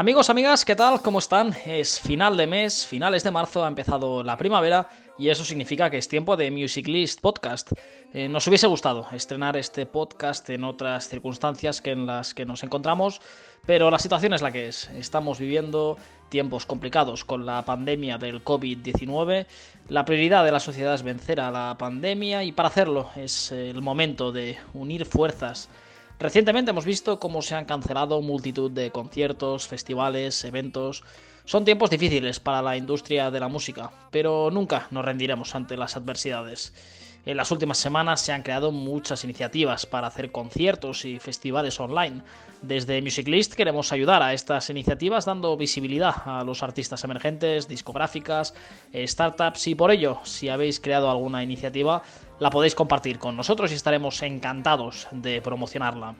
Amigos, 0.00 0.30
amigas, 0.30 0.64
¿qué 0.64 0.74
tal? 0.74 1.02
¿Cómo 1.02 1.18
están? 1.18 1.54
Es 1.66 2.00
final 2.00 2.34
de 2.38 2.46
mes, 2.46 2.86
finales 2.86 3.22
de 3.22 3.30
marzo, 3.30 3.62
ha 3.62 3.68
empezado 3.68 4.22
la 4.22 4.38
primavera 4.38 4.88
y 5.18 5.28
eso 5.28 5.44
significa 5.44 5.90
que 5.90 5.98
es 5.98 6.08
tiempo 6.08 6.38
de 6.38 6.50
Music 6.50 6.88
List 6.88 7.20
Podcast. 7.20 7.70
Eh, 8.14 8.26
nos 8.26 8.46
hubiese 8.46 8.66
gustado 8.66 9.06
estrenar 9.12 9.58
este 9.58 9.84
podcast 9.84 10.48
en 10.48 10.64
otras 10.64 11.06
circunstancias 11.06 11.82
que 11.82 11.90
en 11.90 12.06
las 12.06 12.32
que 12.32 12.46
nos 12.46 12.62
encontramos, 12.62 13.20
pero 13.66 13.90
la 13.90 13.98
situación 13.98 14.32
es 14.32 14.40
la 14.40 14.50
que 14.50 14.68
es. 14.68 14.88
Estamos 14.94 15.38
viviendo 15.38 15.98
tiempos 16.30 16.64
complicados 16.64 17.26
con 17.26 17.44
la 17.44 17.62
pandemia 17.66 18.16
del 18.16 18.42
COVID-19. 18.42 19.44
La 19.90 20.06
prioridad 20.06 20.46
de 20.46 20.52
la 20.52 20.60
sociedad 20.60 20.94
es 20.94 21.02
vencer 21.02 21.42
a 21.42 21.50
la 21.50 21.76
pandemia 21.76 22.42
y 22.42 22.52
para 22.52 22.70
hacerlo 22.70 23.10
es 23.16 23.52
el 23.52 23.82
momento 23.82 24.32
de 24.32 24.56
unir 24.72 25.04
fuerzas 25.04 25.68
Recientemente 26.20 26.70
hemos 26.70 26.84
visto 26.84 27.18
cómo 27.18 27.40
se 27.40 27.54
han 27.54 27.64
cancelado 27.64 28.20
multitud 28.20 28.70
de 28.70 28.90
conciertos, 28.90 29.66
festivales, 29.66 30.44
eventos. 30.44 31.02
Son 31.46 31.64
tiempos 31.64 31.88
difíciles 31.88 32.40
para 32.40 32.60
la 32.60 32.76
industria 32.76 33.30
de 33.30 33.40
la 33.40 33.48
música, 33.48 33.90
pero 34.10 34.50
nunca 34.50 34.86
nos 34.90 35.02
rendiremos 35.02 35.54
ante 35.54 35.78
las 35.78 35.96
adversidades. 35.96 36.74
En 37.24 37.38
las 37.38 37.50
últimas 37.50 37.78
semanas 37.78 38.20
se 38.20 38.32
han 38.32 38.42
creado 38.42 38.70
muchas 38.70 39.24
iniciativas 39.24 39.86
para 39.86 40.08
hacer 40.08 40.30
conciertos 40.30 41.06
y 41.06 41.18
festivales 41.18 41.80
online. 41.80 42.20
Desde 42.60 43.00
Musiclist 43.00 43.54
queremos 43.54 43.90
ayudar 43.90 44.22
a 44.22 44.34
estas 44.34 44.68
iniciativas 44.68 45.24
dando 45.24 45.56
visibilidad 45.56 46.14
a 46.26 46.44
los 46.44 46.62
artistas 46.62 47.02
emergentes, 47.02 47.66
discográficas, 47.66 48.52
startups 48.94 49.68
y 49.68 49.74
por 49.74 49.90
ello, 49.90 50.20
si 50.24 50.50
habéis 50.50 50.80
creado 50.80 51.10
alguna 51.10 51.42
iniciativa, 51.42 52.02
la 52.40 52.50
podéis 52.50 52.74
compartir 52.74 53.18
con 53.18 53.36
nosotros 53.36 53.70
y 53.70 53.74
estaremos 53.74 54.20
encantados 54.22 55.06
de 55.12 55.40
promocionarla. 55.40 56.16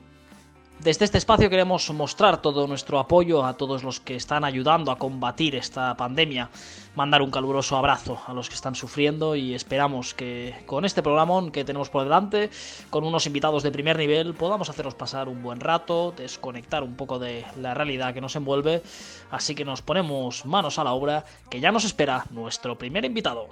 Desde 0.79 1.05
este 1.05 1.19
espacio 1.19 1.47
queremos 1.47 1.91
mostrar 1.91 2.41
todo 2.41 2.65
nuestro 2.65 2.97
apoyo 2.97 3.45
a 3.45 3.55
todos 3.55 3.83
los 3.83 3.99
que 3.99 4.15
están 4.15 4.43
ayudando 4.43 4.91
a 4.91 4.97
combatir 4.97 5.55
esta 5.55 5.95
pandemia, 5.95 6.49
mandar 6.95 7.21
un 7.21 7.29
caluroso 7.29 7.77
abrazo 7.77 8.19
a 8.25 8.33
los 8.33 8.49
que 8.49 8.55
están 8.55 8.73
sufriendo 8.73 9.35
y 9.35 9.53
esperamos 9.53 10.15
que 10.15 10.55
con 10.65 10.83
este 10.83 11.03
programa 11.03 11.51
que 11.51 11.63
tenemos 11.63 11.91
por 11.91 12.03
delante, 12.03 12.49
con 12.89 13.03
unos 13.03 13.27
invitados 13.27 13.61
de 13.61 13.71
primer 13.71 13.95
nivel, 13.95 14.33
podamos 14.33 14.71
haceros 14.71 14.95
pasar 14.95 15.29
un 15.29 15.43
buen 15.43 15.59
rato, 15.59 16.15
desconectar 16.17 16.81
un 16.81 16.95
poco 16.95 17.19
de 17.19 17.45
la 17.59 17.75
realidad 17.75 18.15
que 18.15 18.21
nos 18.21 18.35
envuelve, 18.35 18.81
así 19.29 19.53
que 19.53 19.65
nos 19.65 19.83
ponemos 19.83 20.47
manos 20.47 20.79
a 20.79 20.83
la 20.83 20.93
obra, 20.93 21.25
que 21.51 21.59
ya 21.59 21.71
nos 21.71 21.85
espera 21.85 22.25
nuestro 22.31 22.75
primer 22.75 23.05
invitado. 23.05 23.49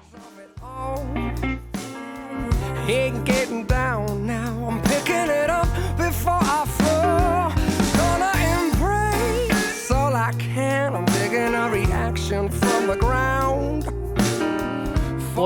ain't 2.90 3.26
getting 3.26 3.66
down 3.66 4.26
now. 4.26 4.68
I'm 4.70 4.82
picking 4.82 5.30
it 5.30 5.50
up 5.50 5.68
before 5.98 6.40
I 6.42 6.66
fall. 6.80 7.52
Gonna 8.00 8.34
embrace 8.56 9.92
all 9.92 10.16
I 10.16 10.32
can. 10.40 10.96
I'm 10.96 11.06
digging 11.06 11.54
a 11.54 11.70
reaction 11.70 12.50
from 12.50 12.88
the 12.88 12.96
ground. 12.96 13.39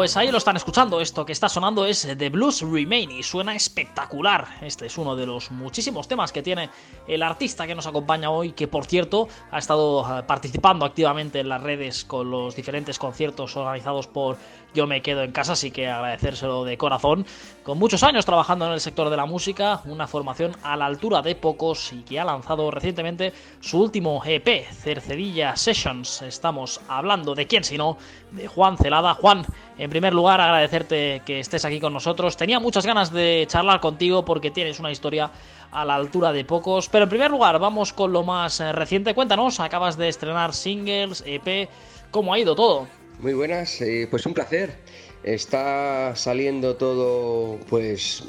Pues 0.04 0.18
ahí 0.18 0.30
lo 0.32 0.38
están 0.38 0.58
escuchando, 0.58 1.00
esto 1.00 1.26
que 1.26 1.32
está 1.32 1.48
sonando 1.48 1.86
es 1.86 2.06
The 2.18 2.28
Blues 2.28 2.60
Remain 2.60 3.10
y 3.10 3.24
suena 3.24 3.56
espectacular. 3.56 4.58
Este 4.60 4.88
es 4.88 4.98
uno 4.98 5.16
de 5.16 5.26
los 5.26 5.50
muchísimos 5.50 6.10
temas 6.10 6.34
que 6.34 6.44
tiene 6.44 6.70
el 7.08 7.24
artista 7.24 7.66
que 7.66 7.74
nos 7.74 7.88
acompaña 7.88 8.30
hoy, 8.30 8.52
que 8.52 8.68
por 8.68 8.86
cierto 8.86 9.30
ha 9.50 9.60
estado 9.60 10.20
eh, 10.20 10.24
participando 10.24 10.86
activamente 10.86 11.40
en 11.40 11.48
las 11.48 11.64
redes 11.64 12.04
con 12.04 12.30
los 12.30 12.54
diferentes 12.54 13.00
conciertos 13.00 13.56
organizados 13.56 14.08
por 14.08 14.36
yo 14.74 14.88
me 14.88 15.02
quedo 15.02 15.24
en 15.24 15.32
casa, 15.32 15.54
así 15.54 15.72
que 15.72 15.88
agradecérselo 15.88 16.66
de 16.66 16.78
corazón. 16.78 17.26
Con 17.64 17.78
muchos 17.78 18.04
años 18.04 18.26
trabajando 18.26 18.66
en 18.66 18.74
el 18.74 18.82
sector 18.82 19.10
de 19.10 19.18
la 19.18 19.26
música, 19.26 19.82
una 19.86 20.08
formación 20.08 20.54
a 20.64 20.76
la 20.76 20.86
altura 20.86 21.22
de 21.22 21.36
pocos 21.36 21.94
y 21.94 22.02
que 22.02 22.20
ha 22.20 22.26
lanzado 22.26 22.72
recientemente 22.72 23.34
su 23.62 23.80
último 23.80 24.22
EP, 24.26 24.68
Cercedilla 24.74 25.56
Sessions. 25.56 26.24
Estamos 26.24 26.82
hablando 26.88 27.36
de 27.36 27.48
quién 27.48 27.64
sino, 27.64 27.98
de 28.34 28.48
Juan 28.48 28.78
Celada. 28.78 29.14
Juan, 29.14 29.46
en 29.78 29.90
primer 29.90 30.14
lugar 30.14 30.42
agradecerte 30.42 31.22
que 31.26 31.40
estés 31.40 31.66
aquí 31.66 31.80
con 31.80 31.94
nosotros. 31.94 32.36
Tenía 32.36 32.60
muchas 32.60 32.86
ganas 32.86 33.12
de 33.12 33.46
charlar 33.48 33.80
contigo 33.80 34.26
porque 34.26 34.52
tienes 34.52 34.80
una 34.80 34.92
historia 34.92 35.32
a 35.72 35.86
la 35.86 35.96
altura 35.96 36.32
de 36.32 36.46
pocos. 36.46 36.90
Pero 36.90 37.04
en 37.04 37.10
primer 37.10 37.32
lugar, 37.32 37.60
vamos 37.60 37.94
con 37.94 38.12
lo 38.12 38.24
más 38.24 38.60
eh, 38.60 38.72
reciente. 38.72 39.14
Cuéntanos, 39.14 39.60
acabas 39.60 39.98
de 39.98 40.10
estrenar 40.10 40.54
singles, 40.54 41.24
EP, 41.26 41.70
¿cómo 42.12 42.34
ha 42.34 42.40
ido 42.40 42.56
todo? 42.56 42.88
Muy 43.20 43.34
buenas, 43.34 43.80
eh, 43.82 44.08
pues 44.10 44.26
un 44.26 44.34
placer. 44.34 44.76
Está 45.24 46.16
saliendo 46.16 46.76
todo 46.76 47.58
pues 47.70 48.24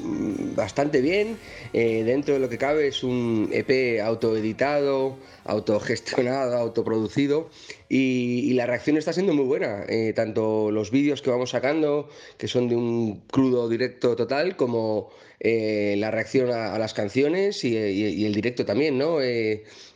bastante 0.55 1.01
bien. 1.01 1.37
Eh, 1.73 2.03
dentro 2.03 2.33
de 2.35 2.39
lo 2.39 2.47
que 2.47 2.57
cabe 2.57 2.87
es 2.87 3.03
un 3.03 3.49
EP 3.51 4.01
autoeditado, 4.01 5.17
autogestionado, 5.43 6.57
autoproducido 6.57 7.49
y, 7.89 8.53
la 8.53 8.65
reacción 8.65 8.95
está 8.95 9.11
siendo 9.11 9.33
muy 9.33 9.45
buena. 9.45 9.83
Eh, 9.89 10.13
tanto 10.15 10.71
los 10.71 10.89
vídeos 10.89 11.21
que 11.21 11.29
vamos 11.29 11.49
sacando, 11.49 12.07
que 12.37 12.47
son 12.47 12.69
de 12.69 12.75
un 12.75 13.21
crudo 13.27 13.67
directo 13.67 14.15
total, 14.15 14.55
como 14.55 15.09
la 15.39 16.11
reacción 16.11 16.51
a, 16.51 16.77
las 16.79 16.93
canciones 16.93 17.63
y, 17.63 17.77
y, 17.77 18.25
el 18.25 18.33
directo 18.33 18.65
también, 18.65 18.97
¿no? 18.97 19.19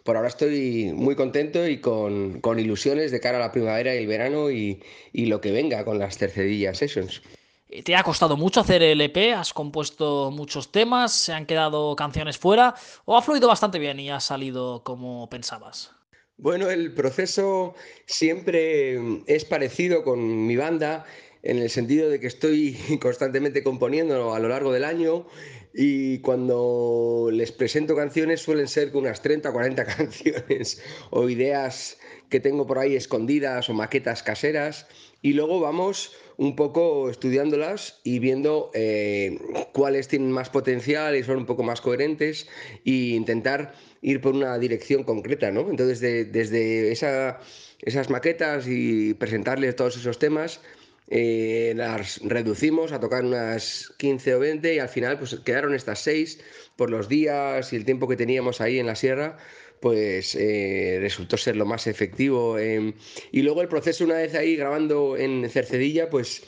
por 0.09 0.15
ahora 0.15 0.29
estoy 0.29 0.91
muy 0.91 1.15
contento 1.15 1.67
y 1.67 1.79
con, 1.79 2.41
ilusiones 2.57 3.11
de 3.11 3.19
cara 3.19 3.37
a 3.37 3.41
la 3.41 3.51
primavera 3.51 3.93
y 3.93 3.99
el 3.99 4.07
verano 4.07 4.49
y, 4.49 4.81
lo 5.13 5.39
que 5.39 5.51
venga 5.51 5.85
con 5.85 5.99
las 5.99 6.17
tercedillas 6.17 6.79
sessions. 6.79 7.21
Eh, 7.69 7.83
¿Te 7.83 7.95
ha 7.95 8.01
costado 8.01 8.35
mucho 8.35 8.61
hacer 8.61 8.81
el 8.81 9.01
EP? 9.01 9.35
¿Has 9.35 9.53
compuesto 9.53 10.31
muchos 10.31 10.71
temas? 10.71 11.13
¿Se 11.13 11.31
han 11.31 11.45
quedado 11.45 11.95
canciones 11.95 12.39
fuera? 12.39 12.73
¿O 13.05 13.15
ha 13.15 13.21
fluido 13.21 13.47
bastante 13.47 13.77
bien 13.77 13.99
y 13.99 14.09
ha 14.09 14.19
salido 14.19 14.83
como 14.83 15.29
pensabas? 15.29 15.91
Bueno, 16.37 16.71
el 16.71 16.93
proceso 16.95 17.75
siempre 18.07 18.97
es 19.27 19.45
parecido 19.45 20.03
con 20.03 20.47
mi 20.47 20.55
banda 20.55 21.05
en 21.43 21.57
el 21.57 21.69
sentido 21.69 22.09
de 22.09 22.19
que 22.19 22.27
estoy 22.27 22.77
constantemente 23.01 23.63
componiendo 23.63 24.33
a 24.33 24.39
lo 24.39 24.49
largo 24.49 24.71
del 24.71 24.83
año 24.83 25.25
y 25.73 26.19
cuando 26.19 27.29
les 27.31 27.51
presento 27.51 27.95
canciones 27.95 28.41
suelen 28.41 28.67
ser 28.67 28.95
unas 28.95 29.21
30 29.21 29.49
o 29.49 29.53
40 29.53 29.85
canciones 29.97 30.81
o 31.11 31.29
ideas 31.29 31.97
que 32.29 32.39
tengo 32.39 32.65
por 32.67 32.79
ahí 32.79 32.95
escondidas 32.95 33.69
o 33.69 33.73
maquetas 33.73 34.23
caseras 34.23 34.87
y 35.21 35.33
luego 35.33 35.59
vamos 35.59 36.15
un 36.37 36.55
poco 36.55 37.09
estudiándolas 37.09 37.99
y 38.03 38.19
viendo 38.19 38.71
eh, 38.73 39.37
cuáles 39.73 40.07
tienen 40.07 40.31
más 40.31 40.49
potencial 40.49 41.15
y 41.17 41.23
son 41.23 41.37
un 41.37 41.45
poco 41.45 41.63
más 41.63 41.81
coherentes 41.81 42.47
e 42.85 43.15
intentar 43.15 43.73
ir 44.01 44.21
por 44.21 44.33
una 44.33 44.57
dirección 44.57 45.03
concreta, 45.03 45.51
¿no? 45.51 45.69
Entonces, 45.69 45.99
desde 45.99 46.91
esas 46.93 48.09
maquetas 48.09 48.67
y 48.67 49.13
presentarles 49.15 49.75
todos 49.75 49.97
esos 49.97 50.17
temas, 50.17 50.61
eh, 51.09 51.73
las 51.75 52.19
reducimos 52.23 52.91
a 52.91 52.99
tocar 52.99 53.25
unas 53.25 53.91
15 53.97 54.35
o 54.35 54.39
20 54.39 54.75
y 54.75 54.79
al 54.79 54.89
final 54.89 55.17
pues 55.17 55.35
quedaron 55.43 55.73
estas 55.73 55.99
6 56.03 56.39
por 56.75 56.91
los 56.91 57.09
días 57.09 57.73
y 57.73 57.75
el 57.75 57.85
tiempo 57.85 58.07
que 58.07 58.15
teníamos 58.15 58.61
ahí 58.61 58.77
en 58.77 58.85
la 58.85 58.95
sierra 58.95 59.37
pues 59.79 60.35
eh, 60.35 60.97
resultó 61.01 61.37
ser 61.37 61.55
lo 61.55 61.65
más 61.65 61.87
efectivo. 61.87 62.57
Em, 62.59 62.93
y 63.31 63.41
luego 63.41 63.61
el 63.61 63.67
proceso, 63.67 64.03
una 64.03 64.15
vez 64.15 64.35
ahí 64.35 64.55
grabando 64.55 65.17
en 65.17 65.49
Cercedilla, 65.49 66.09
pues 66.09 66.43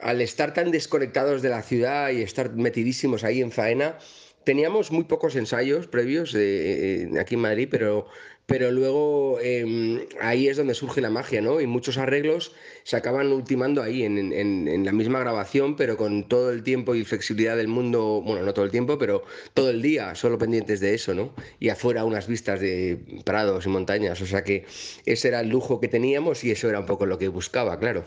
al 0.00 0.20
estar 0.20 0.52
tan 0.52 0.70
desconectados 0.70 1.42
de 1.42 1.48
la 1.48 1.62
ciudad 1.62 2.10
y 2.10 2.22
estar 2.22 2.52
metidísimos 2.54 3.24
ahí 3.24 3.40
en 3.40 3.52
faena, 3.52 3.98
teníamos 4.44 4.90
muy 4.90 5.04
pocos 5.04 5.36
ensayos 5.36 5.86
previos 5.86 6.34
eh, 6.36 7.08
aquí 7.20 7.36
en 7.36 7.40
Madrid, 7.40 7.68
pero 7.70 8.08
pero 8.46 8.70
luego 8.70 9.38
em, 9.40 10.00
ahí 10.20 10.48
es 10.48 10.56
donde 10.56 10.74
surge 10.74 11.00
la 11.00 11.10
magia, 11.10 11.40
¿no? 11.40 11.60
Y 11.60 11.66
muchos 11.66 11.96
arreglos 11.96 12.52
se 12.82 12.96
acaban 12.96 13.32
ultimando 13.32 13.82
ahí, 13.82 14.02
en, 14.02 14.84
la 14.84 14.92
misma 14.92 15.20
grabación, 15.20 15.76
pero 15.76 15.96
con 15.96 16.28
todo 16.28 16.50
el 16.50 16.62
tiempo 16.62 16.94
y 16.94 17.04
flexibilidad 17.04 17.56
del 17.56 17.68
mundo, 17.68 18.22
bueno, 18.24 18.44
no 18.44 18.52
todo 18.52 18.64
el 18.64 18.70
tiempo, 18.70 18.98
pero 18.98 19.22
todo 19.54 19.70
el 19.70 19.80
día, 19.80 20.14
solo 20.14 20.38
pendientes 20.38 20.80
de 20.80 20.94
eso, 20.94 21.14
¿no? 21.14 21.32
Y 21.60 21.68
afuera 21.68 22.04
unas 22.04 22.26
vistas 22.26 22.60
de 22.60 22.98
prados 23.24 23.66
y 23.66 23.68
montañas, 23.68 24.20
o 24.20 24.26
sea 24.26 24.42
que 24.42 24.66
ese 25.06 25.28
era 25.28 25.40
el 25.40 25.48
lujo 25.48 25.80
que 25.80 25.88
teníamos 25.88 26.42
y 26.44 26.50
eso 26.50 26.68
era 26.68 26.80
un 26.80 26.86
poco 26.86 27.06
lo 27.06 27.18
que 27.18 27.28
buscaba, 27.28 27.78
claro. 27.78 28.04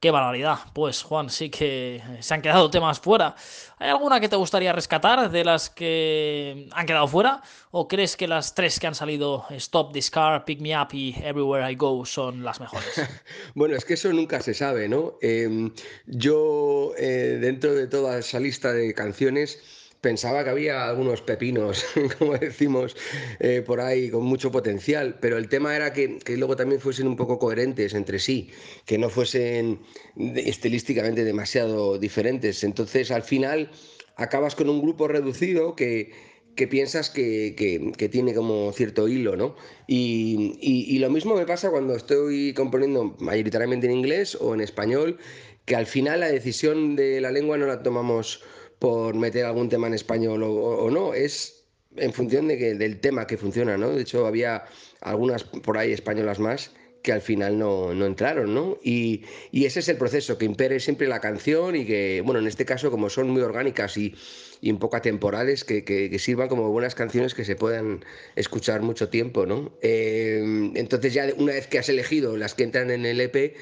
Qué 0.00 0.12
barbaridad. 0.12 0.58
Pues 0.74 1.02
Juan, 1.02 1.28
sí 1.28 1.50
que 1.50 2.00
se 2.20 2.34
han 2.34 2.40
quedado 2.40 2.70
temas 2.70 3.00
fuera. 3.00 3.34
¿Hay 3.78 3.90
alguna 3.90 4.20
que 4.20 4.28
te 4.28 4.36
gustaría 4.36 4.72
rescatar 4.72 5.28
de 5.28 5.44
las 5.44 5.70
que 5.70 6.68
han 6.70 6.86
quedado 6.86 7.08
fuera? 7.08 7.42
¿O 7.72 7.88
crees 7.88 8.16
que 8.16 8.28
las 8.28 8.54
tres 8.54 8.78
que 8.78 8.86
han 8.86 8.94
salido, 8.94 9.46
Stop 9.50 9.92
This 9.92 10.10
Car, 10.10 10.44
Pick 10.44 10.60
Me 10.60 10.80
Up 10.80 10.88
y 10.92 11.16
Everywhere 11.20 11.68
I 11.68 11.74
Go, 11.74 12.06
son 12.06 12.44
las 12.44 12.60
mejores? 12.60 12.88
bueno, 13.54 13.74
es 13.74 13.84
que 13.84 13.94
eso 13.94 14.12
nunca 14.12 14.40
se 14.40 14.54
sabe, 14.54 14.88
¿no? 14.88 15.14
Em, 15.20 15.72
yo, 16.06 16.92
eh, 16.96 17.38
dentro 17.40 17.74
de 17.74 17.88
toda 17.88 18.18
esa 18.18 18.38
lista 18.38 18.72
de 18.72 18.94
canciones, 18.94 19.58
pensaba 20.00 20.44
que 20.44 20.50
había 20.50 20.88
algunos 20.88 21.22
pepinos, 21.22 21.84
como 22.18 22.36
decimos 22.38 22.96
eh, 23.40 23.62
por 23.64 23.80
ahí, 23.80 24.10
con 24.10 24.24
mucho 24.24 24.50
potencial, 24.50 25.18
pero 25.20 25.38
el 25.38 25.48
tema 25.48 25.74
era 25.74 25.92
que, 25.92 26.18
luego 26.36 26.56
también 26.56 26.80
fuesen 26.80 27.06
un 27.06 27.16
poco 27.16 27.38
coherentes 27.38 27.94
entre 27.94 28.18
sí, 28.18 28.50
que 28.84 28.98
no 28.98 29.08
fuesen 29.10 29.80
estilísticamente 30.16 31.24
demasiado 31.24 31.98
diferentes. 31.98 32.64
Entonces, 32.64 33.10
al 33.10 33.22
final, 33.22 33.70
acabas 34.16 34.54
con 34.54 34.68
un 34.68 34.80
grupo 34.80 35.08
reducido 35.08 35.74
que, 35.74 36.12
que 36.58 36.66
piensas 36.66 37.08
que, 37.08 38.08
tiene 38.10 38.34
como 38.34 38.72
cierto 38.72 39.08
hilo, 39.08 39.36
¿no? 39.36 39.54
Y, 39.86 40.98
lo 40.98 41.08
mismo 41.08 41.36
me 41.36 41.46
pasa 41.46 41.70
cuando 41.70 41.94
estoy 41.94 42.52
componiendo 42.52 43.16
mayoritariamente 43.20 43.86
en 43.86 43.92
inglés 43.92 44.36
o 44.40 44.54
en 44.54 44.60
español, 44.60 45.18
que 45.64 45.76
al 45.76 45.86
final 45.86 46.20
la 46.20 46.28
decisión 46.28 46.96
de 46.96 47.20
la 47.20 47.30
lengua 47.30 47.58
no 47.58 47.66
la 47.66 47.82
tomamos 47.82 48.42
por 48.78 49.14
meter 49.14 49.44
algún 49.44 49.68
tema 49.68 49.86
en 49.86 49.94
español 49.94 50.42
o, 50.44 50.90
no, 50.90 51.14
es 51.14 51.64
en 51.96 52.12
función 52.12 52.48
de 52.48 52.58
que, 52.58 52.74
del 52.74 53.00
tema 53.00 53.26
que 53.26 53.36
funciona, 53.36 53.76
¿no? 53.76 53.90
De 53.90 54.02
hecho, 54.02 54.26
había 54.26 54.64
algunas 55.00 55.44
por 55.44 55.78
ahí 55.78 55.92
españolas 55.92 56.38
más 56.38 56.70
que 57.02 57.12
al 57.12 57.22
final 57.22 57.58
no, 57.58 57.92
entraron, 58.04 58.54
¿no? 58.54 58.78
Y, 58.82 59.24
ese 59.52 59.80
es 59.80 59.88
el 59.88 59.96
proceso, 59.96 60.36
que 60.36 60.44
impere 60.44 60.80
siempre 60.80 61.06
la 61.08 61.20
canción 61.20 61.76
y 61.76 61.84
que, 61.84 62.22
bueno, 62.24 62.40
en 62.40 62.46
este 62.46 62.64
caso, 62.64 62.90
como 62.90 63.08
son 63.08 63.30
muy 63.30 63.42
orgánicas 63.42 63.96
y, 63.96 64.14
un 64.62 64.78
poco 64.78 64.96
atemporales, 64.96 65.64
que, 65.64 66.16
sirvan 66.18 66.48
como 66.48 66.68
buenas 66.70 66.94
canciones 66.94 67.34
que 67.34 67.44
se 67.44 67.56
puedan 67.56 68.04
escuchar 68.36 68.82
mucho 68.82 69.08
tiempo, 69.08 69.46
¿no? 69.46 69.72
Eh, 69.80 70.72
entonces 70.74 71.14
ya 71.14 71.26
una 71.36 71.52
vez 71.52 71.66
que 71.66 71.78
has 71.78 71.88
elegido 71.88 72.36
las 72.36 72.54
que 72.54 72.64
entran 72.64 72.90
en 72.90 73.06
el 73.06 73.20
EP, 73.20 73.56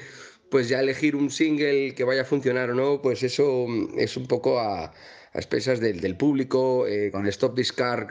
pues 0.49 0.69
ya 0.69 0.79
elegir 0.79 1.15
un 1.15 1.29
single 1.29 1.93
que 1.95 2.03
vaya 2.03 2.21
a 2.21 2.25
funcionar 2.25 2.69
o 2.71 2.75
no, 2.75 3.01
pues 3.01 3.23
eso 3.23 3.65
es 3.97 4.17
un 4.17 4.27
poco 4.27 4.59
a 4.59 4.93
a 5.33 5.37
expensas 5.37 5.79
del, 5.79 6.15
público. 6.15 6.87
Eh, 6.87 7.11
con 7.11 7.27
Stop 7.27 7.55
This 7.55 7.73
Car 7.73 8.07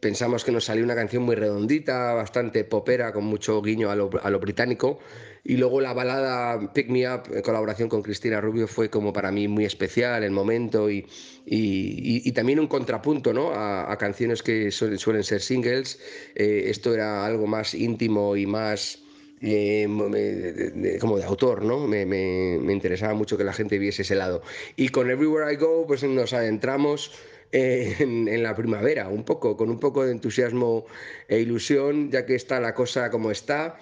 pensamos 0.00 0.44
que 0.44 0.52
nos 0.52 0.64
salió 0.64 0.84
una 0.84 0.94
canción 0.94 1.22
muy 1.22 1.36
redondita, 1.36 2.14
bastante 2.14 2.64
popera, 2.64 3.12
con 3.12 3.24
mucho 3.24 3.60
guiño 3.62 3.90
a 3.90 3.96
lo, 3.96 4.40
británico. 4.40 4.98
Y 5.44 5.56
luego 5.56 5.80
la 5.80 5.92
balada 5.92 6.72
Pick 6.72 6.88
Me 6.88 7.08
Up, 7.08 7.22
en 7.32 7.42
colaboración 7.42 7.88
con 7.88 8.02
Cristina 8.02 8.40
Rubio, 8.40 8.66
fue 8.66 8.90
como 8.90 9.12
para 9.12 9.30
mí 9.30 9.46
muy 9.46 9.64
especial 9.64 10.24
el 10.24 10.32
momento 10.32 10.90
y, 10.90 11.06
y, 11.44 12.32
también 12.32 12.58
un 12.58 12.66
contrapunto 12.66 13.32
¿no? 13.32 13.52
a, 13.52 13.96
canciones 13.96 14.42
que 14.42 14.72
suelen, 14.72 15.22
ser 15.22 15.40
singles. 15.40 16.00
Eh, 16.34 16.64
esto 16.66 16.92
era 16.94 17.24
algo 17.24 17.46
más 17.46 17.74
íntimo 17.74 18.36
y 18.36 18.46
más 18.46 19.05
eh, 19.40 20.98
como 21.00 21.18
de 21.18 21.24
autor, 21.24 21.64
¿no? 21.64 21.86
Me, 21.86 22.02
interesaba 22.72 23.14
mucho 23.14 23.36
que 23.36 23.44
la 23.44 23.52
gente 23.52 23.78
viese 23.78 24.02
ese 24.02 24.14
lado. 24.14 24.42
Y 24.76 24.88
con 24.88 25.10
Everywhere 25.10 25.52
I 25.52 25.56
Go, 25.56 25.86
pues 25.86 26.02
nos 26.04 26.32
adentramos 26.32 27.12
eh, 27.52 27.96
en, 27.98 28.42
la 28.42 28.54
primavera, 28.54 29.08
un 29.08 29.24
poco, 29.24 29.56
con 29.56 29.70
un 29.70 29.78
poco 29.78 30.04
de 30.04 30.12
entusiasmo 30.12 30.86
e 31.28 31.40
ilusión, 31.40 32.10
ya 32.10 32.24
que 32.26 32.34
está 32.34 32.60
la 32.60 32.74
cosa 32.74 33.10
como 33.10 33.30
está. 33.30 33.78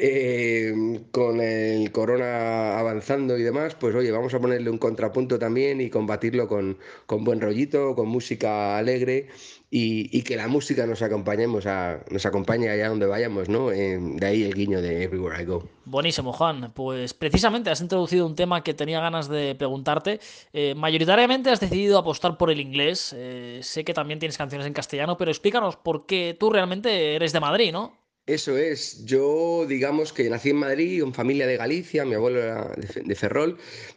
Eh, 0.00 0.72
con 1.10 1.40
el 1.40 1.90
corona 1.90 2.78
avanzando 2.78 3.36
y 3.36 3.42
demás, 3.42 3.74
pues 3.74 3.96
oye, 3.96 4.12
vamos 4.12 4.32
a 4.32 4.38
ponerle 4.38 4.70
un 4.70 4.78
contrapunto 4.78 5.40
también 5.40 5.80
y 5.80 5.90
combatirlo 5.90 6.46
con, 6.46 6.78
con 7.06 7.24
buen 7.24 7.40
rollito, 7.40 7.96
con 7.96 8.06
música 8.06 8.78
alegre 8.78 9.26
y, 9.70 10.22
que 10.22 10.36
la 10.36 10.48
música 10.48 10.86
nos 10.86 11.02
acompañemos 11.02 11.66
a, 11.66 12.00
nos 12.10 12.24
acompañe 12.24 12.70
allá 12.70 12.88
donde 12.88 13.06
vayamos, 13.06 13.50
¿no? 13.50 13.68
De 13.68 14.26
ahí 14.26 14.42
el 14.42 14.54
guiño 14.54 14.80
de 14.80 15.02
Everywhere 15.02 15.42
I 15.42 15.44
Go. 15.44 15.68
Buenísimo, 15.84 16.32
Juan. 16.32 16.72
Pues 16.74 17.12
precisamente 17.12 17.68
has 17.68 17.82
introducido 17.82 18.26
un 18.26 18.34
tema 18.34 18.62
que 18.62 18.72
tenía 18.72 19.00
ganas 19.00 19.28
de 19.28 19.54
preguntarte. 19.54 20.20
Eh, 20.54 20.74
mayoritariamente 20.74 21.50
has 21.50 21.60
decidido 21.60 21.98
apostar 21.98 22.38
por 22.38 22.50
el 22.50 22.60
inglés. 22.60 23.14
Eh, 23.16 23.60
sé 23.62 23.84
que 23.84 23.92
también 23.92 24.18
tienes 24.18 24.38
canciones 24.38 24.66
en 24.66 24.72
castellano, 24.72 25.18
pero 25.18 25.30
explícanos 25.30 25.76
por 25.76 26.06
qué 26.06 26.34
tú 26.38 26.50
realmente 26.50 27.14
eres 27.14 27.32
de 27.32 27.40
Madrid, 27.40 27.72
¿no? 27.72 27.97
Eso 28.28 28.58
es, 28.58 29.06
yo 29.06 29.64
digamos 29.66 30.12
que 30.12 30.28
nací 30.28 30.50
en 30.50 30.56
Madrid, 30.56 31.02
en 31.02 31.14
familia 31.14 31.46
de 31.46 31.56
Galicia, 31.56 32.04
mi 32.04 32.12
abuelo 32.12 32.42
era 32.42 32.74
de 32.76 33.14
Ferrol 33.14 33.56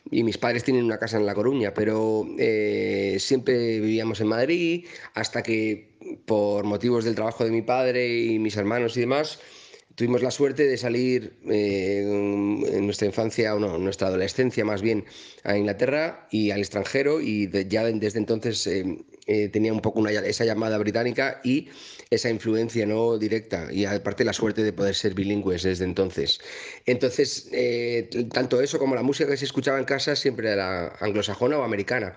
y 0.10 0.24
mis 0.24 0.38
padres 0.38 0.64
tienen 0.64 0.86
una 0.86 0.98
casa 0.98 1.18
en 1.18 1.26
La 1.26 1.36
Coruña, 1.36 1.74
pero 1.74 2.26
eh, 2.40 3.18
siempre 3.20 3.82
vivíamos 3.82 4.22
en 4.22 4.28
Madrid 4.28 4.88
hasta 5.16 5.44
que 5.44 5.90
por 6.26 6.64
motivos 6.64 7.04
del 7.04 7.14
trabajo 7.14 7.44
de 7.44 7.52
mi 7.52 7.62
padre 7.62 8.08
y 8.08 8.40
mis 8.40 8.56
hermanos 8.56 8.96
y 8.96 9.02
demás, 9.02 9.38
tuvimos 9.96 10.22
la 10.22 10.32
suerte 10.32 10.66
de 10.66 10.78
salir 10.78 11.34
eh, 11.50 12.00
en 12.02 12.86
nuestra 12.86 13.08
infancia, 13.08 13.54
o 13.54 13.60
no, 13.60 13.76
en 13.76 13.84
nuestra 13.84 14.08
adolescencia 14.08 14.64
más 14.64 14.82
bien, 14.82 15.04
a 15.44 15.58
Inglaterra 15.58 16.30
y 16.32 16.52
al 16.52 16.62
extranjero 16.62 17.20
y 17.20 17.52
ya 17.68 17.84
desde 17.84 18.20
entonces 18.20 18.66
eh, 18.66 19.04
tenía 19.52 19.74
un 19.74 19.82
poco 19.82 20.08
esa 20.08 20.46
llamada 20.46 20.78
británica 20.78 21.42
y 21.44 21.70
esa 22.10 22.30
influencia 22.30 22.86
no 22.86 23.18
directa 23.18 23.68
y 23.72 23.86
aparte 23.86 24.26
la 24.26 24.34
suerte 24.34 24.64
de 24.64 24.74
poder 24.74 24.96
ser 24.96 25.14
bilingües 25.14 25.64
desde 25.64 25.86
entonces. 25.86 26.40
Entonces, 26.86 27.50
eh, 27.52 28.10
tanto 28.34 28.62
eso 28.62 28.80
como 28.80 28.96
la 28.96 29.04
música 29.04 29.30
que 29.30 29.38
se 29.38 29.46
escuchaba 29.46 29.80
en 29.80 29.86
casa 29.86 30.16
siempre 30.16 30.52
era 30.52 30.90
anglosajona 31.00 31.58
o 31.58 31.64
americana 31.64 32.16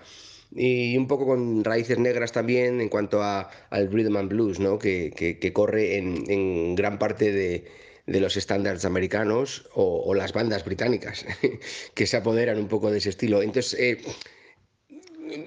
y 0.53 0.97
un 0.97 1.07
poco 1.07 1.25
con 1.25 1.63
raíces 1.63 1.97
negras 1.97 2.31
también 2.31 2.81
en 2.81 2.89
cuanto 2.89 3.21
a, 3.21 3.49
al 3.69 3.91
rhythm 3.91 4.17
and 4.17 4.29
blues, 4.29 4.59
¿no? 4.59 4.77
que, 4.79 5.51
corre 5.53 5.97
en, 5.97 6.75
gran 6.75 6.99
parte 6.99 7.31
de, 7.31 7.65
de 8.05 8.19
los 8.19 8.37
estándares 8.37 8.85
americanos 8.85 9.67
o, 9.73 10.13
las 10.13 10.33
bandas 10.33 10.63
británicas 10.63 11.25
que 11.93 12.07
se 12.07 12.17
apoderan 12.17 12.57
un 12.57 12.67
poco 12.67 12.91
de 12.91 12.99
ese 12.99 13.09
estilo. 13.09 13.41
Entonces, 13.41 13.79
eh, 13.79 14.01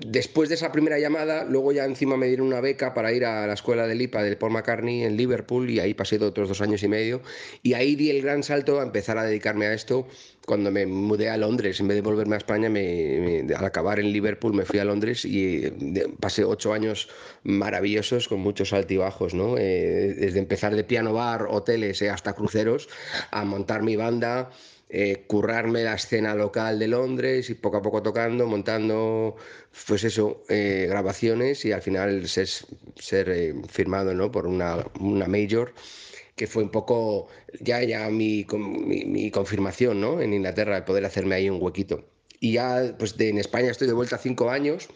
después 0.06 0.48
de 0.48 0.54
esa 0.56 0.72
primera 0.72 0.98
llamada, 0.98 1.44
luego 1.44 1.72
ya 1.72 1.84
encima 1.84 2.16
me 2.16 2.26
dieron 2.26 2.46
una 2.46 2.60
beca 2.60 2.94
para 2.94 3.12
ir 3.12 3.24
a 3.24 3.46
la 3.46 3.54
escuela 3.54 3.86
de 3.86 3.94
Lipa 3.94 4.22
del 4.22 4.36
Paul 4.36 4.52
McCartney 4.52 5.04
en 5.04 5.16
Liverpool 5.16 5.68
y 5.70 5.80
ahí 5.80 5.94
pasé 5.94 6.18
otros 6.22 6.48
dos 6.48 6.60
años 6.60 6.82
y 6.82 6.88
medio. 6.88 7.22
Y 7.62 7.74
ahí 7.74 7.96
di 7.96 8.10
el 8.10 8.22
gran 8.22 8.42
salto 8.42 8.80
a 8.80 8.82
empezar 8.82 9.18
a 9.18 9.24
dedicarme 9.24 9.66
a 9.66 9.74
esto 9.74 10.06
cuando 10.46 10.70
me 10.70 10.86
mudé 10.86 11.28
a 11.28 11.36
Londres. 11.36 11.78
En 11.80 11.88
vez 11.88 11.96
de 11.96 12.00
volverme 12.00 12.34
a 12.34 12.38
España, 12.38 12.68
al 12.68 13.64
acabar 13.64 14.00
en 14.00 14.12
Liverpool 14.12 14.54
me 14.54 14.64
fui 14.64 14.78
a 14.78 14.84
Londres 14.84 15.24
y 15.24 15.70
pasé 16.20 16.44
ocho 16.44 16.72
años 16.72 17.08
maravillosos 17.42 18.28
con 18.28 18.40
muchos 18.40 18.72
altibajos, 18.72 19.34
¿no? 19.34 19.58
Eh, 19.58 20.14
desde 20.18 20.38
empezar 20.38 20.74
de 20.74 20.84
piano 20.84 21.12
bar, 21.12 21.46
hoteles 21.50 22.00
eh, 22.02 22.10
hasta 22.10 22.32
cruceros, 22.32 22.88
a 23.30 23.44
montar 23.44 23.82
mi 23.82 23.96
banda 23.96 24.50
eh, 24.90 25.24
currarme 25.26 25.84
la 25.84 25.94
escena 25.94 26.34
local 26.34 26.78
de 26.78 26.88
Londres 26.88 27.50
y 27.50 27.54
poco 27.54 27.76
a 27.76 27.82
poco 27.82 28.02
tocando, 28.02 28.46
montando, 28.46 29.36
pues 29.86 30.02
eso, 30.04 30.44
eh, 30.48 30.86
grabaciones 30.88 31.64
y 31.66 31.72
al 31.72 31.82
final 31.82 32.26
ser, 32.26 32.48
ser 32.96 33.28
eh, 33.28 33.54
firmado 33.68 34.14
¿no? 34.14 34.30
por 34.30 34.46
una, 34.46 34.86
una 34.98 35.26
major 35.26 35.74
que 36.36 36.46
fue 36.46 36.62
un 36.62 36.70
poco 36.70 37.28
ya, 37.60 37.82
ya 37.82 38.08
mi, 38.08 38.46
mi, 38.86 39.30
confirmación 39.30 40.00
¿no? 40.00 40.22
en 40.22 40.32
Inglaterra, 40.32 40.76
de 40.76 40.82
poder 40.82 41.04
hacerme 41.04 41.34
ahí 41.34 41.50
un 41.50 41.60
huequito. 41.60 42.04
Y 42.40 42.52
ya 42.52 42.94
pues 42.98 43.14
en 43.18 43.38
España 43.38 43.70
estoy 43.70 43.88
de 43.88 43.92
vuelta 43.92 44.16
cinco 44.16 44.48
años 44.48 44.88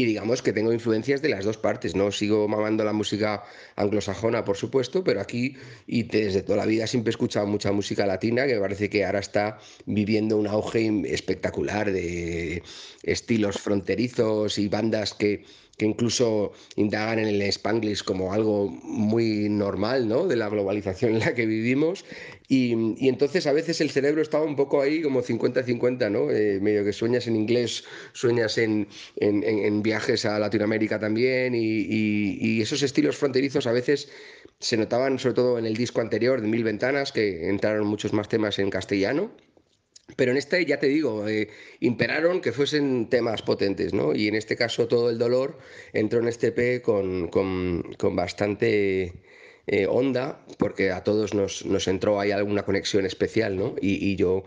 y 0.00 0.06
digamos 0.06 0.42
que 0.42 0.52
tengo 0.52 0.72
influencias 0.72 1.22
de 1.22 1.28
las 1.28 1.44
dos 1.44 1.56
partes, 1.56 1.94
¿no? 1.94 2.10
Sigo 2.10 2.48
mamando 2.48 2.84
la 2.84 2.92
música 2.92 3.42
anglosajona, 3.76 4.44
por 4.44 4.56
supuesto, 4.56 5.04
pero 5.04 5.20
aquí 5.20 5.56
y 5.86 6.04
desde 6.04 6.42
toda 6.42 6.58
la 6.58 6.66
vida 6.66 6.86
siempre 6.86 7.10
he 7.10 7.12
escuchado 7.12 7.46
mucha 7.46 7.72
música 7.72 8.06
latina, 8.06 8.46
que 8.46 8.54
me 8.54 8.60
parece 8.60 8.88
que 8.88 9.04
ahora 9.04 9.20
está 9.20 9.58
viviendo 9.86 10.36
un 10.36 10.46
auge 10.46 10.90
espectacular 11.06 11.92
de 11.92 12.62
estilos 13.02 13.58
fronterizos 13.58 14.58
y 14.58 14.68
bandas 14.68 15.14
que 15.14 15.44
que 15.80 15.86
incluso 15.86 16.52
indagan 16.76 17.20
en 17.20 17.28
el 17.28 17.40
spanglish 17.40 18.04
como 18.04 18.34
algo 18.34 18.68
muy 18.68 19.48
normal 19.48 20.06
¿no? 20.06 20.26
de 20.26 20.36
la 20.36 20.50
globalización 20.50 21.14
en 21.14 21.20
la 21.20 21.34
que 21.34 21.46
vivimos. 21.46 22.04
Y, 22.52 22.72
entonces 23.08 23.46
a 23.46 23.52
veces 23.52 23.80
el 23.80 23.90
cerebro 23.90 24.22
estaba 24.22 24.44
un 24.44 24.56
poco 24.56 24.82
ahí 24.82 25.02
como 25.02 25.22
50-50, 25.22 26.10
¿no? 26.10 26.32
Eh, 26.32 26.58
medio 26.60 26.84
que 26.84 26.92
sueñas 26.92 27.28
en 27.28 27.36
inglés, 27.36 27.84
sueñas 28.12 28.58
en, 28.58 28.88
en, 29.20 29.82
viajes 29.84 30.24
a 30.24 30.36
Latinoamérica 30.36 30.98
también 30.98 31.54
y, 31.54 32.60
esos 32.60 32.82
estilos 32.82 33.16
fronterizos 33.16 33.68
a 33.68 33.72
veces 33.72 34.10
se 34.58 34.76
notaban 34.76 35.20
sobre 35.20 35.36
todo 35.36 35.58
en 35.60 35.64
el 35.64 35.76
disco 35.76 36.00
anterior 36.00 36.40
de 36.40 36.48
Mil 36.48 36.64
Ventanas, 36.64 37.12
que 37.12 37.48
entraron 37.48 37.86
muchos 37.86 38.12
más 38.12 38.28
temas 38.28 38.58
en 38.58 38.68
castellano 38.68 39.30
pero 40.16 40.32
en 40.32 40.38
este, 40.38 40.64
ya 40.66 40.78
te 40.78 40.88
digo, 40.88 41.28
eh, 41.28 41.48
imperaron 41.78 42.40
que 42.40 42.50
fuesen 42.52 43.08
temas 43.08 43.42
potentes, 43.42 43.94
¿no? 43.94 44.12
Y 44.12 44.26
en 44.26 44.34
este 44.34 44.56
caso 44.56 44.88
todo 44.88 45.08
el 45.08 45.18
dolor 45.18 45.58
entró 45.92 46.18
en 46.18 46.26
este 46.26 46.50
P 46.50 46.82
con, 46.82 47.28
con, 47.28 48.16
bastante 48.16 49.12
eh, 49.66 49.86
onda, 49.86 50.44
porque 50.58 50.90
a 50.90 51.02
todos 51.04 51.34
nos, 51.34 51.64
nos, 51.66 51.88
entró 51.88 52.20
ahí 52.20 52.30
alguna 52.30 52.64
conexión 52.64 53.06
especial, 53.06 53.56
¿no? 53.56 53.74
Y, 53.80 54.16
yo 54.16 54.44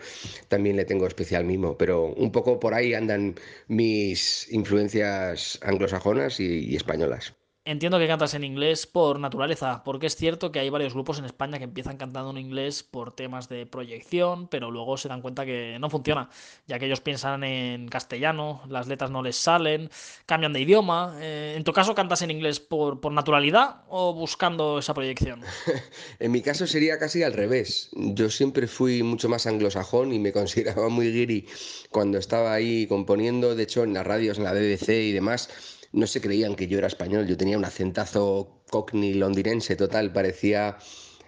también 0.49 0.75
le 0.75 0.85
tengo 0.85 1.07
especial 1.07 1.45
mimo, 1.45 1.77
pero 1.77 2.05
un 2.05 2.31
poco 2.31 2.59
por 2.59 2.73
ahí 2.73 2.93
andan 2.93 3.35
mis 3.67 4.51
influencias 4.51 5.59
anglosajonas 5.61 6.39
y 6.39 6.75
españolas. 6.75 7.33
Entiendo 7.65 7.97
que 7.97 8.09
cantas 8.09 8.33
en 8.33 8.43
inglés 8.43 8.85
por 8.85 9.21
naturaleza, 9.21 9.85
porque 9.85 10.07
es 10.07 10.17
cierto 10.17 10.51
que 10.51 10.59
hay 10.59 10.69
varios 10.69 10.93
grupos 10.93 11.19
en 11.19 11.23
España 11.23 11.59
que 11.59 11.63
empiezan 11.63 11.95
cantando 11.95 12.31
en 12.31 12.37
inglés 12.37 12.83
por 12.83 13.15
temas 13.15 13.47
de 13.47 13.65
proyección, 13.65 14.49
pero 14.49 14.69
luego 14.69 14.97
se 14.97 15.07
dan 15.07 15.21
cuenta 15.21 15.45
que 15.45 15.77
no 15.79 15.89
funciona, 15.89 16.29
ya 16.67 16.77
que 16.77 16.87
ellos 16.87 16.99
piensan 16.99 17.45
en 17.45 17.87
castellano, 17.87 18.63
las 18.67 18.87
letras 18.87 19.11
no 19.11 19.23
les 19.23 19.37
salen, 19.37 19.89
cambian 20.25 20.51
de 20.51 20.59
idioma. 20.59 21.15
Eh, 21.21 21.53
¿En 21.55 21.63
tu 21.63 21.71
caso 21.71 21.95
cantas 21.95 22.21
en 22.21 22.31
inglés 22.31 22.59
por, 22.59 22.99
por 22.99 23.13
naturalidad 23.13 23.83
o 23.87 24.13
buscando 24.13 24.79
esa 24.79 24.93
proyección? 24.93 25.39
en 26.19 26.31
mi 26.33 26.41
caso 26.41 26.67
sería 26.67 26.99
casi 26.99 27.23
al 27.23 27.31
revés. 27.31 27.91
Yo 27.93 28.29
siempre 28.29 28.67
fui 28.67 29.03
mucho 29.03 29.29
más 29.29 29.47
anglosajón 29.47 30.11
y 30.11 30.19
me 30.19 30.33
consideraba 30.33 30.89
muy 30.89 31.13
guiri 31.13 31.47
cuando 31.91 32.17
estaba 32.17 32.51
ahí 32.51 32.87
componiendo, 32.87 33.55
de 33.55 33.63
hecho 33.63 33.85
en 33.85 33.93
las 33.93 34.05
radios, 34.05 34.37
en 34.37 34.43
la 34.43 34.51
BBC 34.51 34.89
y 34.89 35.13
demás 35.13 35.79
no 35.93 36.07
se 36.07 36.19
creían 36.21 36.55
que 36.55 36.67
yo 36.67 36.77
era 36.77 36.87
español. 36.87 37.27
Yo 37.27 37.37
tenía 37.37 37.57
un 37.57 37.65
acentazo 37.65 38.63
cockney 38.69 39.13
londinense 39.13 39.75
total, 39.75 40.11
parecía 40.11 40.77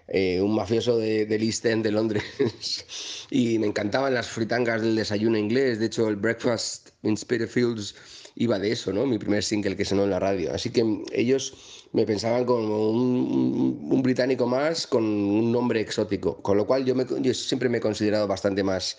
eh, 0.07 0.41
un 0.41 0.55
mafioso 0.55 0.97
de, 0.97 1.25
de 1.25 1.35
East 1.35 1.65
End 1.65 1.83
de 1.83 1.91
Londres. 1.91 2.23
y 3.29 3.57
me 3.59 3.67
encantaban 3.67 4.13
las 4.13 4.27
fritangas 4.27 4.81
del 4.81 4.95
desayuno 4.95 5.37
inglés. 5.37 5.79
De 5.79 5.85
hecho, 5.85 6.07
el 6.07 6.15
Breakfast 6.15 6.89
in 7.03 7.15
Spitalfields 7.15 7.95
iba 8.35 8.59
de 8.59 8.71
eso, 8.71 8.91
¿no? 8.91 9.05
Mi 9.05 9.17
primer 9.17 9.43
single 9.43 9.75
que 9.75 9.85
sonó 9.85 10.03
en 10.03 10.09
la 10.09 10.19
radio. 10.19 10.53
Así 10.53 10.69
que 10.69 10.83
ellos 11.13 11.87
me 11.93 12.05
pensaban 12.05 12.45
como 12.45 12.89
un, 12.89 14.01
británico 14.03 14.45
más 14.45 14.85
con 14.85 15.03
un 15.03 15.51
nombre 15.51 15.79
exótico, 15.79 16.41
con 16.41 16.57
lo 16.57 16.67
cual 16.67 16.85
yo, 16.85 16.93
me, 16.93 17.05
yo 17.21 17.33
siempre 17.33 17.69
me 17.69 17.77
he 17.77 17.81
considerado 17.81 18.27
bastante 18.27 18.63
más 18.63 18.97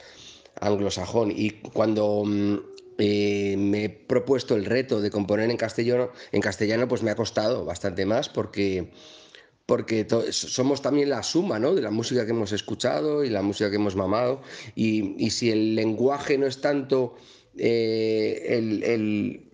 anglosajón 0.60 1.30
y 1.30 1.50
cuando 1.50 2.24
mm, 2.24 2.56
eh, 2.98 3.56
me 3.58 3.84
he 3.84 3.88
propuesto 3.90 4.56
el 4.56 4.64
reto 4.64 5.00
de 5.00 5.10
componer 5.10 5.50
en 5.50 5.56
castellano, 5.56 6.10
en 6.32 6.40
castellano 6.40 6.88
pues 6.88 7.02
me 7.02 7.10
ha 7.10 7.16
costado 7.16 7.64
bastante 7.64 8.06
más 8.06 8.28
porque 8.28 8.90
porque 9.66 10.06
somos 10.30 10.80
también 10.80 11.10
la 11.10 11.24
suma 11.24 11.58
¿no? 11.58 11.74
de 11.74 11.82
la 11.82 11.90
música 11.90 12.24
que 12.24 12.30
hemos 12.30 12.52
escuchado 12.52 13.24
y 13.24 13.30
la 13.30 13.42
música 13.42 13.68
que 13.68 13.76
hemos 13.76 13.96
mamado. 13.96 14.40
Y, 14.76 15.16
y 15.22 15.30
si 15.30 15.50
el 15.50 15.74
lenguaje 15.74 16.38
no 16.38 16.46
es 16.46 16.60
tanto 16.60 17.16
eh, 17.58 18.46
el, 18.48 19.50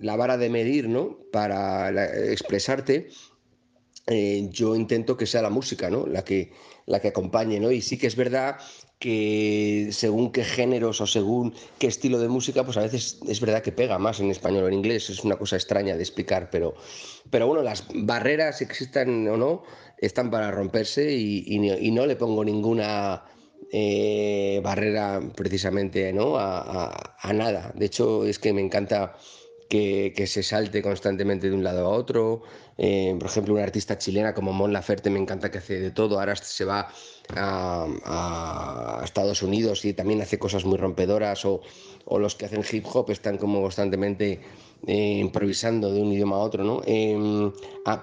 la 0.00 0.16
vara 0.16 0.36
de 0.36 0.50
medir 0.50 0.88
¿no? 0.88 1.20
para 1.30 1.88
expresarte, 2.32 3.10
eh, 4.08 4.48
yo 4.50 4.74
intento 4.74 5.16
que 5.16 5.26
sea 5.26 5.42
la 5.42 5.50
música 5.50 5.88
¿no? 5.88 6.06
la, 6.08 6.24
que, 6.24 6.50
la 6.86 7.00
que 7.00 7.08
acompañe. 7.08 7.60
¿no? 7.60 7.70
Y 7.70 7.80
sí 7.80 7.96
que 7.96 8.08
es 8.08 8.16
verdad 8.16 8.56
que 9.04 9.88
según 9.90 10.32
qué 10.32 10.44
géneros 10.44 11.02
o 11.02 11.06
según 11.06 11.52
qué 11.78 11.88
estilo 11.88 12.18
de 12.18 12.28
música, 12.28 12.64
pues 12.64 12.78
a 12.78 12.80
veces 12.80 13.18
es 13.28 13.38
verdad 13.38 13.62
que 13.62 13.70
pega 13.70 13.98
más 13.98 14.18
en 14.20 14.30
español 14.30 14.64
o 14.64 14.68
en 14.68 14.72
inglés. 14.72 15.10
Es 15.10 15.22
una 15.24 15.36
cosa 15.36 15.56
extraña 15.56 15.94
de 15.94 16.02
explicar, 16.02 16.48
pero, 16.50 16.74
pero 17.28 17.46
bueno, 17.46 17.62
las 17.62 17.84
barreras, 17.92 18.62
existan 18.62 19.28
o 19.28 19.36
no, 19.36 19.62
están 19.98 20.30
para 20.30 20.50
romperse 20.50 21.14
y 21.14 21.90
no 21.90 22.06
le 22.06 22.16
pongo 22.16 22.42
ninguna 22.42 23.24
eh, 23.76 24.60
barrera 24.62 25.20
precisamente 25.34 26.12
¿no? 26.12 26.36
A, 26.36 27.32
nada. 27.34 27.72
De 27.74 27.86
hecho, 27.86 28.24
es 28.24 28.38
que 28.38 28.52
me 28.52 28.60
encanta 28.60 29.16
que, 29.68 30.26
se 30.26 30.42
salte 30.42 30.82
constantemente 30.82 31.48
de 31.48 31.56
un 31.56 31.64
lado 31.64 31.86
a 31.86 31.88
otro. 31.88 32.42
Eh, 32.76 33.14
por 33.18 33.28
ejemplo, 33.28 33.54
una 33.54 33.62
artista 33.62 33.98
chilena 33.98 34.34
como 34.34 34.52
Mon 34.52 34.72
Laferte 34.72 35.10
me 35.10 35.18
encanta 35.18 35.50
que 35.50 35.58
hace 35.58 35.80
de 35.80 35.90
todo. 35.90 36.18
Ahora 36.18 36.36
se 36.36 36.64
va 36.64 36.88
a, 37.36 39.00
Estados 39.04 39.42
Unidos 39.42 39.84
y 39.84 39.92
también 39.92 40.20
hace 40.20 40.38
cosas 40.38 40.64
muy 40.64 40.78
rompedoras. 40.78 41.44
O, 41.44 41.60
los 42.18 42.34
que 42.34 42.46
hacen 42.46 42.62
hip 42.70 42.84
hop 42.92 43.10
están 43.10 43.38
como 43.38 43.62
constantemente 43.62 44.40
eh, 44.86 45.18
improvisando 45.20 45.92
de 45.92 46.02
un 46.02 46.12
idioma 46.12 46.36
a 46.36 46.40
otro. 46.40 46.64
¿no? 46.64 46.82
Em, 46.84 47.52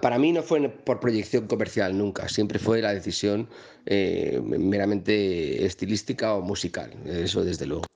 para 0.02 0.18
mí 0.18 0.32
no 0.32 0.42
fue 0.42 0.68
por 0.70 1.00
proyección 1.00 1.48
comercial 1.48 1.98
nunca, 1.98 2.28
siempre 2.28 2.58
fue 2.58 2.82
la 2.82 2.94
decisión 2.94 3.48
eh, 3.86 4.42
meramente 4.44 5.66
estilística 5.66 6.34
o 6.34 6.42
musical, 6.42 6.92
eso 7.06 7.44
desde 7.44 7.68
luego. 7.68 7.91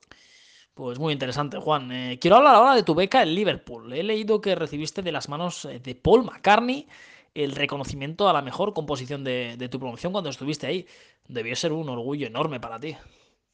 Pues 0.76 0.98
muy 0.98 1.14
interesante, 1.14 1.56
Juan. 1.56 1.90
Eh, 1.90 2.18
quiero 2.20 2.36
hablar 2.36 2.54
ahora 2.54 2.74
de 2.74 2.82
tu 2.82 2.94
beca 2.94 3.22
en 3.22 3.34
Liverpool. 3.34 3.90
He 3.94 4.02
leído 4.02 4.42
que 4.42 4.54
recibiste 4.54 5.00
de 5.00 5.10
las 5.10 5.26
manos 5.26 5.66
de 5.82 5.94
Paul 5.94 6.24
McCartney 6.24 6.86
el 7.32 7.52
reconocimiento 7.52 8.28
a 8.28 8.34
la 8.34 8.42
mejor 8.42 8.74
composición 8.74 9.24
de, 9.24 9.68
tu 9.70 9.80
promoción 9.80 10.12
cuando 10.12 10.28
estuviste 10.28 10.66
ahí. 10.66 10.86
Debió 11.28 11.56
ser 11.56 11.72
un 11.72 11.88
orgullo 11.88 12.26
enorme 12.26 12.60
para 12.60 12.78
ti. 12.78 12.94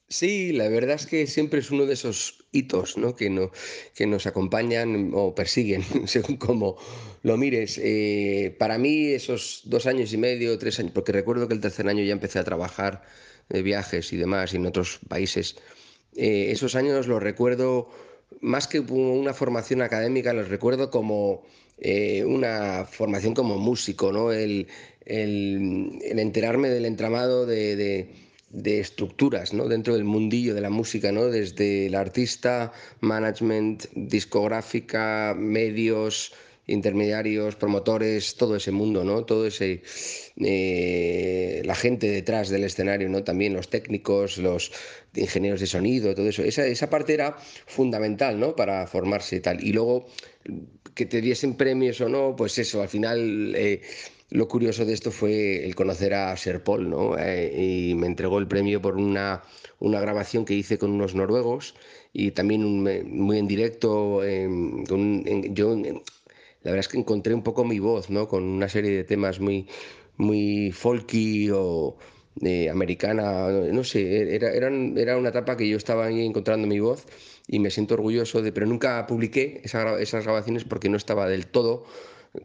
Sí, 0.08 0.50
la 0.50 0.68
verdad 0.68 0.96
es 0.96 1.06
que 1.06 1.28
siempre 1.28 1.60
es 1.60 1.70
uno 1.70 1.86
de 1.86 1.92
esos 1.92 2.44
hitos 2.50 2.98
¿no? 2.98 3.14
Que, 3.14 3.30
no, 3.30 3.52
que 3.94 4.04
nos 4.04 4.26
acompañan 4.26 5.12
o 5.14 5.32
persiguen, 5.32 5.84
según 6.08 6.38
como 6.38 6.76
lo 7.22 7.36
mires. 7.36 7.78
Eh, 7.80 8.56
para 8.58 8.78
mí 8.78 9.12
esos 9.12 9.62
dos 9.66 9.86
años 9.86 10.12
y 10.12 10.16
medio, 10.16 10.58
tres 10.58 10.80
años, 10.80 10.90
porque 10.90 11.12
recuerdo 11.12 11.46
que 11.46 11.54
el 11.54 11.60
tercer 11.60 11.86
año 11.86 12.02
ya 12.02 12.14
empecé 12.14 12.40
a 12.40 12.44
trabajar 12.44 13.04
de 13.48 13.62
viajes 13.62 14.12
y 14.12 14.16
demás 14.16 14.54
en 14.54 14.66
otros 14.66 14.98
países, 15.08 15.56
eh, 16.16 16.50
esos 16.50 16.75
años 16.75 17.07
los 17.07 17.23
recuerdo 17.23 17.88
más 18.40 18.66
que 18.66 18.81
una 18.81 19.35
formación 19.35 19.83
académica, 19.83 20.33
los 20.33 20.49
recuerdo 20.49 20.90
como 20.90 21.42
eh, 21.78 22.25
una 22.25 22.87
formación 22.87 23.35
como 23.35 23.59
músico, 23.59 24.12
¿no? 24.12 24.33
el, 24.33 24.69
el, 25.04 26.00
enterarme 26.02 26.71
del 26.71 26.87
entramado 26.87 27.47
de 27.47 28.09
de 28.52 28.81
estructuras 28.81 29.52
¿no? 29.52 29.66
dentro 29.66 29.95
del 29.95 30.04
mundillo 30.04 30.54
de 30.54 30.61
la 30.61 30.71
música, 30.71 31.11
¿no? 31.11 31.26
desde 31.26 31.87
el 31.87 31.95
artista, 31.95 32.73
management, 33.00 33.87
discográfica, 33.95 35.35
medios, 35.37 36.33
intermediarios, 36.66 37.57
promotores, 37.57 38.37
todo 38.37 38.57
ese 38.57 38.71
mundo, 38.71 39.04
¿no? 39.04 39.25
todo 39.25 39.47
ese 39.47 39.83
eh, 40.37 41.62
la 41.64 41.75
gente 41.75 42.09
detrás 42.09 42.49
del 42.49 42.64
escenario, 42.64 43.09
¿no? 43.09 43.25
también 43.25 43.54
los 43.54 43.69
técnicos, 43.69 44.38
los 44.38 44.73
ingenieros 45.14 45.61
de 45.61 45.66
sonido, 45.66 46.14
todo 46.14 46.28
eso. 46.28 46.42
Esa, 46.42 46.66
esa 46.66 46.88
parte 46.88 47.14
era 47.14 47.37
fundamental 47.66 48.38
¿no? 48.38 48.54
para 48.54 48.87
formarse 48.87 49.37
y 49.37 49.40
tal. 49.40 49.64
Y 49.64 49.73
luego 49.73 50.07
que 50.95 51.07
te 51.07 51.21
diesen 51.21 51.57
premios 51.57 52.00
o 52.00 52.09
no, 52.09 52.37
pues 52.37 52.59
eso, 52.59 52.83
al 52.83 52.88
final 52.88 53.54
eh, 53.57 53.81
lo 54.31 54.49
curioso 54.49 54.85
de 54.85 54.92
esto 54.92 55.11
fue 55.11 55.64
el 55.64 55.75
conocer 55.75 56.14
a 56.14 56.37
Ser 56.37 56.62
Paul, 56.62 56.88
¿no? 56.88 57.19
Eh, 57.19 57.90
y 57.90 57.95
me 57.95 58.07
entregó 58.07 58.38
el 58.38 58.49
premio 58.49 58.81
por 58.81 58.97
una, 58.97 59.42
una, 59.78 60.00
grabación 60.00 60.45
que 60.45 60.54
hice 60.54 60.78
con 60.78 60.90
unos 60.90 61.14
noruegos 61.14 61.75
y 62.12 62.31
también 62.31 62.62
muy 62.62 63.38
en 63.38 63.47
directo. 63.47 64.23
yo, 64.25 65.76
la 66.64 66.71
verdad 66.71 66.81
es 66.81 66.88
que 66.88 66.99
encontré 66.99 67.35
un 67.35 67.42
poco 67.42 67.64
mi 67.64 67.78
voz, 67.78 68.11
¿no? 68.11 68.28
Con 68.28 68.45
una 68.45 68.69
serie 68.69 68.90
de 68.92 69.04
temas 69.04 69.40
muy, 69.40 69.69
muy 70.16 70.73
folky 70.73 71.50
o 71.50 71.97
eh, 72.40 72.71
americana, 72.71 73.49
no 73.49 73.85
sé, 73.85 74.35
era, 74.35 74.52
era 74.52 75.16
una 75.19 75.28
etapa 75.28 75.57
que 75.57 75.69
yo 75.69 75.76
estaba 75.76 76.07
ahí 76.07 76.25
encontrando 76.25 76.66
mi 76.66 76.81
voz 76.81 77.07
y 77.47 77.59
me 77.59 77.71
siento 77.71 77.95
orgulloso 77.95 78.42
de, 78.42 78.52
pero 78.52 78.66
nunca 78.66 79.07
publiqué 79.07 79.61
esas 79.64 80.25
grabaciones 80.25 80.64
porque 80.64 80.88
no 80.88 80.97
estaba 80.97 81.28
del 81.28 81.47
todo 81.47 81.85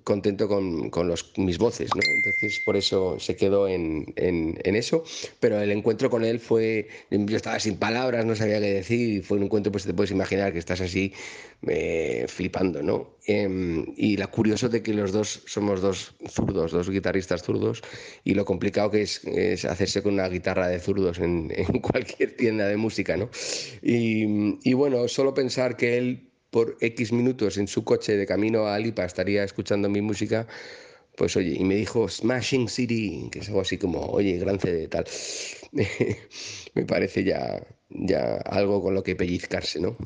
contento 0.04 0.50
con, 0.50 0.90
con 0.90 1.08
los, 1.08 1.32
mis 1.38 1.58
voces, 1.58 1.90
¿no? 1.96 2.02
Entonces 2.02 2.62
por 2.66 2.76
eso 2.76 3.18
se 3.20 3.38
quedó 3.38 3.70
en, 3.70 4.14
en, 4.18 4.76
eso, 4.76 5.04
pero 5.40 5.62
el 5.62 5.72
encuentro 5.72 6.10
con 6.10 6.26
él 6.26 6.40
fue, 6.40 6.90
yo 7.10 7.38
estaba 7.38 7.58
sin 7.60 7.78
palabras, 7.78 8.26
no 8.26 8.36
sabía 8.36 8.60
qué 8.60 8.74
decir, 8.74 9.20
y 9.20 9.22
fue 9.22 9.38
un 9.38 9.44
encuentro, 9.44 9.72
pues 9.72 9.86
te 9.86 9.94
puedes 9.94 10.12
imaginar 10.12 10.52
que 10.52 10.60
estás 10.60 10.82
así 10.82 11.14
eh, 11.68 12.26
flipando, 12.28 12.84
¿no? 12.84 13.16
Em, 13.26 13.86
y 13.96 14.18
la 14.18 14.28
curioso 14.28 14.68
de 14.68 14.84
que 14.84 14.94
los 14.94 15.14
dos 15.14 15.44
somos 15.46 15.82
dos 15.82 16.16
zurdos, 16.28 16.74
dos 16.74 16.90
guitarristas 16.90 17.44
zurdos, 17.44 17.82
y 18.26 18.34
lo 18.34 18.44
complicado 18.44 18.92
que 18.92 19.04
es, 19.04 19.24
es 19.24 19.64
hacerse 19.64 20.04
con 20.04 20.16
una 20.16 20.28
guitarra 20.28 20.68
de 20.68 20.80
zurdos 20.80 21.20
en, 21.20 21.50
en 21.56 21.80
cualquier 21.80 22.36
tienda 22.36 22.68
de 22.68 22.76
música, 22.76 23.16
¿no? 23.16 23.30
Y, 23.82 24.58
y 24.70 24.74
bueno, 24.74 25.08
solo 25.08 25.34
pensar 25.34 25.78
que 25.78 25.98
él 25.98 26.27
por 26.52 26.78
X 26.80 27.12
minutos 27.12 27.58
en 27.58 27.68
su 27.68 27.84
coche 27.84 28.16
de 28.16 28.26
camino 28.26 28.68
a 28.68 28.76
Alipa 28.76 29.06
estaría 29.06 29.44
escuchando 29.44 29.90
mi 29.90 30.02
música, 30.02 30.48
pues 31.18 31.36
oye, 31.36 31.56
y 31.58 31.64
me 31.64 31.76
dijo 31.76 32.08
Smashing 32.08 32.70
City, 32.70 33.28
que 33.32 33.40
es 33.40 33.48
algo 33.48 33.62
así 33.62 33.78
como, 33.78 34.02
oye, 34.02 34.38
gran 34.38 34.60
CD 34.60 34.88
tal. 34.88 35.06
me 36.74 36.86
parece 36.86 37.24
ya, 37.24 37.66
ya 37.90 38.36
algo 38.46 38.82
con 38.82 38.94
lo 38.94 39.04
que 39.04 39.16
pellizcarse, 39.16 39.80
¿no? 39.80 39.98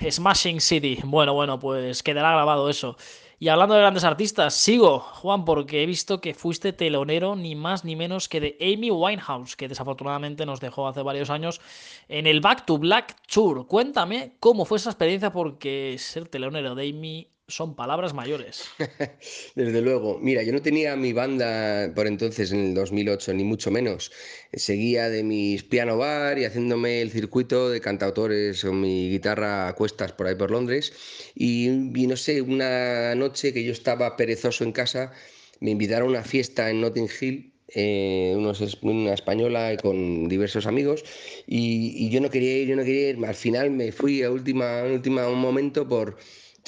Smashing 0.10 0.60
City. 0.60 1.00
Bueno, 1.04 1.34
bueno, 1.34 1.58
pues 1.58 2.02
quedará 2.02 2.30
grabado 2.30 2.70
eso. 2.70 2.96
Y 3.40 3.48
hablando 3.48 3.74
de 3.74 3.80
grandes 3.82 4.02
artistas, 4.02 4.54
sigo, 4.54 4.98
Juan, 4.98 5.44
porque 5.44 5.82
he 5.82 5.86
visto 5.86 6.20
que 6.20 6.34
fuiste 6.34 6.72
telonero 6.72 7.36
ni 7.36 7.54
más 7.54 7.84
ni 7.84 7.94
menos 7.94 8.28
que 8.28 8.40
de 8.40 8.56
Amy 8.60 8.90
Winehouse, 8.90 9.54
que 9.54 9.68
desafortunadamente 9.68 10.44
nos 10.44 10.58
dejó 10.58 10.88
hace 10.88 11.02
varios 11.02 11.30
años 11.30 11.60
en 12.08 12.26
el 12.26 12.40
Back 12.40 12.66
to 12.66 12.78
Black 12.78 13.16
Tour. 13.32 13.68
Cuéntame 13.68 14.34
cómo 14.40 14.64
fue 14.64 14.78
esa 14.78 14.90
experiencia, 14.90 15.32
porque 15.32 15.94
ser 15.98 16.28
telonero 16.28 16.74
de 16.74 16.90
Amy 16.90 17.28
son 17.48 17.74
palabras 17.74 18.12
mayores. 18.12 18.68
Desde 19.54 19.80
luego. 19.80 20.18
Mira, 20.20 20.42
yo 20.42 20.52
no 20.52 20.60
tenía 20.60 20.94
mi 20.96 21.14
banda 21.14 21.90
por 21.94 22.06
entonces, 22.06 22.52
en 22.52 22.66
el 22.66 22.74
2008, 22.74 23.32
ni 23.32 23.44
mucho 23.44 23.70
menos. 23.70 24.12
Seguía 24.52 25.08
de 25.08 25.24
mis 25.24 25.64
piano 25.64 25.96
bar 25.96 26.38
y 26.38 26.44
haciéndome 26.44 27.00
el 27.00 27.10
circuito 27.10 27.70
de 27.70 27.80
cantautores 27.80 28.62
con 28.62 28.80
mi 28.82 29.10
guitarra 29.10 29.68
a 29.68 29.74
cuestas 29.74 30.12
por 30.12 30.26
ahí 30.26 30.34
por 30.34 30.50
Londres. 30.50 30.92
Y, 31.34 31.68
no 31.70 32.16
sé, 32.16 32.42
una 32.42 33.14
noche 33.14 33.54
que 33.54 33.64
yo 33.64 33.72
estaba 33.72 34.16
perezoso 34.16 34.64
en 34.64 34.72
casa, 34.72 35.12
me 35.60 35.70
invitaron 35.70 36.08
a 36.08 36.18
una 36.18 36.24
fiesta 36.24 36.68
en 36.68 36.82
Notting 36.82 37.08
Hill 37.18 37.54
eh, 37.74 38.34
una 38.34 39.12
española 39.12 39.76
con 39.82 40.26
diversos 40.26 40.66
amigos 40.66 41.04
y, 41.46 42.08
yo 42.08 42.22
no 42.22 42.30
quería 42.30 42.56
ir, 42.58 42.68
yo 42.68 42.76
no 42.76 42.84
quería 42.84 43.10
ir. 43.10 43.24
Al 43.24 43.34
final 43.34 43.70
me 43.70 43.90
fui 43.92 44.22
a 44.22 44.30
última, 44.30 44.82
última 44.84 45.28
momento 45.28 45.86
por 45.88 46.16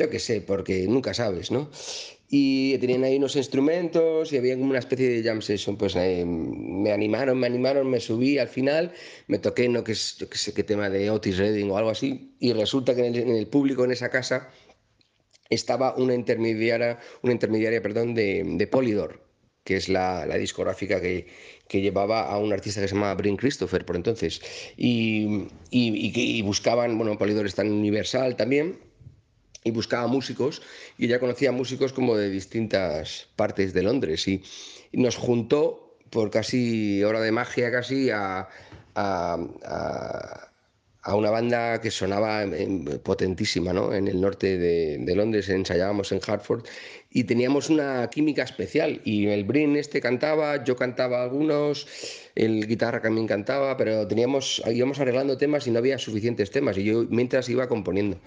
yo 0.00 0.10
qué 0.10 0.18
sé, 0.18 0.40
porque 0.40 0.86
nunca 0.88 1.14
sabes, 1.14 1.50
¿no? 1.50 1.70
y 2.32 2.78
tenían 2.78 3.02
ahí 3.02 3.16
unos 3.16 3.34
instrumentos 3.34 4.32
y 4.32 4.36
había 4.36 4.56
como 4.56 4.70
una 4.70 4.78
especie 4.78 5.08
de 5.08 5.22
jam 5.24 5.42
session. 5.42 5.76
Pues 5.76 5.96
eh, 5.96 6.24
me 6.24 6.92
animaron, 6.92 7.38
me 7.38 7.48
animaron, 7.48 7.90
me 7.90 7.98
subí 7.98 8.38
al 8.38 8.46
final, 8.46 8.92
me 9.26 9.38
toqué, 9.38 9.68
no 9.68 9.82
que, 9.82 9.92
es, 9.92 10.24
sé 10.30 10.54
qué 10.54 10.62
tema 10.62 10.88
de 10.88 11.10
Otis 11.10 11.38
Redding 11.38 11.68
o 11.70 11.76
algo 11.76 11.90
así, 11.90 12.36
y 12.38 12.52
resulta 12.52 12.94
que 12.94 13.04
en 13.04 13.16
el, 13.16 13.46
público 13.48 13.84
en 13.84 13.90
esa 13.90 14.10
casa 14.10 14.48
estaba 15.50 15.96
una 15.96 16.14
intermediaria, 16.14 17.00
una 17.22 17.32
intermediaria 17.32 17.82
perdón, 17.82 18.14
de, 18.14 18.44
de 18.46 18.66
Polydor, 18.68 19.20
que 19.64 19.76
es 19.76 19.88
la, 19.88 20.24
la 20.24 20.36
discográfica 20.36 21.00
que, 21.00 21.26
que, 21.66 21.80
llevaba 21.80 22.30
a 22.30 22.38
un 22.38 22.52
artista 22.52 22.80
que 22.80 22.86
se 22.86 22.94
llamaba 22.94 23.14
Brin 23.16 23.36
Christopher 23.36 23.84
por 23.84 23.96
entonces. 23.96 24.40
Y, 24.76 25.48
y, 25.70 26.12
y 26.14 26.42
buscaban, 26.42 26.96
bueno, 26.96 27.18
Polydor 27.18 27.46
está 27.46 27.62
en 27.62 27.72
Universal 27.72 28.36
también 28.36 28.89
y 29.64 29.70
buscaba 29.70 30.06
músicos 30.06 30.62
y 30.98 31.06
ella 31.06 31.20
conocía 31.20 31.52
músicos 31.52 31.92
como 31.92 32.16
de 32.16 32.30
distintas 32.30 33.28
partes 33.36 33.72
de 33.72 33.82
Londres 33.82 34.26
y, 34.28 34.42
nos 34.92 35.14
juntó 35.14 35.96
por 36.10 36.30
casi 36.30 37.04
hora 37.04 37.20
de 37.20 37.30
magia 37.30 37.70
casi 37.70 38.10
a, 38.10 38.48
a, 38.96 39.38
a, 41.04 41.14
una 41.14 41.30
banda 41.30 41.80
que 41.80 41.92
sonaba 41.92 42.44
potentísima 43.04 43.72
¿no? 43.72 43.94
en 43.94 44.08
el 44.08 44.20
norte 44.20 44.58
de, 44.58 44.98
de, 44.98 45.14
Londres, 45.14 45.48
ensayábamos 45.48 46.10
en 46.10 46.20
Hartford 46.26 46.66
y 47.08 47.22
teníamos 47.22 47.70
una 47.70 48.10
química 48.10 48.42
especial 48.42 49.00
y 49.04 49.28
el 49.28 49.44
Brin 49.44 49.76
este 49.76 50.00
cantaba, 50.00 50.64
yo 50.64 50.74
cantaba 50.74 51.22
algunos, 51.22 51.86
el 52.34 52.66
guitarra 52.66 53.00
también 53.00 53.28
cantaba, 53.28 53.76
pero 53.76 54.08
teníamos, 54.08 54.60
íbamos 54.66 54.98
arreglando 54.98 55.36
temas 55.36 55.68
y 55.68 55.70
no 55.70 55.78
había 55.78 55.98
suficientes 55.98 56.50
temas 56.50 56.76
y 56.78 56.82
yo 56.82 57.06
mientras 57.08 57.48
iba 57.48 57.68
componiendo 57.68 58.18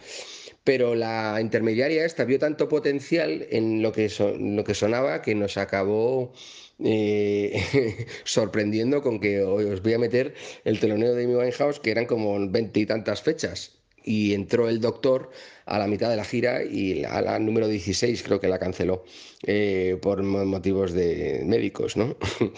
pero 0.63 0.95
la 0.95 1.39
intermediaria 1.41 2.05
esta 2.05 2.25
vio 2.25 2.39
tanto 2.39 2.67
potencial 2.69 3.45
en 3.49 3.81
lo 3.81 3.91
que, 3.91 4.09
lo 4.39 4.63
que 4.63 4.73
sonaba 4.73 5.21
que 5.21 5.35
nos 5.35 5.57
acabó 5.57 6.33
eh, 6.79 8.07
sorprendiendo 8.23 9.01
con 9.01 9.19
que 9.19 9.41
os 9.41 9.81
voy 9.81 9.93
a 9.93 9.99
meter 9.99 10.33
el 10.63 10.79
teloneo 10.79 11.13
de 11.15 11.25
Amy 11.25 11.35
Winehouse, 11.35 11.79
que 11.79 11.91
eran 11.91 12.05
como 12.05 12.49
veintitantas 12.49 13.21
fechas 13.21 13.82
y 14.03 14.33
entró 14.33 14.69
el 14.69 14.79
doctor 14.79 15.29
a 15.65 15.79
la 15.79 15.87
mitad 15.87 16.09
de 16.09 16.17
la 16.17 16.25
gira 16.25 16.63
y 16.63 17.03
a 17.05 17.21
la 17.21 17.39
número 17.39 17.67
16 17.67 18.21
creo 18.23 18.39
que 18.39 18.47
la 18.47 18.59
canceló 18.59 19.05
eh, 19.45 19.97
por 20.01 20.21
motivos 20.23 20.91
de 20.93 21.43
médicos, 21.45 21.97
¿no? 21.97 22.15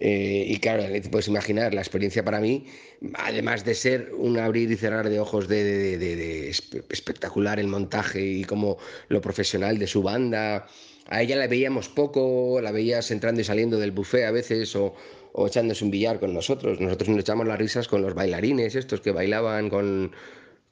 Eh, 0.00 0.44
y 0.46 0.60
claro, 0.60 0.84
puedes 1.10 1.26
imaginar 1.26 1.74
la 1.74 1.80
experiencia 1.80 2.24
para 2.24 2.38
mí, 2.38 2.66
además 3.14 3.64
de 3.64 3.74
ser 3.74 4.12
un 4.16 4.38
abrir 4.38 4.70
y 4.70 4.76
cerrar 4.76 5.08
de 5.08 5.18
ojos 5.18 5.48
de, 5.48 6.50
espectacular 6.88 7.58
el 7.58 7.66
montaje 7.66 8.24
y 8.24 8.44
como 8.44 8.78
lo 9.08 9.20
profesional 9.20 9.76
de 9.76 9.88
su 9.88 10.04
banda. 10.04 10.68
A 11.08 11.22
ella 11.22 11.34
la 11.34 11.48
veíamos 11.48 11.88
poco, 11.88 12.60
la 12.62 12.70
veías 12.70 13.10
entrando 13.10 13.40
y 13.40 13.44
saliendo 13.44 13.76
del 13.76 13.90
buffet 13.90 14.26
a 14.26 14.30
veces 14.30 14.76
o, 14.76 14.94
o 15.32 15.46
echándose 15.48 15.84
un 15.84 15.90
billar 15.90 16.20
con 16.20 16.32
nosotros. 16.32 16.80
Nosotros 16.80 17.08
nos 17.08 17.18
echamos 17.20 17.46
las 17.46 17.58
risas 17.58 17.88
con 17.88 18.02
los 18.02 18.14
bailarines, 18.14 18.76
estos 18.76 19.00
que 19.00 19.10
bailaban 19.10 19.68
con 19.68 20.12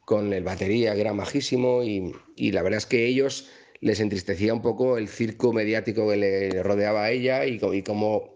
con 0.07 0.33
el 0.33 0.45
batería, 0.45 0.95
que 0.95 1.01
era 1.03 1.13
majísimo, 1.13 1.83
y, 1.83 2.15
la 2.53 2.63
verdad 2.63 2.79
es 2.79 2.87
que 2.87 3.07
ellos 3.07 3.49
les 3.81 4.01
entristecía 4.01 4.55
un 4.55 4.63
poco 4.63 4.97
el 4.97 5.09
circo 5.09 5.53
mediático 5.53 6.09
que 6.09 6.17
le 6.17 6.63
rodeaba 6.63 7.05
a 7.05 7.11
ella 7.11 7.45
y, 7.45 7.61
y 7.61 7.83
cómo 7.83 8.33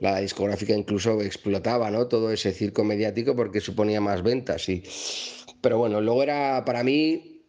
la 0.00 0.18
discográfica 0.18 0.74
incluso 0.74 1.20
explotaba 1.20 1.90
¿no? 1.90 2.08
todo 2.08 2.32
ese 2.32 2.52
circo 2.52 2.84
mediático 2.84 3.36
porque 3.36 3.60
suponía 3.60 4.00
más 4.00 4.22
ventas. 4.22 4.68
Y... 4.68 4.82
Pero 5.60 5.76
bueno, 5.76 6.00
luego 6.00 6.22
era 6.22 6.64
para 6.64 6.82
mí 6.82 7.39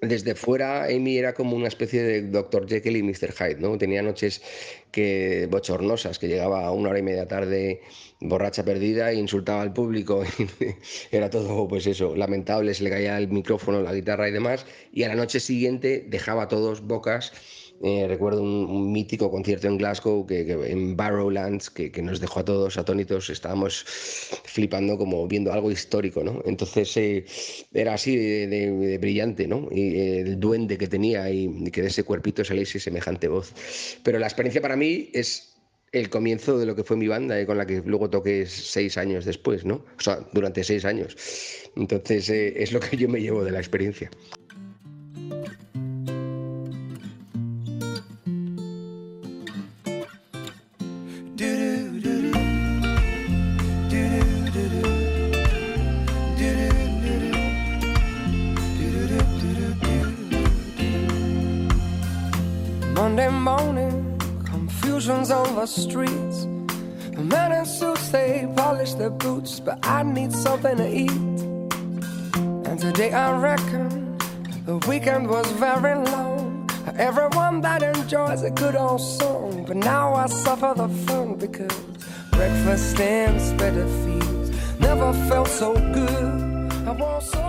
desde 0.00 0.34
fuera 0.34 0.84
Amy 0.84 1.18
era 1.18 1.34
como 1.34 1.56
una 1.56 1.68
especie 1.68 2.02
de 2.02 2.22
Dr. 2.22 2.66
Jekyll 2.68 2.96
y 2.96 3.02
Mr. 3.02 3.32
Hyde, 3.32 3.60
¿no? 3.60 3.76
Tenía 3.76 4.02
noches 4.02 4.42
que 4.90 5.46
bochornosas, 5.50 6.18
que 6.18 6.28
llegaba 6.28 6.66
a 6.66 6.72
una 6.72 6.90
hora 6.90 6.98
y 6.98 7.02
media 7.02 7.26
tarde 7.28 7.82
borracha 8.20 8.64
perdida 8.64 9.10
e 9.10 9.16
insultaba 9.16 9.62
al 9.62 9.72
público. 9.72 10.24
era 11.10 11.28
todo, 11.28 11.68
pues 11.68 11.86
eso, 11.86 12.16
lamentable, 12.16 12.72
se 12.74 12.84
le 12.84 12.90
caía 12.90 13.18
el 13.18 13.28
micrófono, 13.28 13.82
la 13.82 13.94
guitarra 13.94 14.28
y 14.28 14.32
demás. 14.32 14.64
Y 14.92 15.02
a 15.02 15.08
la 15.08 15.16
noche 15.16 15.38
siguiente 15.38 16.04
dejaba 16.08 16.44
a 16.44 16.48
todos 16.48 16.86
bocas 16.86 17.32
eh, 17.82 18.06
recuerdo 18.06 18.42
un, 18.42 18.92
mítico 18.92 19.30
concierto 19.30 19.66
en 19.66 19.78
Glasgow, 19.78 20.26
que, 20.26 20.42
en 20.42 20.96
Barrowlands, 20.96 21.70
que, 21.70 21.90
nos 22.02 22.20
dejó 22.20 22.40
a 22.40 22.44
todos 22.44 22.76
atónitos. 22.76 23.30
Estábamos 23.30 23.84
flipando 24.44 24.98
como 24.98 25.26
viendo 25.26 25.52
algo 25.52 25.70
histórico, 25.70 26.22
¿no? 26.22 26.42
Entonces 26.44 26.94
eh, 26.98 27.24
era 27.72 27.94
así 27.94 28.16
de, 28.16 28.98
brillante, 29.00 29.46
¿no? 29.46 29.68
Y 29.70 29.96
eh, 29.96 30.20
el 30.20 30.38
duende 30.38 30.76
que 30.76 30.88
tenía 30.88 31.30
y, 31.30 31.70
que 31.70 31.80
de 31.80 31.88
ese 31.88 32.04
cuerpito 32.04 32.44
saliese 32.44 32.78
semejante 32.78 33.28
voz. 33.28 33.54
Pero 34.02 34.18
la 34.18 34.26
experiencia 34.26 34.60
para 34.60 34.76
mí 34.76 35.08
es 35.14 35.56
el 35.92 36.10
comienzo 36.10 36.58
de 36.58 36.66
lo 36.66 36.76
que 36.76 36.84
fue 36.84 36.96
mi 36.96 37.08
banda, 37.08 37.44
con 37.46 37.56
la 37.56 37.66
que 37.66 37.82
luego 37.84 38.10
toqué 38.10 38.46
seis 38.46 38.98
años 38.98 39.24
después, 39.24 39.64
¿no? 39.64 39.84
O 39.98 40.02
sea, 40.02 40.20
durante 40.32 40.64
seis 40.64 40.84
años. 40.84 41.16
Entonces 41.76 42.28
es 42.28 42.72
lo 42.72 42.80
que 42.80 42.96
yo 42.98 43.08
me 43.08 43.20
llevo 43.20 43.42
de 43.42 43.52
la 43.52 43.58
experiencia. 43.58 44.10
The 65.60 65.66
streets. 65.66 66.46
Men 67.18 67.52
in 67.52 67.66
suits, 67.66 68.08
they 68.08 68.50
polish 68.56 68.94
their 68.94 69.10
boots, 69.10 69.60
but 69.60 69.78
I 69.86 70.02
need 70.02 70.32
something 70.32 70.74
to 70.78 70.88
eat. 70.88 71.10
And 72.66 72.78
today 72.80 73.12
I 73.12 73.38
reckon 73.38 74.16
the 74.64 74.78
weekend 74.88 75.28
was 75.28 75.46
very 75.52 75.96
long. 75.96 76.66
Everyone 76.96 77.60
that 77.60 77.82
enjoys 77.82 78.42
a 78.42 78.50
good 78.50 78.74
old 78.74 79.02
song, 79.02 79.66
but 79.66 79.76
now 79.76 80.14
I 80.14 80.28
suffer 80.28 80.72
the 80.74 80.88
fun 81.04 81.34
because 81.34 81.78
breakfast 82.30 82.98
and 82.98 83.58
better 83.58 83.86
feeds 84.02 84.48
never 84.80 85.12
felt 85.28 85.48
so 85.48 85.74
good. 85.74 86.50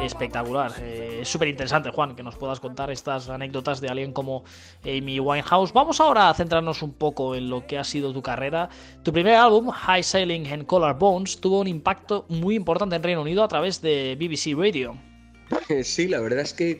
espectacular. 0.03 0.73
Eh, 0.81 1.10
es 1.21 1.29
súper 1.29 1.47
interesante, 1.47 1.91
Juan, 1.91 2.15
que 2.15 2.23
nos 2.23 2.35
puedas 2.35 2.59
contar 2.59 2.89
estas 2.91 3.29
anécdotas 3.29 3.79
de 3.79 3.89
alguien 3.89 4.11
como 4.11 4.43
Amy 4.83 5.19
Winehouse. 5.19 5.71
Vamos 5.73 5.99
ahora 6.01 6.29
a 6.29 6.33
centrarnos 6.33 6.81
un 6.81 6.93
poco 6.93 7.35
en 7.35 7.49
lo 7.49 7.65
que 7.67 7.77
ha 7.77 7.83
sido 7.83 8.11
tu 8.11 8.21
carrera. 8.21 8.69
Tu 9.03 9.13
primer 9.13 9.35
álbum, 9.35 9.69
High 9.69 10.03
Sailing 10.03 10.47
and 10.47 10.65
Color 10.65 10.97
Bones, 10.97 11.39
tuvo 11.39 11.59
un 11.59 11.67
impacto 11.67 12.25
muy 12.29 12.55
importante 12.55 12.95
en 12.95 13.03
Reino 13.03 13.21
Unido 13.21 13.43
a 13.43 13.47
través 13.47 13.81
de 13.81 14.15
BBC 14.19 14.57
Radio. 14.57 14.97
Sí, 15.83 16.07
la 16.07 16.21
verdad 16.21 16.39
es 16.39 16.53
que 16.53 16.79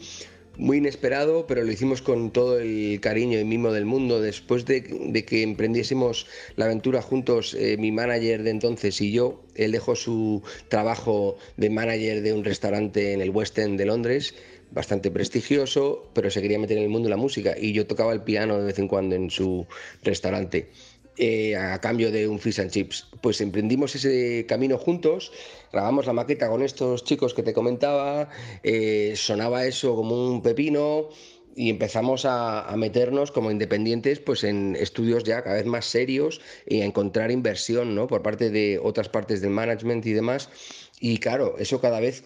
muy 0.61 0.77
inesperado, 0.77 1.47
pero 1.47 1.63
lo 1.63 1.71
hicimos 1.71 2.03
con 2.03 2.29
todo 2.31 2.59
el 2.59 2.99
cariño 3.01 3.39
y 3.39 3.43
mimo 3.43 3.71
del 3.71 3.85
mundo. 3.85 4.21
Después 4.21 4.63
de, 4.65 4.83
que 4.83 5.41
emprendiésemos 5.41 6.27
la 6.55 6.65
aventura 6.65 7.01
juntos, 7.01 7.55
eh, 7.55 7.77
mi 7.77 7.91
manager 7.91 8.43
de 8.43 8.51
entonces 8.51 9.01
y 9.01 9.11
yo, 9.11 9.41
él 9.55 9.71
dejó 9.71 9.95
su 9.95 10.43
trabajo 10.67 11.37
de 11.57 11.71
manager 11.71 12.21
de 12.21 12.33
un 12.33 12.43
restaurante 12.43 13.13
en 13.13 13.21
el 13.21 13.31
West 13.31 13.57
End 13.57 13.79
de 13.79 13.85
Londres, 13.87 14.35
bastante 14.69 15.09
prestigioso, 15.09 16.11
pero 16.13 16.29
se 16.29 16.43
quería 16.43 16.59
meter 16.59 16.77
en 16.77 16.83
el 16.83 16.89
mundo 16.89 17.07
de 17.07 17.15
la 17.15 17.17
música 17.17 17.55
y 17.59 17.73
yo 17.73 17.87
tocaba 17.87 18.13
el 18.13 18.21
piano 18.21 18.59
de 18.59 18.65
vez 18.65 18.77
en 18.77 18.87
cuando 18.87 19.15
en 19.15 19.31
su 19.31 19.65
restaurante. 20.03 20.69
Eh, 21.17 21.57
a 21.57 21.79
cambio 21.81 22.09
de 22.09 22.25
un 22.25 22.39
fish 22.39 22.61
and 22.61 22.71
chips. 22.71 23.05
Pues 23.21 23.41
emprendimos 23.41 23.93
ese 23.95 24.45
camino 24.47 24.77
juntos, 24.77 25.31
grabamos 25.71 26.05
la 26.05 26.13
maqueta 26.13 26.47
con 26.47 26.63
estos 26.63 27.03
chicos 27.03 27.33
que 27.33 27.43
te 27.43 27.53
comentaba, 27.53 28.29
eh, 28.63 29.13
sonaba 29.17 29.65
eso 29.65 29.93
como 29.93 30.29
un 30.31 30.41
pepino 30.41 31.09
y 31.53 31.69
empezamos 31.69 32.25
a, 32.25 32.73
meternos 32.77 33.31
como 33.31 33.51
independientes 33.51 34.19
pues 34.19 34.45
en 34.45 34.75
estudios 34.77 35.23
ya 35.23 35.43
cada 35.43 35.57
vez 35.57 35.65
más 35.65 35.85
serios 35.85 36.39
y 36.65 36.81
a 36.81 36.85
encontrar 36.85 37.29
inversión 37.29 37.93
¿no? 37.93 38.07
por 38.07 38.21
parte 38.21 38.49
de 38.49 38.79
otras 38.81 39.09
partes 39.09 39.41
del 39.41 39.51
management 39.51 40.05
y 40.05 40.13
demás. 40.13 40.49
Y 41.01 41.17
claro, 41.17 41.55
eso 41.57 41.81
cada 41.81 41.99
vez 41.99 42.23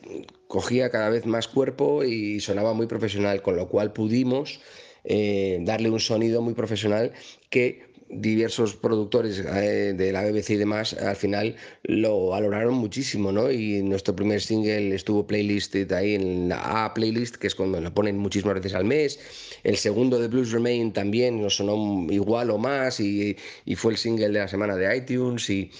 cogía 0.48 0.92
cada 0.92 1.10
vez 1.10 1.26
más 1.26 1.48
cuerpo 1.48 2.04
y 2.04 2.40
sonaba 2.40 2.74
muy 2.74 2.88
profesional, 2.88 3.42
con 3.42 3.56
lo 3.56 3.68
cual 3.68 3.94
pudimos 3.94 4.60
eh, 5.06 5.60
darle 5.62 5.90
un 5.90 6.00
sonido 6.00 6.42
muy 6.42 6.54
profesional 6.54 7.14
que 7.50 7.95
diversos 8.10 8.76
productores 8.76 9.40
eh, 9.40 9.94
de 9.96 10.12
la 10.12 10.24
BBC 10.24 10.52
y 10.52 10.56
demás 10.58 10.94
al 10.94 11.16
final 11.16 11.56
lo 11.84 12.28
valoraron 12.28 12.76
muchísimo, 12.76 13.32
¿no? 13.32 13.52
Y 13.52 13.82
nuestro 13.82 14.16
primer 14.16 14.42
single 14.42 14.94
estuvo 14.94 15.26
playlisted 15.26 15.92
ahí 15.92 16.16
en 16.16 16.50
la 16.50 16.86
A 16.86 16.94
playlist, 16.94 17.36
que 17.36 17.48
es 17.48 17.56
cuando 17.56 17.82
lo 17.82 17.94
ponen 17.94 18.18
muchísimas 18.18 18.56
veces 18.56 18.74
al 18.74 18.86
mes. 18.86 19.20
El 19.64 19.78
segundo 19.78 20.20
de 20.20 20.28
Blues 20.28 20.52
Remain 20.52 20.94
también 20.94 21.42
nos 21.42 21.58
sonó 21.58 22.06
igual 22.12 22.52
o 22.52 22.58
más 22.58 23.00
y, 23.00 23.36
y 23.66 23.76
fue 23.76 23.94
el 23.94 23.98
single 23.98 24.28
de 24.28 24.40
la 24.40 24.48
semana 24.48 24.76
de 24.76 24.98
iTunes 24.98 25.50
y 25.50 25.72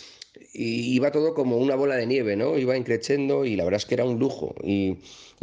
y 0.56 0.96
iba 0.96 1.12
todo 1.12 1.34
como 1.34 1.58
una 1.58 1.76
bola 1.76 1.96
de 1.96 2.06
nieve, 2.06 2.36
¿no? 2.36 2.58
Iba 2.58 2.78
increciendo 2.78 3.46
y 3.46 3.56
la 3.56 3.66
verdad 3.66 3.80
es 3.80 3.86
que 3.86 3.96
era 3.96 4.06
un 4.06 4.20
lujo. 4.20 4.56
Y, 4.64 4.98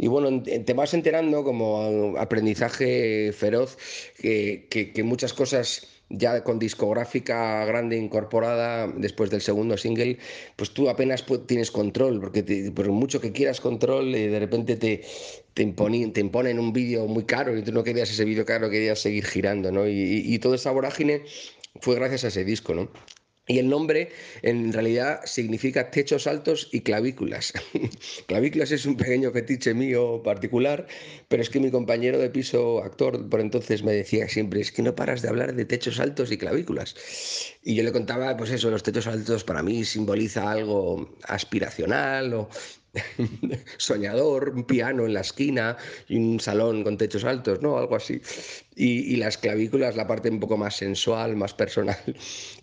bueno, 0.07 0.41
te 0.41 0.73
vas 0.73 0.93
enterando 0.93 1.43
como 1.43 2.17
aprendizaje 2.17 3.31
feroz 3.31 3.77
que, 4.19 4.67
que, 4.69 5.03
muchas 5.03 5.33
cosas 5.33 5.87
ya 6.09 6.43
con 6.43 6.59
discográfica 6.59 7.65
grande 7.65 7.97
incorporada 7.97 8.87
después 8.87 9.29
del 9.29 9.41
segundo 9.41 9.77
single, 9.77 10.17
pues 10.55 10.71
tú 10.71 10.89
apenas 10.89 11.25
tienes 11.47 11.71
control, 11.71 12.19
porque 12.19 12.71
por 12.75 12.87
mucho 12.89 13.19
que 13.19 13.31
quieras 13.31 13.59
control, 13.59 14.13
eh, 14.13 14.29
de 14.29 14.39
repente 14.39 14.75
te, 14.75 15.03
te, 15.53 15.63
imponen, 15.63 16.59
un 16.59 16.73
vídeo 16.73 17.07
muy 17.07 17.23
caro 17.23 17.57
y 17.57 17.63
tú 17.63 17.71
no 17.71 17.83
querías 17.83 18.11
ese 18.11 18.25
vídeo 18.25 18.45
caro, 18.45 18.69
querías 18.69 18.99
seguir 18.99 19.25
girando, 19.25 19.71
¿no? 19.71 19.87
Y, 19.87 19.91
y, 19.91 20.33
y 20.33 20.39
toda 20.39 20.55
esa 20.55 20.71
vorágine 20.71 21.23
fue 21.81 21.95
gracias 21.95 22.25
a 22.25 22.27
ese 22.27 22.45
disco, 22.45 22.73
¿no? 22.73 22.89
Y 23.45 23.59
el 23.59 23.67
nombre 23.67 24.09
en 24.41 24.71
realidad 24.71 25.19
significa 25.25 25.91
techos 25.91 26.27
altos 26.27 26.69
y 26.71 26.79
clavículas. 26.79 27.51
clavículas 28.27 28.71
es 28.71 28.85
un 28.85 28.95
pequeño 28.95 29.31
fetiche 29.31 29.73
mío 29.73 30.21
particular, 30.23 30.87
pero 31.27 31.43
es 31.43 31.49
que 31.49 31.59
mi 31.59 31.69
compañero 31.69 32.19
de 32.19 32.29
piso, 32.29 32.81
actor, 32.81 33.27
por 33.27 33.41
entonces 33.41 33.83
me 33.83 33.91
decía 33.91 34.29
siempre, 34.29 34.61
es 34.61 34.71
que 34.71 34.81
no 34.81 34.95
paras 34.95 35.21
de 35.21 35.27
hablar 35.27 35.55
de 35.55 35.65
techos 35.65 35.99
altos 35.99 36.31
y 36.31 36.37
clavículas. 36.37 36.95
Y 37.63 37.75
yo 37.75 37.83
le 37.83 37.91
contaba, 37.91 38.37
pues 38.37 38.51
eso, 38.51 38.69
los 38.69 38.83
techos 38.83 39.07
altos 39.07 39.43
para 39.43 39.61
mí 39.61 39.83
simboliza 39.83 40.49
algo 40.49 41.17
aspiracional 41.23 42.33
o 42.33 42.49
soñador, 43.77 44.49
un 44.49 44.63
piano 44.65 45.05
en 45.05 45.13
la 45.13 45.21
esquina 45.21 45.77
y 46.07 46.17
un 46.17 46.39
salón 46.39 46.83
con 46.83 46.97
techos 46.97 47.23
altos, 47.23 47.61
¿no? 47.61 47.77
Algo 47.77 47.95
así. 47.95 48.21
Y, 48.75 49.15
las 49.17 49.37
clavículas, 49.37 49.95
la 49.95 50.07
parte 50.07 50.29
un 50.29 50.39
poco 50.39 50.57
más 50.57 50.75
sensual, 50.77 51.35
más 51.35 51.53
personal. 51.53 51.97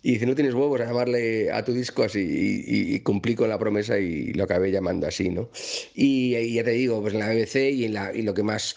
Y 0.03 0.13
dice, 0.13 0.25
no 0.25 0.35
tienes 0.35 0.55
huevos 0.55 0.81
a 0.81 0.87
llamarle 0.87 1.53
a 1.53 1.63
tu 1.63 1.73
disco 1.73 2.03
así. 2.05 2.65
Y, 2.67 3.01
cumplí 3.01 3.35
con 3.35 3.49
la 3.49 3.59
promesa 3.59 3.99
y 3.99 4.33
lo 4.33 4.45
acabé 4.45 4.71
llamando 4.71 5.07
así, 5.07 5.29
¿no? 5.29 5.51
Y, 5.95 6.53
ya 6.55 6.65
te 6.65 6.71
digo, 6.71 7.01
pues 7.01 7.15
en 7.15 7.21
la 7.21 7.29
BBC 7.29 7.57
y, 7.73 7.85
en 7.85 7.95
la, 7.95 8.15
y 8.15 8.23
lo 8.23 8.33
que 8.35 8.43
más 8.43 8.77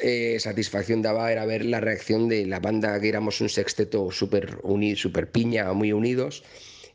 eh, 0.00 0.36
satisfacción 0.38 1.02
daba 1.02 1.32
era 1.32 1.44
ver 1.46 1.64
la 1.64 1.80
reacción 1.80 2.28
de 2.28 2.46
la 2.46 2.60
banda, 2.60 3.00
que 3.00 3.08
éramos 3.08 3.40
un 3.40 3.48
sexteto 3.48 4.10
súper 4.12 4.58
super 4.96 5.30
piña, 5.30 5.72
muy 5.72 5.92
unidos 5.92 6.44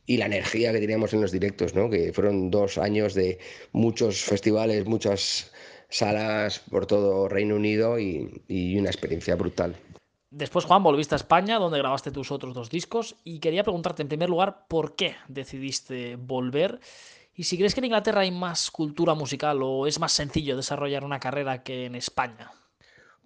y 0.07 0.17
la 0.17 0.25
energía 0.25 0.71
que 0.71 0.79
teníamos 0.79 1.13
en 1.13 1.21
los 1.21 1.31
directos, 1.31 1.75
¿no? 1.75 1.89
que 1.91 2.11
fueron 2.13 2.49
dos 2.49 2.79
años 2.79 3.13
de 3.13 3.37
muchos 3.73 4.23
festivales, 4.23 4.87
muchas 4.87 5.51
salas 5.89 6.59
por 6.71 6.87
todo 6.87 7.29
Reino 7.29 7.55
Unido 7.55 7.99
y, 7.99 8.41
y 8.47 8.79
una 8.79 8.89
experiencia 8.89 9.35
brutal. 9.35 9.75
Después, 10.31 10.65
Juan, 10.65 10.83
volviste 10.83 11.13
a 11.13 11.17
España, 11.17 11.59
donde 11.59 11.77
grabaste 11.77 12.11
tus 12.11 12.31
otros 12.31 12.55
dos 12.55 12.69
discos, 12.69 13.15
y 13.23 13.39
quería 13.39 13.63
preguntarte 13.63 14.01
en 14.01 14.07
primer 14.07 14.29
lugar 14.29 14.65
por 14.67 14.95
qué 14.95 15.15
decidiste 15.27 16.15
volver 16.15 16.79
y 17.37 17.43
si 17.43 17.55
crees 17.55 17.75
que 17.75 17.81
en 17.81 17.85
Inglaterra 17.85 18.21
hay 18.21 18.31
más 18.31 18.71
cultura 18.71 19.13
musical 19.13 19.61
o 19.61 19.85
es 19.85 19.99
más 19.99 20.11
sencillo 20.11 20.57
desarrollar 20.57 21.05
una 21.05 21.19
carrera 21.19 21.61
que 21.61 21.85
en 21.85 21.93
España. 21.93 22.51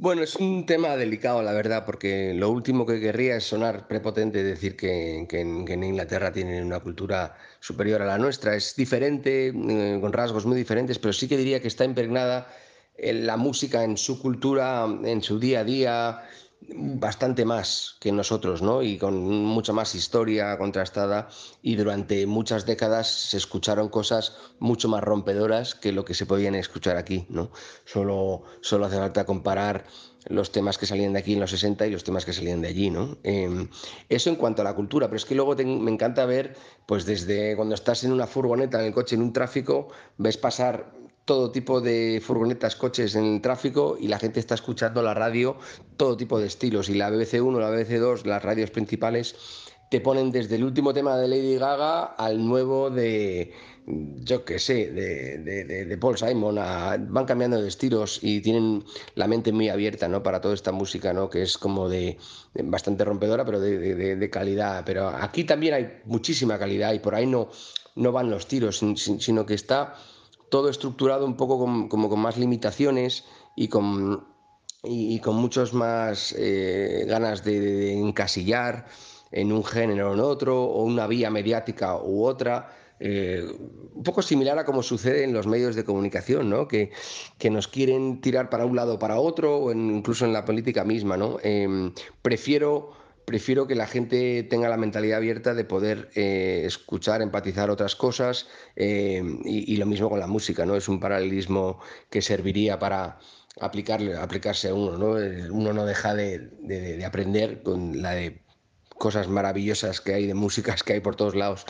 Bueno, 0.02 0.24
es 0.24 0.36
un 0.38 0.66
tema 0.66 0.98
delicado, 0.98 1.44
la 1.44 1.52
verdad, 1.54 1.86
porque 1.86 2.34
lo 2.34 2.50
último 2.50 2.88
que 2.88 3.00
querría 3.00 3.36
es 3.36 3.44
sonar 3.44 3.88
prepotente, 3.88 4.44
decir 4.44 4.76
que, 4.76 5.28
en, 5.30 5.84
Inglaterra 5.84 6.32
tienen 6.32 6.66
una 6.66 6.80
cultura 6.80 7.38
superior 7.60 8.02
a 8.02 8.06
la 8.08 8.18
nuestra. 8.18 8.56
Es 8.56 8.76
diferente, 8.76 9.50
eh, 9.50 10.00
con 10.02 10.12
rasgos 10.12 10.48
muy 10.48 10.58
diferentes, 10.58 10.98
pero 10.98 11.14
sí 11.14 11.28
que 11.28 11.38
diría 11.38 11.62
que 11.62 11.68
está 11.68 11.86
impregnada 11.86 12.52
en 12.98 13.28
la 13.28 13.38
música 13.38 13.84
en 13.84 13.96
su 13.96 14.20
cultura, 14.20 14.88
en 15.04 15.22
su 15.22 15.38
día 15.38 15.60
a 15.60 15.64
día, 15.64 16.24
bastante 16.70 17.46
más 17.46 17.98
que 18.00 18.12
nosotros, 18.12 18.62
¿no? 18.62 18.84
Y 18.84 18.98
con 18.98 19.20
mucha 19.20 19.74
más 19.74 19.96
historia 19.96 20.58
contrastada 20.58 21.30
y 21.62 21.76
durante 21.76 22.26
muchas 22.26 22.66
décadas 22.66 23.08
se 23.08 23.38
escucharon 23.38 23.90
cosas 23.90 24.38
mucho 24.60 24.88
más 24.88 25.04
rompedoras 25.04 25.76
que 25.76 25.92
lo 25.92 26.06
que 26.06 26.14
se 26.14 26.26
podían 26.26 26.56
escuchar 26.56 26.98
aquí, 26.98 27.26
¿no? 27.30 27.52
Solo, 27.86 28.44
solo 28.62 28.86
hace 28.86 28.98
falta 28.98 29.26
comparar 29.26 29.86
los 30.28 30.52
temas 30.52 30.78
que 30.78 30.86
salían 30.86 31.14
de 31.14 31.20
aquí 31.20 31.34
en 31.34 31.40
los 31.40 31.50
60 31.50 31.88
y 31.88 31.92
los 31.92 32.04
temas 32.04 32.26
que 32.26 32.34
salían 32.34 32.62
de 32.62 32.68
allí, 32.68 32.92
¿no? 32.92 33.18
Em, 33.24 33.70
eso 34.08 34.30
en 34.30 34.36
cuanto 34.36 34.62
a 34.62 34.66
la 34.66 34.76
cultura, 34.76 35.08
pero 35.08 35.18
es 35.18 35.26
que 35.26 35.36
luego 35.36 35.56
me 35.56 35.92
encanta 35.92 36.26
ver, 36.26 36.56
pues 36.86 37.06
desde 37.06 37.56
cuando 37.56 37.74
estás 37.74 38.04
en 38.04 38.12
una 38.12 38.28
furgoneta, 38.28 38.80
en 38.80 38.88
el 38.88 38.94
coche, 38.94 39.16
en 39.16 39.24
un 39.24 39.34
tráfico, 39.34 39.88
ves 40.18 40.38
pasar 40.38 41.01
todo 41.26 41.52
tipo 41.52 41.82
de 41.82 42.22
furgonetas, 42.24 42.76
coches 42.76 43.16
en 43.16 43.26
el 43.26 43.42
tráfico 43.42 43.98
y 44.00 44.08
la 44.08 44.20
gente 44.20 44.40
está 44.40 44.56
escuchando 44.56 45.02
la 45.02 45.14
radio, 45.14 45.58
todo 45.98 46.18
tipo 46.18 46.40
de 46.40 46.48
estilos. 46.48 46.90
Y 46.90 46.96
la 46.96 47.10
BBC 47.10 47.42
1, 47.42 47.60
la 47.60 47.70
BBC 47.70 48.00
2, 48.00 48.26
las 48.26 48.44
radios 48.44 48.72
principales, 48.72 49.36
te 49.92 50.00
ponen 50.00 50.32
desde 50.32 50.56
el 50.56 50.64
último 50.64 50.94
tema 50.94 51.18
de 51.18 51.28
Lady 51.28 51.58
Gaga 51.58 52.04
al 52.04 52.48
nuevo 52.48 52.90
de, 52.90 53.52
yo 53.86 54.46
qué 54.46 54.58
sé, 54.58 54.90
de, 54.90 55.38
de, 55.66 55.98
Paul 55.98 56.18
Simon. 56.18 56.56
van 56.56 57.26
cambiando 57.26 57.62
de 57.62 57.68
estilos 57.68 58.20
y 58.22 58.40
tienen 58.40 58.86
la 59.16 59.28
mente 59.28 59.52
muy 59.52 59.68
abierta 59.68 60.08
¿no? 60.08 60.24
para 60.24 60.40
toda 60.40 60.54
esta 60.54 60.72
música, 60.72 61.12
¿no? 61.12 61.30
que 61.30 61.42
es 61.42 61.58
como 61.58 61.90
de, 61.90 62.18
bastante 62.64 63.04
rompedora, 63.04 63.44
pero 63.44 63.60
de, 63.60 64.30
calidad. 64.30 64.84
Pero 64.86 65.10
aquí 65.10 65.44
también 65.44 65.74
hay 65.74 66.02
muchísima 66.06 66.58
calidad 66.58 66.94
y 66.94 67.00
por 67.00 67.14
ahí 67.14 67.28
no, 67.28 67.50
no 67.96 68.14
van 68.14 68.30
los 68.30 68.48
tiros, 68.48 68.82
sino 68.96 69.46
que 69.46 69.56
está 69.56 69.96
todo 70.52 70.70
estructurado 70.70 71.26
un 71.26 71.36
poco 71.36 71.58
como 71.58 72.10
con 72.10 72.20
más 72.20 72.38
limitaciones 72.38 73.26
y 73.56 73.70
con, 73.70 74.28
y, 74.84 75.18
con 75.20 75.38
muchos 75.38 75.74
más 75.74 76.36
eh, 76.38 77.06
ganas 77.08 77.44
de, 77.44 77.94
encasillar 77.94 78.86
en 79.32 79.54
un 79.54 79.64
género 79.64 80.12
o 80.12 80.14
en 80.14 80.20
otro, 80.20 80.62
o 80.62 80.84
una 80.84 81.08
vía 81.08 81.32
mediática 81.32 81.98
u 81.98 82.26
otra. 82.26 82.78
Eh, 83.00 83.44
un 83.96 84.04
poco 84.04 84.22
similar 84.22 84.60
a 84.60 84.66
como 84.66 84.84
sucede 84.84 85.24
en 85.24 85.34
los 85.34 85.48
medios 85.48 85.76
de 85.76 85.86
comunicación, 85.86 86.50
¿no? 86.50 86.68
que, 86.68 86.92
que 87.40 87.50
nos 87.50 87.68
quieren 87.68 88.22
tirar 88.22 88.50
para 88.50 88.66
un 88.66 88.76
lado 88.76 88.96
o 88.96 89.00
para 89.00 89.20
otro, 89.20 89.58
o 89.58 89.72
incluso 89.72 90.26
en 90.26 90.34
la 90.34 90.44
política 90.44 90.84
misma. 90.84 91.16
¿no? 91.16 91.38
Em, 91.42 91.94
prefiero 92.22 92.92
prefiero 93.26 93.68
que 93.68 93.76
la 93.76 93.88
gente 93.88 94.44
tenga 94.44 94.70
la 94.70 94.78
mentalidad 94.78 95.18
abierta 95.18 95.54
de 95.54 95.64
poder 95.64 96.10
eh, 96.16 96.64
escuchar, 96.66 97.22
empatizar 97.22 97.70
otras 97.70 97.96
cosas 97.96 98.48
eh, 98.76 99.22
y, 99.46 99.78
lo 99.78 99.86
mismo 99.86 100.10
con 100.10 100.20
la 100.20 100.28
música, 100.28 100.66
¿no? 100.66 100.76
Es 100.76 100.88
un 100.88 101.00
paralelismo 101.00 101.80
que 102.10 102.22
serviría 102.22 102.80
para 102.80 103.20
aplicarle, 103.60 104.16
aplicarse 104.16 104.70
a 104.70 104.74
uno, 104.74 104.98
¿no? 104.98 105.20
Eh, 105.20 105.50
uno 105.50 105.74
no 105.74 105.86
deja 105.86 106.14
de, 106.16 107.04
aprender 107.06 107.64
con 107.64 108.02
la 108.02 108.12
de 108.12 108.42
cosas 108.98 109.28
maravillosas 109.28 110.00
que 110.00 110.14
hay, 110.14 110.28
de 110.28 110.34
músicas 110.34 110.84
que 110.84 110.94
hay 110.94 111.00
por 111.00 111.16
todos 111.16 111.36
lados. 111.36 111.66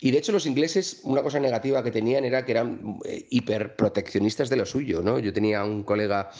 Y 0.00 0.10
de 0.12 0.18
hecho 0.18 0.32
los 0.32 0.46
ingleses, 0.46 1.00
una 1.02 1.22
cosa 1.22 1.40
negativa 1.40 1.82
que 1.82 1.90
tenían 1.90 2.24
era 2.24 2.44
que 2.44 2.52
eran 2.52 3.00
hiperproteccionistas 3.30 4.48
de 4.50 4.56
lo 4.56 4.66
suyo, 4.66 5.02
¿no? 5.02 5.18
Yo 5.18 5.32
tenía 5.32 5.64
un 5.64 5.82
colega 5.82 6.30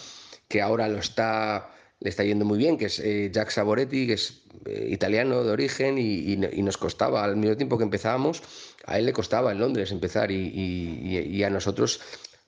que 0.48 0.62
ahora 0.62 0.88
lo 0.88 0.98
está 0.98 1.70
le 2.00 2.10
está 2.10 2.24
yendo 2.24 2.44
muy 2.44 2.58
bien, 2.58 2.76
que 2.76 2.86
es 2.86 2.98
eh, 2.98 3.30
Jack 3.32 3.50
Saboretti, 3.50 4.06
que 4.06 4.12
es 4.14 4.42
eh, 4.66 4.88
italiano 4.90 5.42
de 5.42 5.50
origen 5.50 5.98
y, 5.98 6.36
nos 6.36 6.76
costaba, 6.76 7.24
al 7.24 7.36
mismo 7.36 7.56
tiempo 7.56 7.78
que 7.78 7.84
empezábamos, 7.84 8.42
a 8.84 8.98
él 8.98 9.06
le 9.06 9.12
costaba 9.12 9.52
en 9.52 9.58
Londres 9.58 9.92
empezar 9.92 10.30
y, 10.30 11.42
a 11.42 11.50
nosotros 11.50 12.00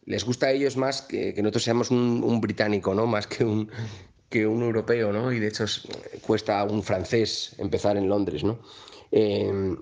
les 0.05 0.25
gusta 0.25 0.47
a 0.47 0.53
ellos 0.53 0.77
más 0.77 1.03
que, 1.03 1.35
nosotros 1.39 1.65
seamos 1.65 1.91
un, 1.91 2.41
británico, 2.41 2.95
¿no? 2.95 3.07
Más 3.07 3.27
que 3.27 3.45
un, 3.45 3.71
que 4.29 4.47
un 4.47 4.63
europeo, 4.63 5.13
¿no? 5.13 5.33
Y 5.33 5.39
de 5.39 5.49
hecho 5.49 5.65
cuesta 6.27 6.61
a 6.61 6.65
un 6.65 6.83
francés 6.83 7.55
empezar 7.59 7.97
en 7.97 8.09
Londres, 8.09 8.45
¿no? 8.45 8.59
Em, 9.11 9.77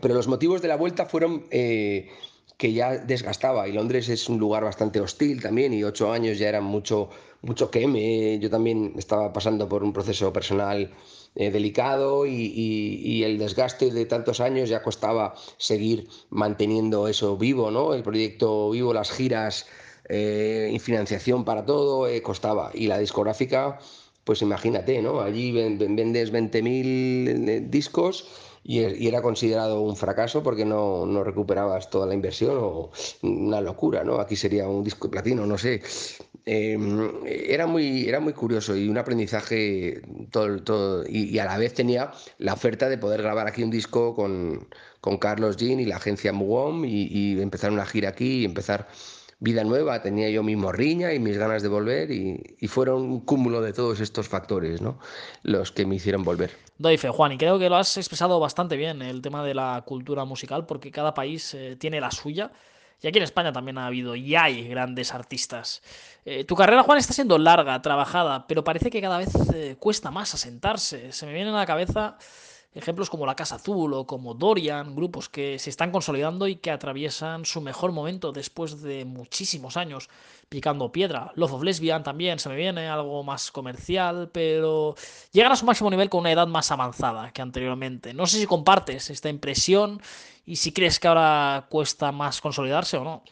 pero 0.00 0.14
los 0.14 0.28
motivos 0.28 0.62
de 0.62 0.68
la 0.68 0.76
vuelta 0.76 1.06
fueron 1.06 1.46
eh, 1.50 2.10
que 2.56 2.72
ya 2.72 2.96
desgastaba 2.96 3.68
y 3.68 3.72
Londres 3.72 4.08
es 4.08 4.28
un 4.28 4.38
lugar 4.38 4.64
bastante 4.64 5.00
hostil 5.00 5.42
también 5.42 5.72
y 5.72 5.84
ocho 5.84 6.12
años 6.12 6.38
ya 6.38 6.48
eran 6.48 6.64
mucho 6.64 7.10
mucho 7.42 7.70
queme. 7.70 8.38
Yo 8.38 8.50
también 8.50 8.94
estaba 8.96 9.32
pasando 9.32 9.68
por 9.68 9.82
un 9.82 9.92
proceso 9.92 10.32
personal 10.32 10.90
eh, 11.34 11.50
delicado 11.50 12.26
y, 12.26 13.22
el 13.22 13.38
desgaste 13.38 13.90
de 13.90 14.06
tantos 14.06 14.40
años 14.40 14.68
ya 14.70 14.82
costaba 14.82 15.34
seguir 15.58 16.08
manteniendo 16.30 17.08
eso 17.08 17.36
vivo, 17.36 17.70
¿no? 17.70 17.92
El 17.94 18.02
proyecto 18.02 18.70
vivo, 18.70 18.94
las 18.94 19.10
giras 19.10 19.66
eh, 20.08 20.70
y 20.72 20.78
financiación 20.78 21.44
para 21.44 21.66
todo 21.66 22.08
eh, 22.08 22.22
costaba. 22.22 22.70
Y 22.72 22.86
la 22.86 22.98
discográfica, 22.98 23.78
pues 24.24 24.40
imagínate, 24.42 25.02
¿no? 25.02 25.20
Allí 25.20 25.52
vendes 25.52 26.32
20.000 26.32 27.68
discos 27.68 28.26
y, 28.64 29.06
era 29.06 29.22
considerado 29.22 29.82
un 29.82 29.94
fracaso 29.96 30.42
porque 30.42 30.64
no, 30.64 31.06
no, 31.06 31.22
recuperabas 31.22 31.90
toda 31.90 32.06
la 32.06 32.14
inversión 32.14 32.56
o 32.58 32.90
una 33.22 33.60
locura, 33.60 34.04
¿no? 34.04 34.20
Aquí 34.20 34.36
sería 34.36 34.68
un 34.68 34.82
disco 34.82 35.08
de 35.08 35.12
platino, 35.12 35.46
no 35.46 35.58
sé. 35.58 35.82
Em, 36.48 37.26
era, 37.26 37.66
muy, 37.66 38.08
era 38.08 38.20
muy 38.20 38.32
curioso 38.32 38.76
y 38.76 38.88
un 38.88 38.96
aprendizaje 38.98 40.00
todo, 40.30 40.62
todo 40.62 41.04
y, 41.04 41.36
a 41.40 41.44
la 41.44 41.58
vez 41.58 41.74
tenía 41.74 42.12
la 42.38 42.52
oferta 42.52 42.88
de 42.88 42.98
poder 42.98 43.20
grabar 43.20 43.48
aquí 43.48 43.64
un 43.64 43.70
disco 43.70 44.14
con, 44.14 44.68
con 45.00 45.18
Carlos 45.18 45.56
Jean 45.56 45.80
y 45.80 45.86
la 45.86 45.96
agencia 45.96 46.32
Muom 46.32 46.84
y, 46.84 47.40
empezar 47.42 47.72
una 47.72 47.84
gira 47.84 48.10
aquí 48.10 48.42
y 48.42 48.44
empezar 48.44 48.86
vida 49.40 49.64
nueva, 49.64 50.00
tenía 50.02 50.30
yo 50.30 50.44
mi 50.44 50.54
morriña 50.54 51.12
y 51.12 51.18
mis 51.18 51.36
ganas 51.36 51.64
de 51.64 51.68
volver 51.68 52.12
y, 52.12 52.40
y 52.60 52.68
fueron 52.68 53.02
un 53.02 53.20
cúmulo 53.22 53.60
de 53.60 53.72
todos 53.72 53.98
estos 53.98 54.28
factores 54.28 54.80
¿no? 54.80 55.00
los 55.42 55.72
que 55.72 55.84
me 55.84 55.96
hicieron 55.96 56.22
volver. 56.22 56.52
Doy 56.78 56.96
fe, 56.96 57.08
Juan, 57.08 57.32
y 57.32 57.38
creo 57.38 57.58
que 57.58 57.68
lo 57.68 57.74
has 57.74 57.96
expresado 57.96 58.38
bastante 58.38 58.76
bien, 58.76 59.02
el 59.02 59.20
tema 59.20 59.44
de 59.44 59.54
la 59.54 59.82
cultura 59.84 60.24
musical, 60.24 60.64
porque 60.64 60.92
cada 60.92 61.12
país 61.12 61.54
eh, 61.54 61.74
tiene 61.74 62.00
la 62.00 62.12
suya. 62.12 62.52
Y 63.02 63.08
aquí 63.08 63.18
en 63.18 63.24
España 63.24 63.52
también 63.52 63.78
ha 63.78 63.86
habido 63.86 64.16
y 64.16 64.34
hay 64.34 64.66
grandes 64.68 65.12
artistas. 65.12 65.82
Eh, 66.24 66.44
tu 66.44 66.56
carrera, 66.56 66.82
Juan, 66.82 66.98
está 66.98 67.12
siendo 67.12 67.38
larga, 67.38 67.80
trabajada, 67.82 68.46
pero 68.46 68.64
parece 68.64 68.90
que 68.90 69.00
cada 69.00 69.18
vez 69.18 69.28
eh, 69.54 69.76
cuesta 69.78 70.10
más 70.10 70.34
asentarse. 70.34 71.12
Se 71.12 71.26
me 71.26 71.34
viene 71.34 71.50
a 71.50 71.54
la 71.54 71.66
cabeza 71.66 72.16
ejemplos 72.76 73.08
como 73.08 73.24
La 73.26 73.34
Casa 73.34 73.56
Azul 73.56 73.94
o 73.94 74.06
como 74.06 74.34
Dorian, 74.34 74.94
grupos 74.94 75.28
que 75.30 75.58
se 75.58 75.70
están 75.70 75.90
consolidando 75.90 76.46
y 76.46 76.56
que 76.56 76.70
atraviesan 76.70 77.46
su 77.46 77.62
mejor 77.62 77.90
momento 77.92 78.32
después 78.32 78.82
de 78.82 79.06
muchísimos 79.06 79.78
años 79.78 80.10
picando 80.50 80.92
piedra. 80.92 81.32
Love 81.34 81.54
of 81.54 81.62
Lesbian 81.62 82.02
también 82.02 82.38
se 82.38 82.50
me 82.50 82.56
viene, 82.56 82.86
algo 82.88 83.24
más 83.24 83.50
comercial, 83.50 84.30
pero 84.30 84.94
llegan 85.32 85.52
a 85.52 85.56
su 85.56 85.64
máximo 85.64 85.90
nivel 85.90 86.10
con 86.10 86.20
una 86.20 86.32
edad 86.32 86.46
más 86.46 86.70
avanzada 86.70 87.32
que 87.32 87.40
anteriormente. 87.40 88.12
No 88.12 88.26
sé 88.26 88.38
si 88.38 88.46
compartes 88.46 89.08
esta 89.08 89.30
impresión 89.30 90.00
y 90.44 90.56
si 90.56 90.72
crees 90.72 91.00
que 91.00 91.08
ahora 91.08 91.66
cuesta 91.70 92.12
más 92.12 92.42
consolidarse 92.42 92.98
o 92.98 93.04
no. 93.04 93.24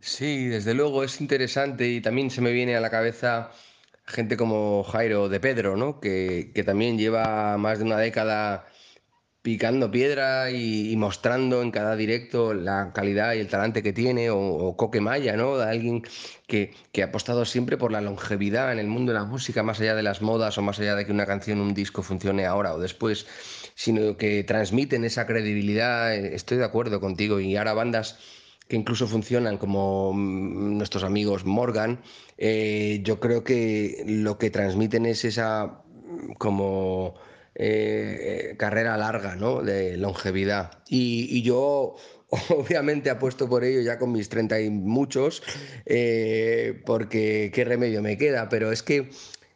Sí, 0.00 0.46
desde 0.46 0.74
luego 0.74 1.04
es 1.04 1.20
interesante 1.20 1.86
y 1.88 2.00
también 2.00 2.30
se 2.30 2.40
me 2.40 2.52
viene 2.52 2.74
a 2.74 2.80
la 2.80 2.90
cabeza 2.90 3.52
gente 4.06 4.36
como 4.36 4.82
Jairo 4.84 5.28
de 5.28 5.40
Pedro, 5.40 5.76
¿no? 5.76 6.00
Que, 6.00 6.52
que 6.54 6.64
también 6.64 6.98
lleva 6.98 7.56
más 7.58 7.78
de 7.78 7.84
una 7.84 7.98
década 7.98 8.66
picando 9.42 9.90
piedra 9.90 10.50
y, 10.52 10.94
mostrando 10.96 11.62
en 11.62 11.72
cada 11.72 11.96
directo 11.96 12.54
la 12.54 12.92
calidad 12.94 13.34
y 13.34 13.40
el 13.40 13.48
talante 13.48 13.82
que 13.82 13.92
tiene, 13.92 14.30
o, 14.30 14.76
Coque 14.76 15.00
Maya, 15.00 15.36
¿no? 15.36 15.58
De 15.58 15.64
alguien 15.64 16.02
que, 16.46 16.72
que, 16.92 17.02
ha 17.02 17.06
apostado 17.06 17.44
siempre 17.44 17.76
por 17.76 17.90
la 17.92 18.00
longevidad 18.00 18.72
en 18.72 18.78
el 18.78 18.86
mundo 18.86 19.12
de 19.12 19.18
la 19.18 19.24
música, 19.24 19.64
más 19.64 19.80
allá 19.80 19.96
de 19.96 20.04
las 20.04 20.22
modas 20.22 20.58
o 20.58 20.62
más 20.62 20.78
allá 20.78 20.94
de 20.94 21.04
que 21.06 21.12
una 21.12 21.26
canción, 21.26 21.60
un 21.60 21.74
disco 21.74 22.02
funcione 22.02 22.46
ahora 22.46 22.74
o 22.74 22.78
después, 22.78 23.26
sino 23.74 24.16
que 24.16 24.44
transmiten 24.44 25.04
esa 25.04 25.26
credibilidad. 25.26 26.14
Estoy 26.14 26.58
de 26.58 26.64
acuerdo 26.64 27.00
contigo. 27.00 27.40
Y 27.40 27.56
ahora 27.56 27.74
bandas 27.74 28.18
que 28.68 28.76
incluso 28.76 29.06
funcionan 29.06 29.58
como 29.58 30.12
mm, 30.12 30.78
nuestros 30.78 31.04
amigos 31.04 31.44
Morgan, 31.44 32.00
eh, 32.38 33.00
yo 33.02 33.20
creo 33.20 33.44
que 33.44 34.04
lo 34.06 34.38
que 34.38 34.50
transmiten 34.50 35.06
es 35.06 35.24
esa 35.24 35.82
mm, 36.04 36.32
como 36.34 37.14
eh, 37.54 38.54
carrera 38.58 38.96
larga, 38.96 39.36
¿no? 39.36 39.62
De 39.62 39.96
longevidad. 39.96 40.82
Y, 40.88 41.42
yo 41.42 41.96
obviamente 42.48 43.10
apuesto 43.10 43.48
por 43.48 43.64
ello 43.64 43.80
ya 43.82 43.98
con 43.98 44.12
mis 44.12 44.28
30 44.28 44.60
y 44.60 44.70
muchos, 44.70 45.42
eh, 45.84 46.80
porque 46.86 47.50
qué 47.54 47.64
remedio 47.64 48.02
me 48.02 48.16
queda, 48.16 48.48
pero 48.48 48.72
es 48.72 48.82
que 48.82 49.10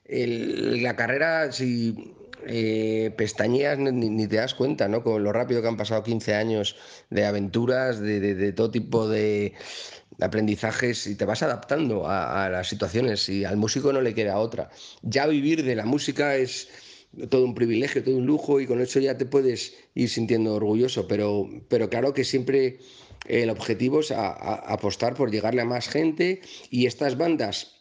la 0.08 0.94
carrera, 0.94 1.50
si 1.50 2.15
eh, 2.46 3.12
pestañeas 3.16 3.78
ni, 3.78 4.26
te 4.26 4.37
das 4.37 4.54
cuenta, 4.54 4.88
¿no? 4.88 5.02
Con 5.02 5.22
lo 5.24 5.32
rápido 5.32 5.62
que 5.62 5.68
han 5.68 5.76
pasado 5.76 6.02
15 6.02 6.35
años 6.35 6.76
de 7.11 7.24
aventuras, 7.24 8.00
de, 8.00 8.52
todo 8.52 8.70
tipo 8.70 9.09
de 9.09 9.54
aprendizajes 10.20 11.06
y 11.06 11.16
te 11.16 11.24
vas 11.24 11.42
adaptando 11.42 12.09
a, 12.09 12.48
las 12.48 12.68
situaciones 12.68 13.28
y 13.28 13.44
al 13.44 13.56
músico 13.56 13.92
no 13.92 14.00
le 14.00 14.14
queda 14.14 14.38
otra. 14.38 14.70
Ya 15.02 15.26
vivir 15.26 15.64
de 15.64 15.74
la 15.74 15.85
música 15.85 16.37
es 16.37 16.68
todo 17.28 17.44
un 17.44 17.54
privilegio, 17.54 18.02
todo 18.02 18.16
un 18.16 18.26
lujo 18.26 18.61
y 18.61 18.66
con 18.66 18.80
eso 18.80 19.00
ya 19.00 19.16
te 19.16 19.26
puedes 19.26 19.74
ir 19.94 20.09
sintiendo 20.09 20.54
orgulloso, 20.54 21.09
pero, 21.09 21.48
pero 21.68 21.88
claro 21.88 22.14
que 22.14 22.24
siempre 22.24 22.78
el 23.26 23.50
objetivo 23.50 24.00
es 24.00 24.12
apostar 24.12 25.14
por 25.14 25.30
llegarle 25.30 25.62
a 25.62 25.64
más 25.64 25.88
gente 25.88 26.40
y 26.70 26.87
estas 26.87 27.16
bandas 27.16 27.75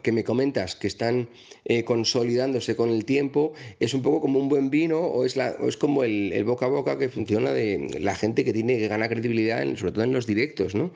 que 0.00 0.12
me 0.12 0.24
comentas 0.24 0.74
que 0.74 0.86
están 0.86 1.28
eh, 1.64 1.84
consolidándose 1.84 2.76
con 2.76 2.88
el 2.88 3.04
tiempo, 3.04 3.52
es 3.78 3.92
un 3.92 4.02
poco 4.02 4.22
como 4.22 4.38
un 4.38 4.48
buen 4.48 4.70
vino 4.70 4.98
o 4.98 5.26
es, 5.26 5.36
la, 5.36 5.54
es 5.66 5.76
como 5.76 6.02
el, 6.04 6.42
boca 6.44 6.66
a 6.66 6.70
boca 6.70 6.98
que 6.98 7.10
funciona 7.10 7.52
de 7.52 7.98
la 8.00 8.14
gente 8.14 8.44
que 8.44 8.52
tiene 8.52 8.78
que 8.78 8.88
ganar 8.88 9.10
credibilidad, 9.10 9.62
sobre 9.76 9.92
todo 9.92 10.04
en 10.04 10.12
los 10.12 10.26
directos, 10.26 10.74
¿no? 10.74 10.92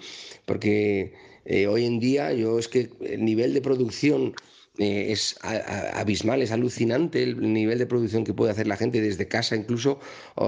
Porque 0.46 1.12
eh, 1.44 1.66
hoy 1.66 1.84
en 1.84 2.00
día 2.00 2.32
yo 2.32 2.58
es 2.58 2.68
que 2.68 2.88
el 3.00 3.24
nivel 3.24 3.52
de 3.52 3.60
producción 3.60 4.34
eh, 4.78 5.12
es 5.12 5.38
abismal, 5.42 6.40
es 6.40 6.50
alucinante 6.50 7.22
el 7.22 7.52
nivel 7.52 7.78
de 7.78 7.86
producción 7.86 8.24
que 8.24 8.32
puede 8.32 8.52
hacer 8.52 8.66
la 8.66 8.76
gente 8.76 9.00
desde 9.00 9.28
casa 9.28 9.56
incluso, 9.56 10.00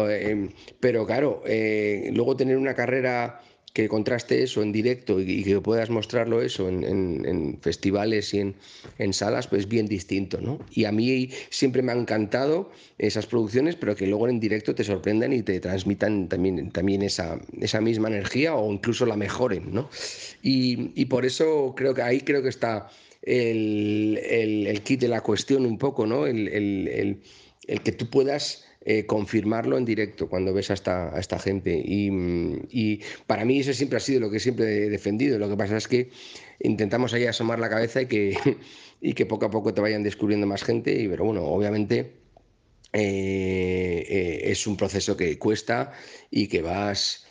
em, 0.08 0.50
pero 0.80 1.06
claro, 1.06 1.42
luego 1.46 2.36
tener 2.36 2.56
una 2.56 2.74
carrera 2.74 3.42
que 3.72 3.88
contraste 3.88 4.42
eso 4.42 4.62
en 4.62 4.72
directo 4.72 5.20
y, 5.20 5.44
que 5.44 5.60
puedas 5.60 5.90
mostrarlo 5.90 6.42
eso 6.42 6.68
en, 6.68 7.58
festivales 7.60 8.34
y 8.34 8.54
en, 8.98 9.12
salas, 9.12 9.46
pues 9.46 9.68
bien 9.68 9.86
distinto, 9.86 10.40
¿no? 10.40 10.58
Y 10.70 10.84
a 10.84 10.92
mí 10.92 11.30
siempre 11.50 11.82
me 11.82 11.92
han 11.92 12.00
encantado 12.00 12.70
esas 12.98 13.26
producciones, 13.26 13.76
pero 13.76 13.94
que 13.94 14.06
luego 14.06 14.28
en 14.28 14.40
directo 14.40 14.74
te 14.74 14.84
sorprendan 14.84 15.32
y 15.32 15.42
te 15.42 15.60
transmitan 15.60 16.28
también, 16.28 16.70
también 16.70 17.02
esa, 17.02 17.40
esa 17.60 17.80
misma 17.80 18.08
energía 18.08 18.54
o 18.54 18.72
incluso 18.72 19.06
la 19.06 19.16
mejoren, 19.16 19.72
¿no? 19.72 19.90
Y, 20.42 21.04
por 21.06 21.24
eso 21.24 21.74
creo 21.76 21.94
que 21.94 22.02
ahí 22.02 22.20
creo 22.20 22.42
que 22.42 22.50
está 22.50 22.88
el, 23.22 24.18
el, 24.22 24.82
kit 24.82 25.00
de 25.00 25.08
la 25.08 25.22
cuestión 25.22 25.64
un 25.64 25.78
poco, 25.78 26.06
¿no? 26.06 26.26
el, 26.26 26.48
el 27.68 27.82
que 27.82 27.92
tú 27.92 28.10
puedas 28.10 28.67
eh, 28.90 29.04
confirmarlo 29.04 29.76
en 29.76 29.84
directo 29.84 30.30
cuando 30.30 30.54
ves 30.54 30.70
a 30.70 30.74
esta, 30.74 31.14
a 31.14 31.20
esta 31.20 31.38
gente. 31.38 31.78
Y, 31.84 33.02
para 33.26 33.44
mí 33.44 33.60
eso 33.60 33.74
siempre 33.74 33.98
ha 33.98 34.00
sido 34.00 34.20
lo 34.20 34.30
que 34.30 34.40
siempre 34.40 34.86
he 34.86 34.88
defendido. 34.88 35.38
Lo 35.38 35.46
que 35.50 35.58
pasa 35.58 35.76
es 35.76 35.86
que 35.86 36.08
intentamos 36.58 37.12
ahí 37.12 37.26
asomar 37.26 37.58
la 37.58 37.68
cabeza 37.68 38.00
y 38.00 38.06
que, 38.06 38.38
y 39.02 39.12
que 39.12 39.26
poco 39.26 39.44
a 39.44 39.50
poco 39.50 39.74
te 39.74 39.82
vayan 39.82 40.02
descubriendo 40.02 40.46
más 40.46 40.64
gente. 40.64 40.90
Y, 41.02 41.06
pero 41.06 41.26
bueno, 41.26 41.44
obviamente 41.44 42.14
eh, 42.94 44.06
eh, 44.08 44.40
es 44.44 44.66
un 44.66 44.78
proceso 44.78 45.18
que 45.18 45.38
cuesta 45.38 45.92
y 46.30 46.46
que 46.48 46.62
vas... 46.62 47.26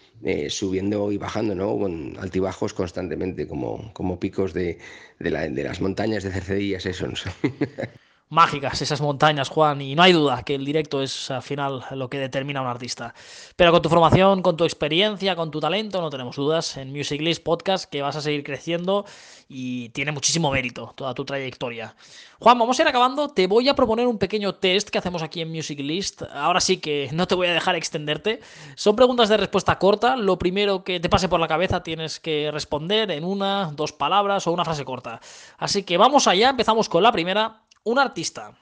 subiendo 0.50 1.12
y 1.12 1.18
bajando, 1.18 1.56
¿no? 1.56 1.78
Con 1.78 2.18
altibajos 2.20 2.74
constantemente, 2.74 3.48
como, 3.48 3.92
como 3.94 4.20
picos 4.20 4.54
de, 4.54 4.78
de, 5.20 5.32
de 5.50 5.64
las 5.64 5.82
montañas 5.82 6.24
de 6.24 6.32
Cercedillas, 6.32 6.86
eso. 6.86 7.08
mágicas 8.30 8.82
esas 8.82 9.02
montañas, 9.02 9.50
Juan, 9.50 9.82
y 9.82 9.96
no 9.96 10.04
hay 10.04 10.14
duda 10.14 10.44
que 10.44 10.56
el 10.56 10.66
directo 10.66 11.02
es 11.02 11.32
al 11.32 11.42
final 11.42 11.86
lo 11.92 12.10
que 12.10 12.20
determina 12.20 12.60
a 12.60 12.64
un 12.64 12.70
artista. 12.70 13.14
Pero 13.56 13.72
con 13.72 13.82
tu 13.82 13.90
formación, 13.90 14.42
con 14.42 14.58
tu 14.58 14.66
experiencia, 14.66 15.36
con 15.36 15.52
tu 15.52 15.60
talento, 15.60 16.02
no 16.02 16.10
tenemos 16.10 16.36
dudas 16.36 16.78
en 16.78 16.92
Music 16.92 17.22
List 17.22 17.44
Podcast 17.44 17.90
que 17.90 18.02
vas 18.02 18.16
a 18.16 18.22
seguir 18.22 18.44
creciendo 18.44 19.06
y 19.50 19.90
tiene 19.90 20.12
muchísimo 20.12 20.52
mérito 20.52 20.94
toda 20.96 21.14
tu 21.14 21.24
trayectoria. 21.24 21.96
Juan, 22.40 22.60
vamos 22.60 22.78
a 22.78 22.82
ir 22.84 22.88
acabando. 22.88 23.30
Te 23.30 23.48
voy 23.48 23.70
a 23.70 23.76
proponer 23.76 24.08
un 24.08 24.18
pequeño 24.18 24.56
test 24.56 24.90
que 24.90 24.98
hacemos 24.98 25.24
aquí 25.24 25.42
en 25.42 25.50
Music 25.50 25.80
List. 25.80 26.22
Ahora 26.34 26.60
sí 26.60 26.78
que 26.78 27.10
no 27.14 27.28
te 27.28 27.36
voy 27.36 27.48
a 27.48 27.54
dejar 27.54 27.76
extenderte. 27.76 28.42
Son 28.76 28.96
preguntas 28.96 29.30
de 29.30 29.38
respuesta 29.38 29.80
corta. 29.80 30.18
Lo 30.18 30.38
primero 30.38 30.84
que 30.84 31.00
te 31.00 31.10
pase 31.10 31.30
por 31.30 31.40
la 31.40 31.48
cabeza 31.48 31.82
tienes 31.82 32.20
que 32.20 32.52
responder 32.52 33.10
en 33.12 33.24
una, 33.24 33.72
dos 33.74 33.94
palabras 33.94 34.46
o 34.48 34.52
una 34.52 34.66
frase 34.66 34.86
corta. 34.86 35.22
Así 35.58 35.84
que 35.84 35.98
vamos 35.98 36.28
allá, 36.28 36.50
empezamos 36.50 36.90
con 36.90 37.02
la 37.02 37.12
primera. 37.12 37.64
Un 37.88 38.00
artista. 38.00 38.54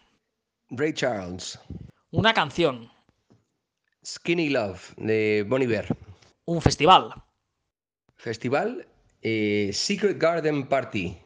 Ray 0.69 0.93
Charles. 0.93 1.59
Una 2.11 2.31
canción. 2.31 2.91
Skinny 4.05 4.49
Love 4.49 4.93
de 4.97 5.43
Bonnie 5.49 5.65
Bear. 5.65 5.87
Un 6.45 6.61
festival. 6.61 7.11
Festival 8.17 8.87
eh, 9.23 9.71
Secret 9.73 10.19
Garden 10.19 10.67
Party 10.67 11.17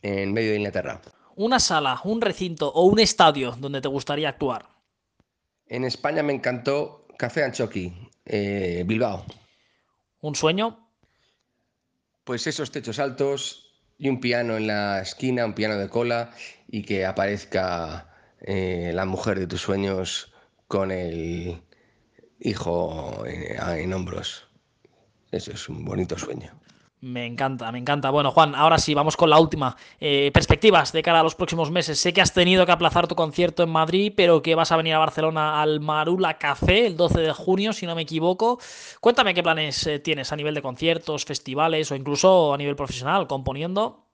en 0.00 0.32
medio 0.32 0.52
de 0.52 0.56
Inglaterra. 0.56 1.02
Una 1.34 1.60
sala, 1.60 2.00
un 2.04 2.22
recinto 2.22 2.72
o 2.72 2.84
un 2.86 3.00
estadio 3.00 3.54
donde 3.58 3.82
te 3.82 3.88
gustaría 3.88 4.30
actuar. 4.30 4.70
En 5.66 5.84
España 5.84 6.22
me 6.22 6.32
encantó 6.32 7.06
Café 7.18 7.44
Anchoqui, 7.44 7.92
eh, 8.24 8.82
Bilbao. 8.86 9.26
¿Un 10.22 10.34
sueño? 10.34 10.88
Pues 12.24 12.46
esos 12.46 12.70
techos 12.70 12.98
altos, 12.98 13.65
y 13.98 14.08
un 14.08 14.20
piano 14.20 14.56
en 14.56 14.66
la 14.66 15.00
esquina, 15.00 15.44
un 15.44 15.54
piano 15.54 15.76
de 15.76 15.88
cola 15.88 16.30
y 16.68 16.82
que 16.82 17.06
aparezca 17.06 18.08
eh, 18.40 18.92
la 18.94 19.06
mujer 19.06 19.38
de 19.38 19.46
tus 19.46 19.62
sueños 19.62 20.32
con 20.68 20.90
el 20.90 21.62
hijo 22.40 23.24
en 23.26 23.92
hombros. 23.92 24.48
Eso 25.30 25.52
es 25.52 25.68
un 25.68 25.84
bonito 25.84 26.18
sueño. 26.18 26.52
Me 27.06 27.24
encanta, 27.24 27.70
me 27.70 27.78
encanta. 27.78 28.10
Bueno, 28.10 28.32
Juan, 28.32 28.56
ahora 28.56 28.78
sí, 28.78 28.92
vamos 28.92 29.16
con 29.16 29.30
la 29.30 29.38
última. 29.38 29.76
Eh, 30.00 30.32
perspectivas 30.34 30.92
de 30.92 31.04
cara 31.04 31.20
a 31.20 31.22
los 31.22 31.36
próximos 31.36 31.70
meses. 31.70 32.00
Sé 32.00 32.12
que 32.12 32.20
has 32.20 32.34
tenido 32.34 32.66
que 32.66 32.72
aplazar 32.72 33.06
tu 33.06 33.14
concierto 33.14 33.62
en 33.62 33.68
Madrid, 33.68 34.12
pero 34.16 34.42
que 34.42 34.56
vas 34.56 34.72
a 34.72 34.76
venir 34.76 34.94
a 34.94 34.98
Barcelona 34.98 35.62
al 35.62 35.78
Marula 35.78 36.36
Café 36.36 36.84
el 36.84 36.96
12 36.96 37.20
de 37.20 37.32
junio, 37.32 37.72
si 37.72 37.86
no 37.86 37.94
me 37.94 38.02
equivoco. 38.02 38.58
Cuéntame 39.00 39.34
qué 39.34 39.44
planes 39.44 39.86
eh, 39.86 40.00
tienes 40.00 40.32
a 40.32 40.36
nivel 40.36 40.54
de 40.54 40.62
conciertos, 40.62 41.24
festivales 41.24 41.92
o 41.92 41.94
incluso 41.94 42.52
a 42.52 42.58
nivel 42.58 42.74
profesional, 42.74 43.28
componiendo. 43.28 44.08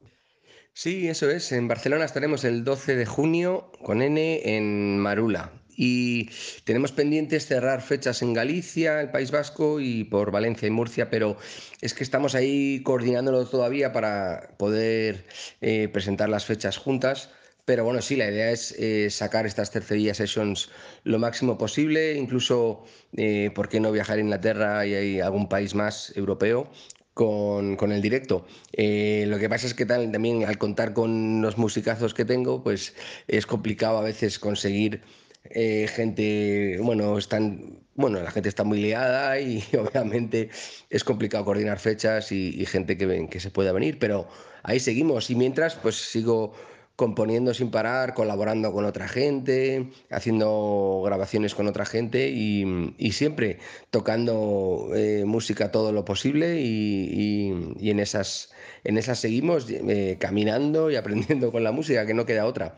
Sí, 0.74 1.08
eso 1.08 1.30
es. 1.30 1.50
En 1.52 1.68
Barcelona 1.68 2.04
estaremos 2.04 2.44
el 2.44 2.62
12 2.62 2.94
de 2.94 3.06
junio 3.06 3.72
con 3.82 4.02
N 4.02 4.42
en 4.44 4.98
Marula. 4.98 5.50
Y 5.76 6.30
tenemos 6.64 6.92
pendientes 6.92 7.46
cerrar 7.46 7.82
fechas 7.82 8.22
en 8.22 8.32
Galicia, 8.32 9.00
el 9.00 9.10
País 9.10 9.30
Vasco 9.30 9.80
y 9.80 10.04
por 10.04 10.30
Valencia 10.30 10.68
y 10.68 10.70
Murcia, 10.70 11.10
pero 11.10 11.36
es 11.80 11.94
que 11.94 12.04
estamos 12.04 12.34
ahí 12.34 12.82
coordinándolo 12.82 13.46
todavía 13.46 13.92
para 13.92 14.54
poder 14.58 15.26
eh, 15.60 15.88
presentar 15.88 16.28
las 16.28 16.44
fechas 16.44 16.76
juntas. 16.76 17.30
Pero 17.64 17.84
bueno, 17.84 18.02
sí, 18.02 18.16
la 18.16 18.28
idea 18.28 18.50
es 18.50 18.72
eh, 18.72 19.08
sacar 19.08 19.46
estas 19.46 19.70
tercería 19.70 20.14
sessions 20.14 20.68
lo 21.04 21.18
máximo 21.20 21.58
posible, 21.58 22.14
incluso, 22.14 22.84
eh, 23.16 23.50
¿por 23.54 23.68
qué 23.68 23.78
no 23.78 23.92
viajar 23.92 24.18
a 24.18 24.20
Inglaterra 24.20 24.84
y 24.84 24.94
hay 24.94 25.20
algún 25.20 25.48
país 25.48 25.74
más 25.74 26.12
europeo? 26.16 26.70
Con, 27.14 27.76
con, 27.76 27.92
el 27.92 28.00
directo. 28.00 28.46
Eh, 28.72 29.26
lo 29.28 29.38
que 29.38 29.50
pasa 29.50 29.66
es 29.66 29.74
que 29.74 29.84
también 29.84 30.46
al 30.46 30.56
contar 30.56 30.94
con 30.94 31.42
los 31.42 31.58
musicazos 31.58 32.14
que 32.14 32.24
tengo, 32.24 32.62
pues 32.62 32.94
es 33.28 33.44
complicado 33.44 33.98
a 33.98 34.02
veces 34.02 34.38
conseguir 34.38 35.02
eh, 35.44 35.88
gente, 35.88 36.78
bueno, 36.80 37.18
están, 37.18 37.78
bueno, 37.94 38.20
la 38.20 38.30
gente 38.30 38.48
está 38.48 38.64
muy 38.64 38.80
liada 38.80 39.40
y 39.40 39.62
obviamente 39.78 40.50
es 40.90 41.04
complicado 41.04 41.44
coordinar 41.44 41.78
fechas 41.78 42.32
y, 42.32 42.64
gente 42.66 42.96
que, 42.96 43.28
que 43.30 43.40
se 43.40 43.50
pueda 43.50 43.72
venir, 43.72 43.98
pero 43.98 44.28
ahí 44.62 44.80
seguimos 44.80 45.30
y 45.30 45.34
mientras 45.34 45.74
pues 45.74 45.96
sigo 45.96 46.52
componiendo 46.96 47.54
sin 47.54 47.70
parar, 47.70 48.14
colaborando 48.14 48.72
con 48.72 48.84
otra 48.84 49.08
gente, 49.08 49.88
haciendo 50.10 51.02
grabaciones 51.04 51.54
con 51.54 51.66
otra 51.66 51.84
gente 51.84 52.28
y, 52.28 53.12
siempre 53.12 53.58
tocando 53.90 54.88
eh, 54.94 55.24
música 55.26 55.70
todo 55.70 55.92
lo 55.92 56.04
posible 56.04 56.60
y, 56.60 57.50
en, 57.80 57.98
esas, 57.98 58.52
en 58.84 58.98
esas 58.98 59.18
seguimos 59.18 59.66
eh, 59.68 60.16
caminando 60.20 60.90
y 60.90 60.96
aprendiendo 60.96 61.50
con 61.50 61.64
la 61.64 61.72
música, 61.72 62.06
que 62.06 62.14
no 62.14 62.24
queda 62.24 62.46
otra. 62.46 62.76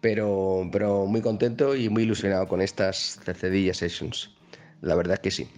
Pero, 0.00 0.68
pero 0.70 1.06
muy 1.06 1.20
contento 1.20 1.74
y 1.74 1.88
muy 1.88 2.04
ilusionado 2.04 2.46
con 2.46 2.60
estas 2.60 3.18
Cercedilla 3.24 3.74
Sessions. 3.74 4.30
La 4.80 4.94
verdad 4.94 5.18
que 5.18 5.30
sí. 5.30 5.48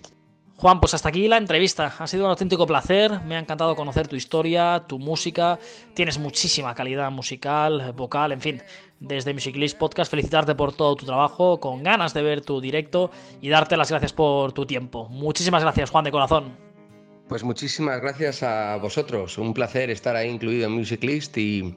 Juan, 0.61 0.79
pues 0.79 0.93
hasta 0.93 1.09
aquí 1.09 1.27
la 1.27 1.39
entrevista. 1.39 1.95
Ha 1.99 2.07
sido 2.07 2.25
un 2.25 2.31
auténtico 2.31 2.67
placer. 2.67 3.23
Me 3.23 3.35
ha 3.35 3.39
encantado 3.39 3.75
conocer 3.75 4.09
tu 4.09 4.17
historia, 4.17 4.85
tu 4.87 4.99
música. 4.99 5.59
Tienes 5.95 6.19
muchísima 6.19 6.75
calidad 6.75 7.11
musical, 7.11 7.93
vocal, 7.93 8.33
en 8.33 8.43
fin. 8.43 8.63
Desde 8.99 9.33
Music 9.33 9.57
List 9.57 9.79
Podcast, 9.79 10.11
felicitarte 10.11 10.55
por 10.55 10.75
todo 10.75 10.97
tu 10.97 11.07
trabajo, 11.07 11.59
con 11.61 11.83
ganas 11.83 12.13
de 12.13 12.21
ver 12.21 12.43
tu 12.43 12.61
directo 12.61 13.11
y 13.41 13.49
darte 13.49 13.79
las 13.79 13.89
gracias 13.89 14.13
por 14.13 14.53
tu 14.53 14.67
tiempo. 14.67 15.09
Muchísimas 15.09 15.63
gracias, 15.63 15.89
Juan, 15.89 16.05
de 16.05 16.11
corazón. 16.11 16.70
Pues 17.31 17.45
muchísimas 17.45 18.01
gracias 18.01 18.43
a 18.43 18.77
vosotros. 18.79 19.39
Un 19.39 19.55
placer 19.55 19.89
estar 19.89 20.17
ahí 20.17 20.29
incluido 20.29 20.67
en 20.67 20.73
Music 20.73 21.05
List 21.05 21.39
y, 21.39 21.77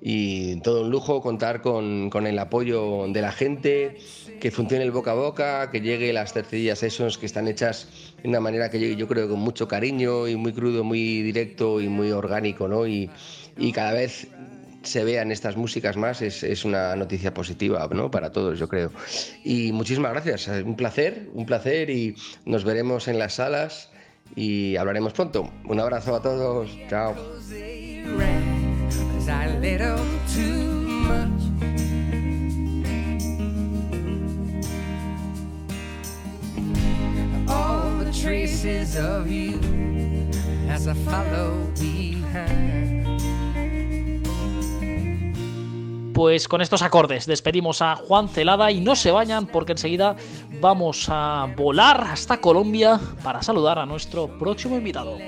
y 0.00 0.58
todo 0.62 0.80
un 0.80 0.90
lujo 0.90 1.20
contar 1.20 1.60
con, 1.60 2.08
con, 2.08 2.26
el 2.26 2.38
apoyo 2.38 3.06
de 3.08 3.20
la 3.20 3.30
gente, 3.30 3.98
que 4.40 4.50
funcione 4.50 4.82
el 4.82 4.92
boca 4.92 5.10
a 5.10 5.14
boca, 5.14 5.70
que 5.70 5.82
llegue 5.82 6.10
las 6.14 6.32
tercerillas 6.32 6.78
sessions 6.78 7.18
que 7.18 7.26
están 7.26 7.48
hechas 7.48 7.86
de 8.22 8.30
una 8.30 8.40
manera 8.40 8.70
que 8.70 8.78
llegue 8.78 8.96
yo 8.96 9.06
creo 9.06 9.28
con 9.28 9.40
mucho 9.40 9.68
cariño 9.68 10.26
y 10.26 10.36
muy 10.36 10.54
crudo, 10.54 10.84
muy 10.84 11.20
directo 11.20 11.82
y 11.82 11.88
muy 11.88 12.10
orgánico, 12.10 12.66
¿no? 12.66 12.86
Y, 12.86 13.10
y 13.58 13.72
cada 13.72 13.92
vez 13.92 14.26
se 14.84 15.04
vean 15.04 15.30
estas 15.32 15.54
músicas 15.54 15.98
más 15.98 16.22
es, 16.22 16.42
es, 16.42 16.64
una 16.64 16.96
noticia 16.96 17.34
positiva 17.34 17.86
¿no? 17.92 18.10
para 18.10 18.32
todos, 18.32 18.58
yo 18.58 18.68
creo. 18.68 18.90
Y 19.44 19.70
muchísimas 19.72 20.12
gracias, 20.12 20.48
un 20.64 20.76
placer, 20.76 21.28
un 21.34 21.44
placer 21.44 21.90
y 21.90 22.16
nos 22.46 22.64
veremos 22.64 23.06
en 23.06 23.18
las 23.18 23.34
salas 23.34 23.90
y 24.34 24.76
hablaremos 24.76 25.12
pronto. 25.12 25.50
Un 25.66 25.80
abrazo 25.80 26.14
a 26.14 26.22
todos, 26.22 26.70
chao. 26.88 27.14
traces 38.24 38.96
of 38.96 39.30
you 39.30 39.60
as 40.68 40.88
I 40.88 40.94
follow 40.94 41.66
behind. 41.78 43.03
Pues 46.14 46.46
con 46.46 46.60
estos 46.60 46.82
acordes 46.82 47.26
despedimos 47.26 47.82
a 47.82 47.96
Juan 47.96 48.28
Celada 48.28 48.70
y 48.70 48.80
no 48.80 48.94
se 48.94 49.10
vayan 49.10 49.46
porque 49.48 49.72
enseguida 49.72 50.14
vamos 50.60 51.06
a 51.08 51.48
volar 51.56 52.02
hasta 52.04 52.40
Colombia 52.40 53.00
para 53.24 53.42
saludar 53.42 53.80
a 53.80 53.86
nuestro 53.86 54.28
próximo 54.38 54.76
invitado. 54.76 55.18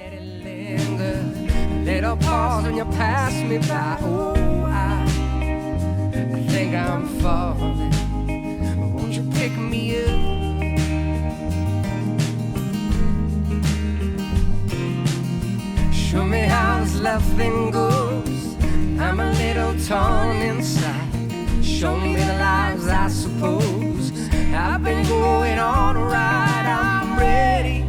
I'm 18.99 19.21
a 19.21 19.31
little 19.33 19.75
torn 19.87 20.37
inside. 20.37 21.65
Show 21.65 21.99
me 21.99 22.17
the 22.17 22.25
lies, 22.25 22.89
I 22.89 23.09
suppose. 23.09 24.13
I've 24.55 24.83
been 24.83 25.07
going 25.07 25.59
on 25.59 25.97
right. 25.99 26.67
I'm 26.67 27.19
ready. 27.19 27.85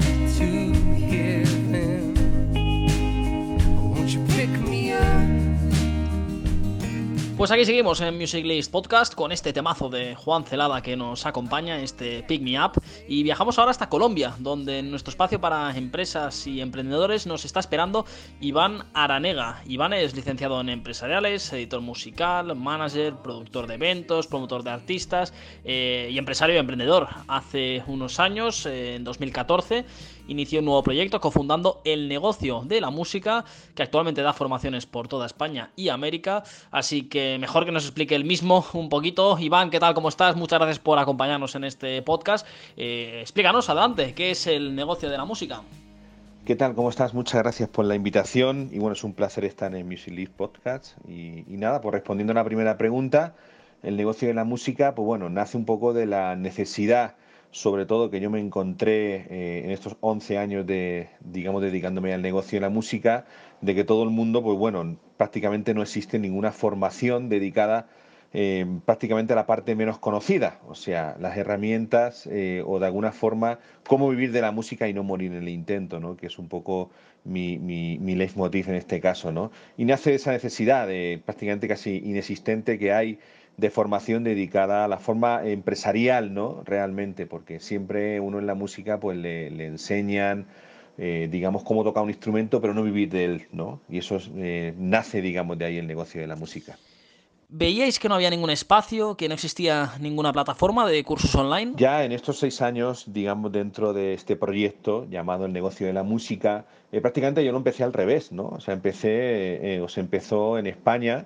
Pues 7.38 7.52
aquí 7.52 7.66
seguimos 7.66 8.02
en 8.02 8.18
Music 8.18 8.44
List 8.44 8.72
Podcast 8.72 9.14
con 9.14 9.32
este 9.32 9.54
temazo 9.54 9.90
de 9.90 10.16
Juan 10.16 10.44
Celada 10.44 10.82
que 10.82 10.98
nos 10.98 11.24
acompaña, 11.28 11.80
este 11.80 12.24
Pick 12.24 12.42
Me 12.42 12.60
Up. 12.60 12.82
Y 13.08 13.22
viajamos 13.22 13.60
ahora 13.60 13.70
hasta 13.70 13.90
Colombia, 13.90 14.34
donde 14.40 14.80
en 14.80 14.90
nuestro 14.90 15.12
espacio 15.12 15.40
para 15.40 15.78
empresas 15.78 16.48
y 16.48 16.62
emprendedores 16.62 17.28
nos 17.28 17.46
está 17.46 17.60
esperando 17.60 18.08
Iván 18.42 18.86
Aranega. 18.96 19.62
Iván 19.68 19.94
es 19.94 20.16
licenciado 20.16 20.60
en 20.60 20.70
empresariales, 20.70 21.54
editor 21.54 21.82
musical, 21.82 22.56
manager, 22.56 23.14
productor 23.18 23.68
de 23.68 23.76
eventos, 23.76 24.26
promotor 24.26 24.64
de 24.64 24.72
artistas 24.72 25.32
eh, 25.64 26.10
y 26.12 26.18
empresario 26.18 26.56
y 26.56 26.58
emprendedor. 26.58 27.08
Hace 27.28 27.84
unos 27.86 28.20
años, 28.20 28.66
eh, 28.66 28.96
en 28.96 29.04
2014, 29.04 29.86
inició 30.28 30.60
un 30.60 30.66
nuevo 30.66 30.84
proyecto 30.84 31.20
cofundando 31.20 31.82
el 31.84 32.08
negocio 32.08 32.62
de 32.66 32.82
la 32.82 32.90
música, 32.90 33.46
que 33.76 33.84
actualmente 33.84 34.22
da 34.22 34.34
formaciones 34.34 34.86
por 34.86 35.08
toda 35.08 35.26
España 35.26 35.72
y 35.76 35.90
América. 35.90 36.44
Así 36.72 37.04
que 37.04 37.38
mejor 37.40 37.66
que 37.66 37.72
nos 37.72 37.86
explique 37.86 38.16
el 38.16 38.26
mismo 38.26 38.66
un 38.74 38.90
poquito. 38.90 39.38
Iván, 39.40 39.70
¿qué 39.70 39.80
tal? 39.80 39.94
¿Cómo 39.94 40.10
estás? 40.10 40.36
Muchas 40.36 40.60
gracias 40.60 40.80
por 40.80 41.00
acompañarnos 41.00 41.56
en 41.56 41.64
este 41.64 42.02
podcast. 42.02 42.46
Eh, 42.76 43.20
explícanos, 43.22 43.70
adelante, 43.70 44.14
¿qué 44.14 44.32
es 44.32 44.48
el 44.48 44.76
negocio 44.76 45.10
de 45.10 45.18
la 45.18 45.26
música? 45.26 45.62
¿Qué 46.46 46.56
tal? 46.56 46.76
¿Cómo 46.76 46.90
estás? 46.90 47.14
Muchas 47.14 47.42
gracias 47.42 47.68
por 47.68 47.84
la 47.84 47.96
invitación 47.96 48.70
y 48.72 48.80
bueno, 48.80 48.94
es 48.94 49.04
un 49.04 49.14
placer 49.14 49.44
estar 49.44 49.76
en 49.76 49.86
Music 49.86 50.14
League 50.14 50.32
Podcast. 50.36 50.98
Y, 51.08 51.44
y 51.54 51.58
nada, 51.58 51.82
pues 51.82 51.94
respondiendo 51.94 52.32
a 52.32 52.36
la 52.36 52.46
primera 52.46 52.78
pregunta, 52.78 53.36
el 53.84 53.98
negocio 53.98 54.28
de 54.28 54.34
la 54.34 54.46
música, 54.46 54.96
pues 54.96 55.06
bueno, 55.06 55.30
nace 55.30 55.58
un 55.58 55.66
poco 55.66 55.94
de 55.94 56.06
la 56.06 56.36
necesidad 56.36 57.16
sobre 57.52 57.86
todo 57.86 58.10
que 58.10 58.20
yo 58.20 58.30
me 58.30 58.40
encontré 58.40 59.26
eh, 59.30 59.62
en 59.66 59.72
estos 59.72 59.98
11 60.02 60.38
años 60.38 60.66
de, 60.66 61.10
digamos, 61.22 61.62
dedicándome 61.62 62.14
al 62.14 62.22
negocio 62.22 62.58
de 62.58 62.62
la 62.62 62.70
música, 62.70 63.26
de 63.62 63.76
que 63.76 63.84
todo 63.84 64.04
el 64.04 64.10
mundo, 64.10 64.44
pues 64.44 64.58
bueno, 64.58 64.98
prácticamente 65.18 65.74
no 65.74 65.82
existe 65.82 66.20
ninguna 66.20 66.52
formación 66.52 67.30
dedicada 67.30 67.88
eh, 68.34 68.66
prácticamente 68.86 69.34
a 69.34 69.36
la 69.38 69.46
parte 69.46 69.74
menos 69.74 70.00
conocida, 70.00 70.60
o 70.68 70.76
sea, 70.76 71.16
las 71.20 71.38
herramientas 71.38 72.28
eh, 72.30 72.62
o 72.66 72.78
de 72.78 72.86
alguna 72.86 73.14
forma 73.14 73.60
cómo 73.88 74.10
vivir 74.10 74.34
de 74.34 74.42
la 74.42 74.52
música 74.52 74.88
y 74.90 74.94
no 74.94 75.04
morir 75.04 75.32
en 75.32 75.44
el 75.44 75.50
intento, 75.50 76.02
¿no? 76.02 76.18
que 76.18 76.28
es 76.28 76.38
un 76.38 76.50
poco 76.50 76.92
mi, 77.24 77.58
mi, 77.58 77.98
mi 78.00 78.16
leitmotiv 78.16 78.68
en 78.68 78.76
este 78.76 79.00
caso. 79.00 79.32
¿no? 79.32 79.52
Y 79.78 79.86
nace 79.86 80.14
esa 80.14 80.34
necesidad 80.34 80.88
de, 80.88 81.22
prácticamente 81.24 81.70
casi 81.70 82.02
inexistente 82.04 82.78
que 82.78 82.92
hay 82.92 83.18
de 83.58 83.72
formación 83.72 84.24
dedicada 84.24 84.86
a 84.86 84.88
la 84.88 85.00
forma 85.00 85.44
empresarial, 85.44 86.34
¿no? 86.34 86.62
Realmente, 86.64 87.26
porque 87.26 87.60
siempre 87.60 88.20
uno 88.20 88.38
en 88.38 88.46
la 88.46 88.54
música 88.54 89.00
pues 89.00 89.18
le, 89.18 89.48
enseñan, 89.66 90.46
eh, 91.00 91.28
digamos, 91.30 91.64
cómo 91.64 91.84
tocar 91.84 92.04
un 92.04 92.10
instrumento, 92.10 92.62
pero 92.62 92.76
no 92.76 92.84
vivir 92.84 93.10
de 93.10 93.26
él, 93.26 93.48
¿no? 93.52 93.82
Y 93.90 93.98
eso 93.98 94.20
eh, 94.36 94.74
nace, 94.78 95.22
digamos, 95.22 95.58
de 95.58 95.66
ahí 95.66 95.78
el 95.80 95.88
negocio 95.88 96.22
de 96.22 96.28
la 96.28 96.36
música. 96.36 96.78
¿Veíais 97.50 97.98
que 97.98 98.10
no 98.10 98.16
había 98.16 98.30
ningún 98.30 98.50
espacio, 98.50 99.16
que 99.16 99.28
no 99.28 99.34
existía 99.34 99.94
ninguna 100.02 100.34
plataforma 100.34 100.86
de 100.86 101.04
cursos 101.04 101.34
online? 101.34 101.74
Ya 101.78 102.04
en 102.04 102.12
estos 102.12 102.38
seis 102.38 102.62
años, 102.62 103.06
digamos, 103.08 103.52
dentro 103.54 103.94
de 103.94 104.14
este 104.14 104.36
proyecto 104.36 105.08
llamado 105.10 105.46
el 105.46 105.54
negocio 105.54 105.88
de 105.88 105.94
la 105.94 106.04
música, 106.04 106.66
eh, 106.92 107.02
prácticamente 107.02 107.44
yo 107.44 107.54
lo 107.54 107.58
empecé 107.58 107.84
al 107.84 107.94
revés, 107.94 108.32
¿no? 108.32 108.50
O 108.50 108.60
sea, 108.60 108.76
empecé, 108.76 109.80
o 109.82 109.88
se 109.88 110.02
empezó 110.02 110.60
en 110.60 110.68
España 110.68 111.26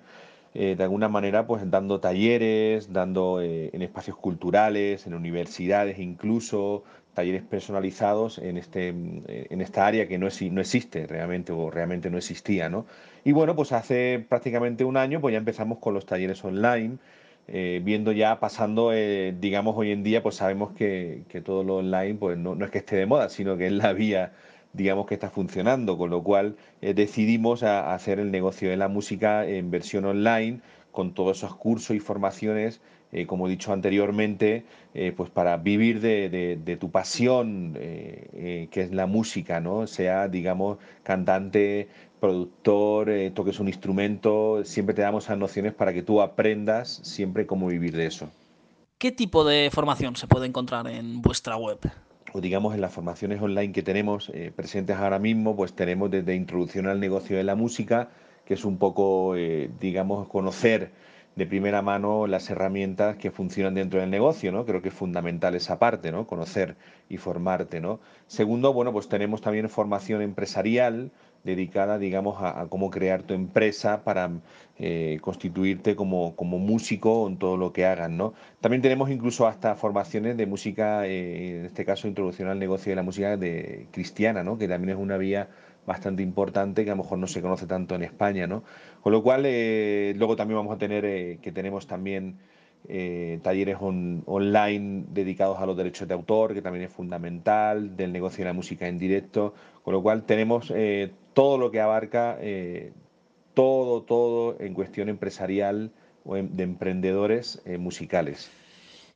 eh, 0.54 0.76
de 0.76 0.84
alguna 0.84 1.08
manera 1.08 1.48
pues 1.48 1.70
dando 1.70 2.00
talleres, 2.00 2.92
dando 2.92 3.42
eh, 3.42 3.70
en 3.74 3.82
espacios 3.82 4.18
culturales, 4.18 5.08
en 5.08 5.14
universidades 5.14 5.99
incluso, 5.99 6.84
talleres 7.14 7.43
personalizados 7.43 8.38
en, 8.38 8.58
este, 8.58 8.89
en 8.89 9.62
esta 9.62 9.86
área 9.86 10.08
que 10.08 10.18
no, 10.18 10.28
no 10.52 10.62
existe 10.62 11.08
realmente 11.08 11.52
o 11.52 11.70
realmente 11.70 12.10
no 12.10 12.18
existía. 12.18 12.70
¿no? 12.70 12.86
Y 13.24 13.34
bueno, 13.34 13.56
pues 13.56 13.72
hace 13.72 14.26
prácticamente 14.28 14.84
un 14.84 14.97
año 14.97 15.22
pues 15.22 15.34
ya 15.34 15.38
empezamos 15.38 15.80
con 15.80 15.93
los 15.93 16.06
talleres 16.06 16.43
online 16.43 16.97
eh, 17.47 17.82
viendo 17.84 18.12
ya, 18.12 18.39
pasando, 18.39 18.91
digamos, 18.91 19.76
hoy 19.76 19.91
en 19.91 20.04
día, 20.04 20.24
pues 20.24 20.36
sabemos 20.36 20.72
que, 20.74 21.24
todo 21.43 21.64
lo 21.64 21.78
online, 21.78 22.16
pues 22.16 22.38
no, 22.38 22.54
es 22.64 22.72
que 22.72 22.78
esté 22.78 22.95
de 22.95 23.06
moda, 23.06 23.30
sino 23.30 23.58
que 23.58 23.66
es 23.68 23.74
la 23.74 23.93
vía, 23.93 24.32
digamos, 24.74 25.05
que 25.05 25.13
está 25.13 25.30
funcionando, 25.30 25.97
con 25.97 26.09
lo 26.09 26.24
cual 26.24 26.55
eh, 26.82 26.93
decidimos 26.93 27.63
hacer 27.63 28.19
el 28.19 28.32
negocio 28.32 28.69
de 28.69 28.78
la 28.78 28.88
música 28.88 29.45
en 29.45 29.72
versión 29.72 30.05
online, 30.05 30.61
con 30.91 31.13
todos 31.13 31.38
esos 31.38 31.55
cursos 31.55 31.95
y 31.95 31.99
formaciones, 31.99 32.82
como 33.28 33.47
he 33.47 33.49
dicho 33.49 33.74
anteriormente, 33.74 34.63
pues 35.17 35.30
para 35.30 35.57
vivir 35.57 35.99
de, 35.99 36.78
tu 36.80 36.91
pasión, 36.91 37.74
que 37.74 38.69
es 38.74 38.91
la 38.91 39.05
música, 39.05 39.59
¿no? 39.59 39.86
Sea, 39.86 40.30
digamos, 40.30 40.78
cantante, 41.03 41.89
productor, 42.22 43.09
eh, 43.09 43.32
toques 43.32 43.59
un 43.59 43.67
instrumento, 43.67 44.63
siempre 44.63 44.95
te 44.95 45.01
damos 45.01 45.26
esas 45.26 45.39
nociones 45.39 45.74
para 45.74 45.91
que 45.91 46.03
tú 46.03 46.22
aprendas 46.22 47.01
siempre 47.03 47.45
cómo 47.45 47.67
vivir 47.67 47.97
de 47.97 48.05
eso. 48.05 48.30
¿Qué 48.99 49.11
tipo 49.11 49.43
de 49.43 49.69
formación 49.74 50.15
se 50.15 50.28
puede 50.28 50.45
encontrar 50.45 50.88
en 50.88 51.22
vuestra 51.22 51.57
web? 51.57 51.80
O 52.34 52.40
digamos 52.42 52.74
en 52.74 52.82
las 52.82 52.94
formaciones 52.94 53.42
online 53.42 53.74
que 53.74 53.84
tenemos 53.84 54.32
eh, 54.34 54.52
presentes 54.56 54.96
ahora 54.98 55.20
mismo, 55.20 55.56
pues 55.56 55.74
tenemos 55.74 56.10
desde 56.10 56.36
introducción 56.36 56.88
al 56.88 57.00
negocio 57.00 57.36
de 57.36 57.44
la 57.44 57.56
música, 57.56 58.10
que 58.46 58.54
es 58.54 58.64
un 58.64 58.78
poco, 58.78 59.36
eh, 59.36 59.70
digamos, 59.80 60.28
conocer 60.28 60.92
de 61.36 61.46
primera 61.46 61.82
mano 61.82 62.28
las 62.28 62.50
herramientas 62.50 63.18
que 63.18 63.32
funcionan 63.32 63.74
dentro 63.74 64.00
del 64.00 64.10
negocio, 64.10 64.52
¿no? 64.52 64.66
Creo 64.66 64.82
que 64.82 64.90
es 64.90 64.94
fundamental 64.94 65.56
esa 65.56 65.80
parte, 65.80 66.12
¿no? 66.12 66.28
Conocer 66.28 66.76
y 67.10 67.18
formarte, 67.18 67.80
¿no? 67.80 68.00
Segundo, 68.28 68.74
bueno, 68.74 68.92
pues 68.92 69.08
tenemos 69.08 69.42
también 69.42 69.70
formación 69.70 70.22
empresarial, 70.22 71.12
dedicada, 71.44 71.98
digamos, 71.98 72.38
a, 72.39 72.68
cómo 72.70 72.89
crear 72.92 73.24
tu 73.24 73.34
empresa 73.34 74.04
para 74.04 74.32
eh, 74.78 75.18
constituirte 75.22 75.96
como, 75.96 76.36
como, 76.36 76.60
músico 76.60 77.28
en 77.28 77.38
todo 77.38 77.58
lo 77.58 77.74
que 77.74 77.86
hagan, 77.86 78.18
¿no? 78.18 78.34
También 78.60 78.82
tenemos 78.82 79.10
incluso 79.10 79.48
hasta 79.48 79.76
formaciones 79.76 80.38
de 80.38 80.46
música, 80.46 81.08
eh, 81.08 81.60
en 81.60 81.66
este 81.66 81.86
caso, 81.86 82.08
introducción 82.08 82.50
al 82.50 82.60
negocio 82.60 82.92
de 82.92 82.96
la 82.96 83.04
música 83.04 83.38
de 83.38 83.88
cristiana, 83.92 84.44
¿no? 84.44 84.58
Que 84.58 84.68
también 84.68 84.98
es 84.98 85.02
una 85.02 85.18
vía 85.18 85.50
bastante 85.86 86.22
importante 86.22 86.84
que 86.86 86.92
a 86.92 86.96
lo 86.96 87.04
mejor 87.04 87.18
no 87.18 87.28
se 87.28 87.42
conoce 87.42 87.66
tanto 87.66 87.96
en 87.96 88.04
España, 88.04 88.46
¿no? 88.46 88.64
Con 89.02 89.12
lo 89.12 89.24
cual, 89.24 89.44
eh, 89.46 90.14
luego 90.18 90.36
también 90.36 90.58
vamos 90.58 90.76
a 90.76 90.78
tener, 90.78 91.39
que 91.39 91.52
tenemos 91.52 91.88
también 91.88 92.38
talleres 93.44 93.78
online 93.80 95.06
dedicados 95.10 95.60
a 95.60 95.68
los 95.68 95.78
derechos 95.78 96.08
de 96.08 96.16
autor, 96.16 96.56
que 96.56 96.64
también 96.64 96.86
es 96.86 96.92
fundamental, 96.92 97.96
del 97.96 98.12
negocio 98.12 98.39
de 98.39 98.50
la 98.50 98.54
música 98.54 98.88
en 98.88 98.98
directo, 98.98 99.54
con 99.84 99.94
lo 99.94 100.02
cual 100.02 100.24
tenemos 100.24 100.74
todo 101.34 101.58
lo 101.58 101.72
que 101.72 101.80
abarca, 101.80 102.38
eh, 102.42 102.94
todo, 103.54 104.02
todo 104.04 104.58
en 104.60 104.74
cuestión 104.74 105.10
empresarial 105.10 105.92
o 106.26 106.36
de 106.36 106.64
emprendedores 106.64 107.62
eh, 107.66 107.78
musicales. 107.78 108.50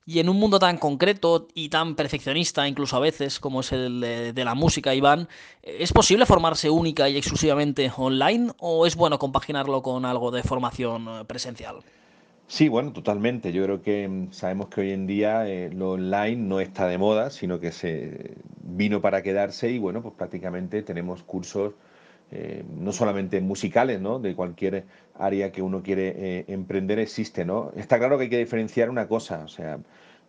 Y 0.07 0.19
en 0.19 0.29
un 0.29 0.37
mundo 0.37 0.59
tan 0.59 0.77
concreto 0.77 1.47
y 1.55 1.69
tan 1.69 1.95
perfeccionista, 1.95 2.67
incluso 2.67 2.95
a 2.95 2.99
veces, 2.99 3.39
como 3.39 3.61
es 3.61 3.71
el 3.71 3.99
de, 4.01 4.45
la 4.45 4.53
música, 4.53 4.93
Iván, 4.93 5.27
¿es 5.63 5.91
posible 5.93 6.27
formarse 6.27 6.69
única 6.69 7.09
y 7.09 7.17
exclusivamente 7.17 7.91
online 7.97 8.51
o 8.59 8.85
es 8.85 8.95
bueno 8.95 9.17
compaginarlo 9.17 9.81
con 9.81 10.05
algo 10.05 10.29
de 10.29 10.43
formación 10.43 11.07
eh, 11.07 11.25
presencial? 11.25 11.77
Sí, 12.47 12.67
bueno, 12.67 12.93
totalmente. 12.93 13.51
Yo 13.51 13.63
creo 13.63 13.81
que 13.81 14.07
mm, 14.07 14.31
sabemos 14.31 14.67
que 14.67 14.81
hoy 14.81 14.91
en 14.91 15.07
día 15.07 15.43
lo 15.71 15.93
online 15.93 16.35
no 16.35 16.59
está 16.59 16.87
de 16.87 16.99
moda, 16.99 17.31
sino 17.31 17.59
que 17.59 17.71
se 17.71 18.35
vino 18.61 19.01
para 19.01 19.23
quedarse 19.23 19.71
y 19.71 19.79
bueno, 19.79 20.03
pues 20.03 20.13
prácticamente 20.13 20.83
tenemos 20.83 21.23
cursos 21.23 21.73
eh, 22.31 22.63
no 22.75 22.91
solamente 22.91 23.39
musicales, 23.41 24.01
¿no? 24.01 24.19
De 24.19 24.35
cualquier 24.35 24.85
área 25.17 25.51
que 25.51 25.61
uno 25.61 25.83
quiere 25.83 26.13
eh, 26.17 26.45
emprender 26.47 26.99
existe, 26.99 27.45
¿no? 27.45 27.71
Está 27.75 27.97
claro 27.99 28.17
que 28.17 28.23
hay 28.23 28.29
que 28.29 28.39
diferenciar 28.39 28.89
una 28.89 29.07
cosa, 29.07 29.43
o 29.43 29.47
sea, 29.47 29.79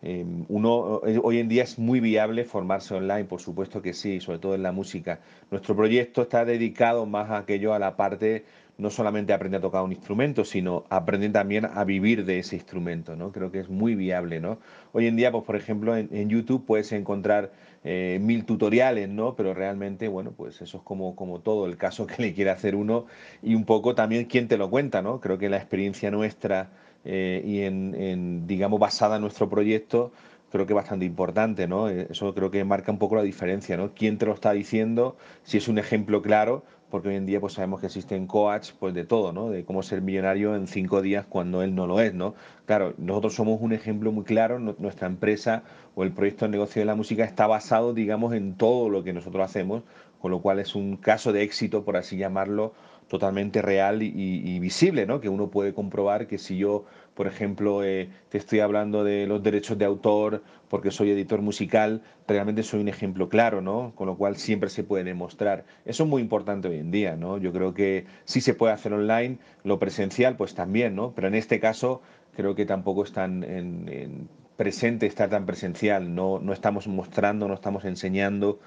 eh, 0.03 0.23
uno 0.47 1.01
hoy 1.23 1.39
en 1.39 1.47
día 1.49 1.63
es 1.63 1.79
muy 1.79 1.99
viable 1.99 2.45
formarse 2.45 2.93
online, 2.93 3.25
por 3.25 3.41
supuesto 3.41 3.81
que 3.81 3.93
sí, 3.93 4.19
sobre 4.19 4.37
todo 4.37 4.53
en 4.53 4.61
la 4.61 4.71
música. 4.71 5.21
Nuestro 5.49 5.75
proyecto 5.75 6.21
está 6.21 6.45
dedicado 6.45 7.07
más 7.07 7.31
a 7.31 7.39
aquello, 7.39 7.73
a 7.73 7.79
la 7.79 7.97
parte 7.97 8.45
no 8.77 8.91
solamente 8.91 9.33
aprender 9.33 9.57
a 9.59 9.61
tocar 9.61 9.83
un 9.83 9.91
instrumento, 9.91 10.45
sino 10.45 10.85
aprender 10.89 11.31
también 11.31 11.65
a 11.65 11.83
vivir 11.83 12.25
de 12.25 12.39
ese 12.39 12.55
instrumento, 12.55 13.15
¿no? 13.15 13.31
Creo 13.31 13.51
que 13.51 13.59
es 13.59 13.69
muy 13.69 13.95
viable, 13.95 14.39
¿no? 14.39 14.59
Hoy 14.91 15.07
en 15.07 15.15
día, 15.15 15.31
pues 15.31 15.43
por 15.45 15.55
ejemplo, 15.55 15.97
en, 15.97 16.29
YouTube 16.29 16.65
puedes 16.65 16.91
encontrar 16.91 17.51
eh, 17.89 18.19
mil 18.19 18.43
tutoriales, 18.43 19.07
¿no? 19.07 19.35
Pero 19.35 19.53
realmente, 19.53 20.09
bueno, 20.09 20.33
pues 20.35 20.61
eso 20.61 20.77
es 20.77 20.83
como, 20.83 21.15
como 21.15 21.39
todo, 21.39 21.65
el 21.67 21.77
caso 21.77 22.05
que 22.05 22.21
le 22.21 22.33
quiere 22.33 22.49
hacer 22.51 22.75
uno 22.75 23.05
y 23.41 23.55
un 23.55 23.63
poco 23.63 23.95
también 23.95 24.25
quién 24.25 24.49
te 24.49 24.57
lo 24.57 24.69
cuenta, 24.69 25.01
¿no? 25.01 25.21
Creo 25.21 25.37
que 25.37 25.47
la 25.47 25.55
experiencia 25.55 26.11
nuestra 26.11 26.69
eh, 27.05 27.41
y 27.45 27.61
en, 27.61 27.95
en, 27.95 28.45
digamos, 28.45 28.79
basada 28.79 29.15
en 29.15 29.21
nuestro 29.21 29.49
proyecto, 29.49 30.11
creo 30.51 30.65
que 30.65 30.73
es 30.73 30.75
bastante 30.75 31.05
importante, 31.05 31.65
¿no? 31.67 31.89
Eh, 31.89 32.07
eso 32.09 32.33
creo 32.33 32.51
que 32.51 32.63
marca 32.65 32.91
un 32.91 32.99
poco 32.99 33.15
la 33.15 33.23
diferencia, 33.23 33.77
¿no? 33.77 33.93
¿Quién 33.93 34.17
te 34.17 34.25
lo 34.25 34.33
está 34.33 34.51
diciendo? 34.51 35.15
Si 35.43 35.57
es 35.57 35.69
un 35.69 35.77
ejemplo 35.77 36.21
claro, 36.21 36.63
porque 36.89 37.09
hoy 37.09 37.15
en 37.15 37.25
día 37.25 37.39
pues 37.39 37.53
sabemos 37.53 37.79
que 37.79 37.87
existen 37.87 38.27
coach 38.27 38.71
pues 38.79 38.93
de 38.93 39.03
todo, 39.03 39.33
¿no? 39.33 39.49
De 39.49 39.65
cómo 39.65 39.83
ser 39.83 40.01
millonario 40.01 40.55
en 40.55 40.67
cinco 40.67 41.01
días 41.01 41.25
cuando 41.27 41.61
él 41.61 41.75
no 41.75 41.87
lo 41.87 41.99
es, 41.99 42.13
¿no? 42.13 42.35
Claro, 42.65 42.93
nosotros 42.97 43.35
somos 43.35 43.59
un 43.61 43.73
ejemplo 43.73 44.11
muy 44.11 44.23
claro, 44.23 44.59
nuestra 44.59 45.07
empresa 45.07 45.63
o 45.95 46.03
el 46.03 46.11
proyecto 46.11 46.45
de 46.45 46.51
negocio 46.51 46.81
de 46.81 46.85
la 46.85 46.95
música 46.95 47.23
está 47.23 47.47
basado, 47.47 47.93
digamos, 47.93 48.33
en 48.33 48.55
todo 48.55 48.89
lo 48.89 49.03
que 49.03 49.13
nosotros 49.13 49.43
hacemos, 49.43 49.83
con 50.19 50.31
lo 50.31 50.41
cual 50.41 50.59
es 50.59 50.75
un 50.75 50.97
caso 50.97 51.33
de 51.33 51.43
éxito, 51.43 51.83
por 51.83 51.97
así 51.97 52.17
llamarlo, 52.17 52.73
totalmente 53.07 53.61
real 53.61 54.03
y, 54.03 54.59
visible, 54.59 55.05
¿no? 55.05 55.21
Que 55.21 55.29
uno 55.29 55.49
puede 55.49 55.73
comprobar 55.73 56.27
que 56.27 56.37
si 56.37 56.57
yo, 56.57 56.85
por 57.13 57.27
ejemplo, 57.27 57.83
eh, 57.83 58.09
te 58.29 58.37
estoy 58.37 58.59
hablando 58.59 59.03
de 59.03 59.27
los 59.27 59.41
derechos 59.41 59.77
de 59.77 59.85
autor 59.85 60.43
porque 60.67 60.91
soy 60.91 61.11
editor 61.11 61.41
musical, 61.41 62.01
realmente 62.27 62.63
soy 62.63 62.81
un 62.81 62.89
ejemplo 62.89 63.29
claro, 63.29 63.61
¿no? 63.61 63.93
Con 63.95 64.07
lo 64.07 64.17
cual 64.17 64.35
siempre 64.35 64.69
se 64.69 64.83
puede 64.83 65.05
demostrar. 65.05 65.63
Eso 65.85 66.03
es 66.03 66.09
muy 66.09 66.21
importante 66.21 66.67
hoy 66.67 66.77
en 66.77 66.91
día, 66.91 67.15
¿no? 67.15 67.37
Yo 67.37 67.53
creo 67.53 67.73
que 67.73 68.05
sí 68.25 68.41
se 68.41 68.53
puede 68.53 68.73
hacer 68.73 68.91
online, 68.93 69.37
lo 69.63 69.79
presencial, 69.79 70.35
pues 70.35 70.53
también, 70.53 70.95
¿no? 70.95 71.13
Pero 71.15 71.29
en 71.29 71.35
este 71.35 71.59
caso 71.61 72.01
creo 72.35 72.55
que 72.55 72.65
tampoco 72.65 73.03
es 73.03 73.13
tan 73.13 73.43
en, 73.43 74.27
presente, 74.57 75.05
está 75.05 75.29
tan 75.29 75.45
presencial, 75.45 76.13
no, 76.13 76.39
no 76.39 76.51
estamos 76.51 76.87
mostrando, 76.87 77.47
no 77.47 77.53
estamos 77.53 77.85
enseñando 77.85 78.59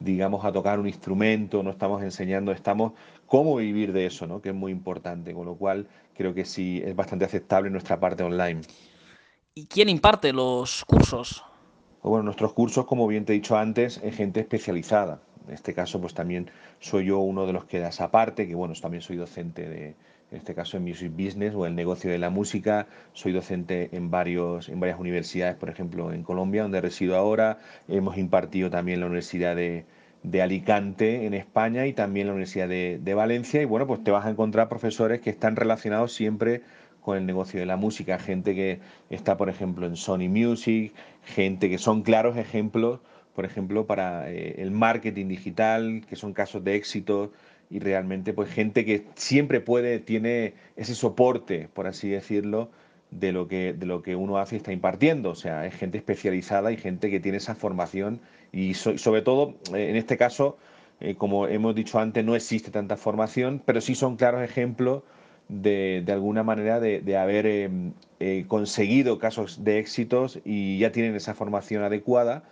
digamos, 0.00 0.44
a 0.44 0.52
tocar 0.52 0.78
un 0.78 0.86
instrumento, 0.86 1.62
no 1.62 1.70
estamos 1.70 2.02
enseñando, 2.02 2.52
estamos 2.52 2.92
cómo 3.28 3.56
vivir 3.56 3.92
de 3.92 4.06
eso, 4.06 4.26
¿no? 4.26 4.40
que 4.40 4.48
es 4.48 4.54
muy 4.54 4.72
importante, 4.72 5.32
con 5.34 5.46
lo 5.46 5.54
cual 5.54 5.86
creo 6.16 6.34
que 6.34 6.44
sí 6.44 6.82
es 6.84 6.96
bastante 6.96 7.24
aceptable 7.24 7.70
nuestra 7.70 8.00
parte 8.00 8.24
online. 8.24 8.62
¿Y 9.54 9.66
quién 9.66 9.88
imparte 9.88 10.32
los 10.32 10.84
cursos? 10.84 11.44
Pues 12.00 12.10
bueno, 12.10 12.24
nuestros 12.24 12.52
cursos, 12.54 12.86
como 12.86 13.06
bien 13.06 13.24
te 13.24 13.32
he 13.32 13.36
dicho 13.36 13.56
antes, 13.56 14.00
es 14.02 14.16
gente 14.16 14.40
especializada. 14.40 15.20
En 15.46 15.54
este 15.54 15.74
caso, 15.74 16.00
pues 16.00 16.14
también 16.14 16.50
soy 16.80 17.06
yo 17.06 17.18
uno 17.18 17.46
de 17.46 17.52
los 17.52 17.64
que 17.64 17.78
da 17.80 17.88
esa 17.88 18.10
parte, 18.10 18.48
que 18.48 18.54
bueno, 18.54 18.74
también 18.80 19.02
soy 19.02 19.16
docente 19.16 19.68
de, 19.68 19.86
en 20.30 20.38
este 20.38 20.54
caso 20.54 20.76
en 20.76 20.84
Music 20.84 21.10
Business 21.12 21.54
o 21.54 21.66
el 21.66 21.74
negocio 21.74 22.10
de 22.10 22.18
la 22.18 22.30
música. 22.30 22.86
Soy 23.12 23.32
docente 23.32 23.88
en, 23.92 24.10
varios, 24.10 24.68
en 24.68 24.80
varias 24.80 25.00
universidades, 25.00 25.56
por 25.56 25.70
ejemplo 25.70 26.12
en 26.12 26.22
Colombia, 26.22 26.62
donde 26.62 26.80
resido 26.80 27.16
ahora. 27.16 27.58
Hemos 27.88 28.16
impartido 28.16 28.70
también 28.70 28.96
en 28.96 29.00
la 29.00 29.06
Universidad 29.06 29.56
de, 29.56 29.86
Alicante 30.42 31.26
en 31.26 31.34
España 31.34 31.86
y 31.86 31.92
también 31.92 32.26
la 32.26 32.32
Universidad 32.32 32.68
de, 32.68 32.98
de, 33.02 33.14
Valencia. 33.14 33.62
Y 33.62 33.64
bueno, 33.64 33.86
pues 33.86 34.02
te 34.02 34.10
vas 34.10 34.26
a 34.26 34.30
encontrar 34.30 34.68
profesores 34.68 35.20
que 35.20 35.30
están 35.30 35.56
relacionados 35.56 36.12
siempre 36.12 36.62
con 37.00 37.16
el 37.16 37.24
negocio 37.26 37.58
de 37.58 37.66
la 37.66 37.76
música, 37.76 38.18
gente 38.18 38.54
que 38.54 38.80
está, 39.08 39.36
por 39.36 39.48
ejemplo, 39.48 39.86
en 39.86 39.96
Sony 39.96 40.28
Music, 40.28 40.92
gente 41.24 41.70
que 41.70 41.78
son 41.78 42.02
claros 42.02 42.36
ejemplos, 42.36 43.00
por 43.34 43.44
ejemplo, 43.44 43.86
para 43.86 44.30
eh, 44.30 44.56
el 44.58 44.72
marketing 44.72 45.28
digital, 45.28 46.04
que 46.08 46.16
son 46.16 46.32
casos 46.32 46.64
de 46.64 46.74
éxito 46.74 47.32
y 47.70 47.78
realmente 47.78 48.32
pues 48.32 48.50
gente 48.50 48.84
que 48.84 49.04
siempre 49.14 49.60
puede, 49.60 50.00
tiene 50.00 50.54
ese 50.76 50.94
soporte, 50.94 51.68
por 51.72 51.86
así 51.86 52.08
decirlo, 52.08 52.70
de 53.10 53.32
lo 53.32 53.48
que, 53.48 53.72
de 53.72 53.86
lo 53.86 54.02
que 54.02 54.16
uno 54.16 54.38
hace 54.38 54.56
y 54.56 54.58
está 54.58 54.72
impartiendo. 54.72 55.30
O 55.30 55.34
sea, 55.34 55.66
es 55.66 55.74
gente 55.74 55.98
especializada 55.98 56.72
y 56.72 56.76
gente 56.76 57.10
que 57.10 57.20
tiene 57.20 57.38
esa 57.38 57.54
formación 57.54 58.20
y 58.52 58.74
sobre 58.74 59.22
todo, 59.22 59.54
eh, 59.74 59.90
en 59.90 59.96
este 59.96 60.16
caso, 60.16 60.58
eh, 61.00 61.14
como 61.14 61.46
hemos 61.46 61.74
dicho 61.74 61.98
antes, 61.98 62.24
no 62.24 62.34
existe 62.34 62.70
tanta 62.70 62.96
formación, 62.96 63.62
pero 63.64 63.80
sí 63.80 63.94
son 63.94 64.16
claros 64.16 64.42
ejemplos 64.42 65.02
de, 65.48 66.02
de 66.04 66.12
alguna 66.12 66.42
manera 66.42 66.80
de, 66.80 67.00
de 67.00 67.16
haber 67.16 67.46
eh, 67.46 68.44
conseguido 68.48 69.18
casos 69.18 69.64
de 69.64 69.78
éxitos 69.78 70.40
y 70.44 70.78
ya 70.78 70.92
tienen 70.92 71.14
esa 71.14 71.34
formación 71.34 71.82
adecuada 71.82 72.44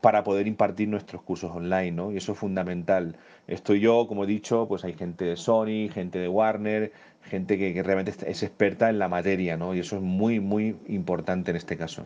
para 0.00 0.24
poder 0.24 0.48
impartir 0.48 0.88
nuestros 0.88 1.22
cursos 1.22 1.52
online, 1.54 1.92
¿no? 1.92 2.10
Y 2.10 2.16
eso 2.16 2.32
es 2.32 2.38
fundamental. 2.38 3.14
Estoy 3.46 3.78
yo, 3.78 4.08
como 4.08 4.24
he 4.24 4.26
dicho, 4.26 4.66
pues 4.66 4.84
hay 4.84 4.94
gente 4.94 5.24
de 5.24 5.36
Sony, 5.36 5.88
gente 5.94 6.18
de 6.18 6.26
Warner, 6.26 6.90
gente 7.22 7.56
que, 7.56 7.80
realmente 7.84 8.12
es 8.26 8.42
experta 8.42 8.90
en 8.90 8.98
la 8.98 9.08
materia, 9.08 9.56
¿no? 9.56 9.76
Y 9.76 9.78
eso 9.78 9.96
es 9.96 10.02
muy, 10.02 10.40
muy 10.40 10.76
importante 10.88 11.52
en 11.52 11.56
este 11.56 11.76
caso. 11.76 12.04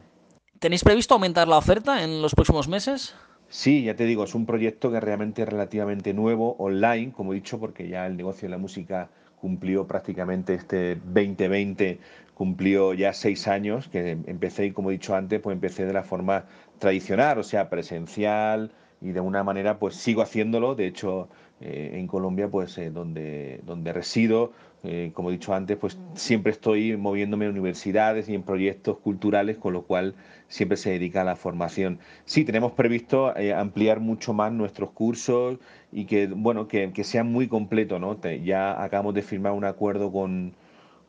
¿Tenéis 0.58 0.84
previsto 0.84 1.14
aumentar 1.14 1.48
la 1.48 1.58
oferta 1.58 2.02
en 2.02 2.22
los 2.22 2.34
próximos 2.34 2.68
meses? 2.68 3.14
Sí, 3.48 3.84
ya 3.84 3.94
te 3.94 4.04
digo, 4.04 4.24
es 4.24 4.34
un 4.34 4.46
proyecto 4.46 4.90
que 4.90 5.00
realmente 5.00 5.42
es 5.42 5.48
relativamente 5.48 6.14
nuevo, 6.14 6.56
online, 6.58 7.12
como 7.12 7.32
he 7.32 7.36
dicho, 7.36 7.60
porque 7.60 7.88
ya 7.88 8.06
el 8.06 8.16
negocio 8.16 8.46
de 8.46 8.50
la 8.50 8.58
música 8.58 9.10
cumplió 9.40 9.86
prácticamente 9.86 10.54
este 10.54 10.96
2020, 10.96 12.00
cumplió 12.34 12.94
ya 12.94 13.12
seis 13.12 13.46
años, 13.48 13.88
que 13.88 14.12
empecé, 14.26 14.66
y 14.66 14.72
como 14.72 14.90
he 14.90 14.94
dicho 14.94 15.14
antes, 15.14 15.40
pues 15.40 15.54
empecé 15.54 15.84
de 15.84 15.92
la 15.92 16.02
forma 16.02 16.46
tradicional, 16.78 17.38
o 17.38 17.44
sea, 17.44 17.68
presencial, 17.68 18.72
y 19.00 19.12
de 19.12 19.20
una 19.20 19.42
manera 19.42 19.78
pues 19.78 19.94
sigo 19.96 20.22
haciéndolo. 20.22 20.74
De 20.74 20.86
hecho, 20.86 21.28
eh, 21.60 21.92
en 21.94 22.06
Colombia, 22.06 22.48
pues 22.48 22.76
eh, 22.78 22.90
donde, 22.90 23.60
donde 23.64 23.92
resido, 23.92 24.52
eh, 24.84 25.10
como 25.14 25.30
he 25.30 25.32
dicho 25.32 25.54
antes, 25.54 25.76
pues 25.76 25.98
siempre 26.14 26.52
estoy 26.52 26.96
moviéndome 26.96 27.46
en 27.46 27.52
universidades 27.52 28.28
y 28.28 28.34
en 28.34 28.42
proyectos 28.42 28.98
culturales, 28.98 29.56
con 29.58 29.72
lo 29.72 29.82
cual 29.82 30.14
siempre 30.48 30.76
se 30.76 30.90
dedica 30.90 31.22
a 31.22 31.24
la 31.24 31.36
formación. 31.36 31.98
Sí, 32.24 32.44
tenemos 32.44 32.72
previsto 32.72 33.34
ampliar 33.56 34.00
mucho 34.00 34.32
más 34.32 34.52
nuestros 34.52 34.90
cursos 34.90 35.58
y 35.92 36.04
que, 36.06 36.26
bueno, 36.28 36.68
que, 36.68 36.92
que 36.92 37.04
sean 37.04 37.30
muy 37.30 37.48
completos, 37.48 38.00
¿no? 38.00 38.20
ya 38.44 38.82
acabamos 38.82 39.14
de 39.14 39.22
firmar 39.22 39.52
un 39.52 39.64
acuerdo 39.64 40.12
con, 40.12 40.54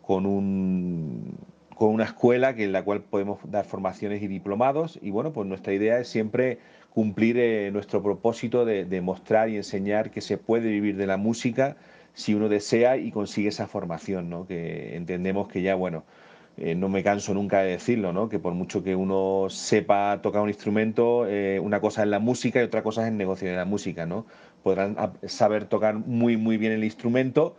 con 0.02 0.26
un 0.26 1.38
con 1.76 1.90
una 1.90 2.06
escuela 2.06 2.56
que 2.56 2.64
en 2.64 2.72
la 2.72 2.84
cual 2.84 3.02
podemos 3.02 3.38
dar 3.52 3.64
formaciones 3.64 4.24
y 4.24 4.28
diplomados 4.28 4.98
y 5.00 5.12
bueno 5.12 5.32
pues 5.32 5.48
nuestra 5.48 5.74
idea 5.74 6.00
es 6.00 6.08
siempre 6.08 6.58
cumplir 6.98 7.38
eh, 7.38 7.70
nuestro 7.72 8.02
propósito 8.02 8.66
de, 8.66 9.02
mostrar 9.02 9.50
y 9.50 9.58
enseñar 9.58 10.10
que 10.10 10.20
se 10.20 10.40
puede 10.40 10.68
vivir 10.70 10.98
de 10.98 11.06
la 11.06 11.18
música 11.18 11.78
si 12.16 12.34
uno 12.34 12.50
desea 12.50 12.98
y 12.98 13.12
consigue 13.12 13.50
esa 13.50 13.68
formación, 13.68 14.32
¿no? 14.32 14.48
que 14.48 14.96
entendemos 14.96 15.48
que 15.48 15.62
ya, 15.62 15.76
bueno, 15.76 16.06
eh, 16.58 16.76
no 16.76 16.90
me 16.90 17.04
canso 17.04 17.34
nunca 17.34 17.62
de 17.62 17.72
decirlo, 17.72 18.14
¿no? 18.14 18.30
que 18.30 18.40
por 18.40 18.54
mucho 18.54 18.84
que 18.84 18.96
uno 18.96 19.48
sepa 19.50 20.20
tocar 20.22 20.42
un 20.42 20.50
instrumento, 20.50 21.28
eh, 21.28 21.60
una 21.60 21.80
cosa 21.80 22.04
es 22.04 22.10
la 22.10 22.20
música 22.20 22.60
y 22.60 22.64
otra 22.64 22.82
cosa 22.82 23.04
es 23.04 23.10
el 23.10 23.18
negocio 23.18 23.48
de 23.48 23.56
la 23.56 23.66
música. 23.66 24.06
¿no? 24.06 24.26
Podrán 24.64 24.96
saber 25.28 25.66
tocar 25.66 25.96
muy, 25.96 26.36
muy 26.36 26.58
bien 26.58 26.72
el 26.72 26.84
instrumento, 26.84 27.56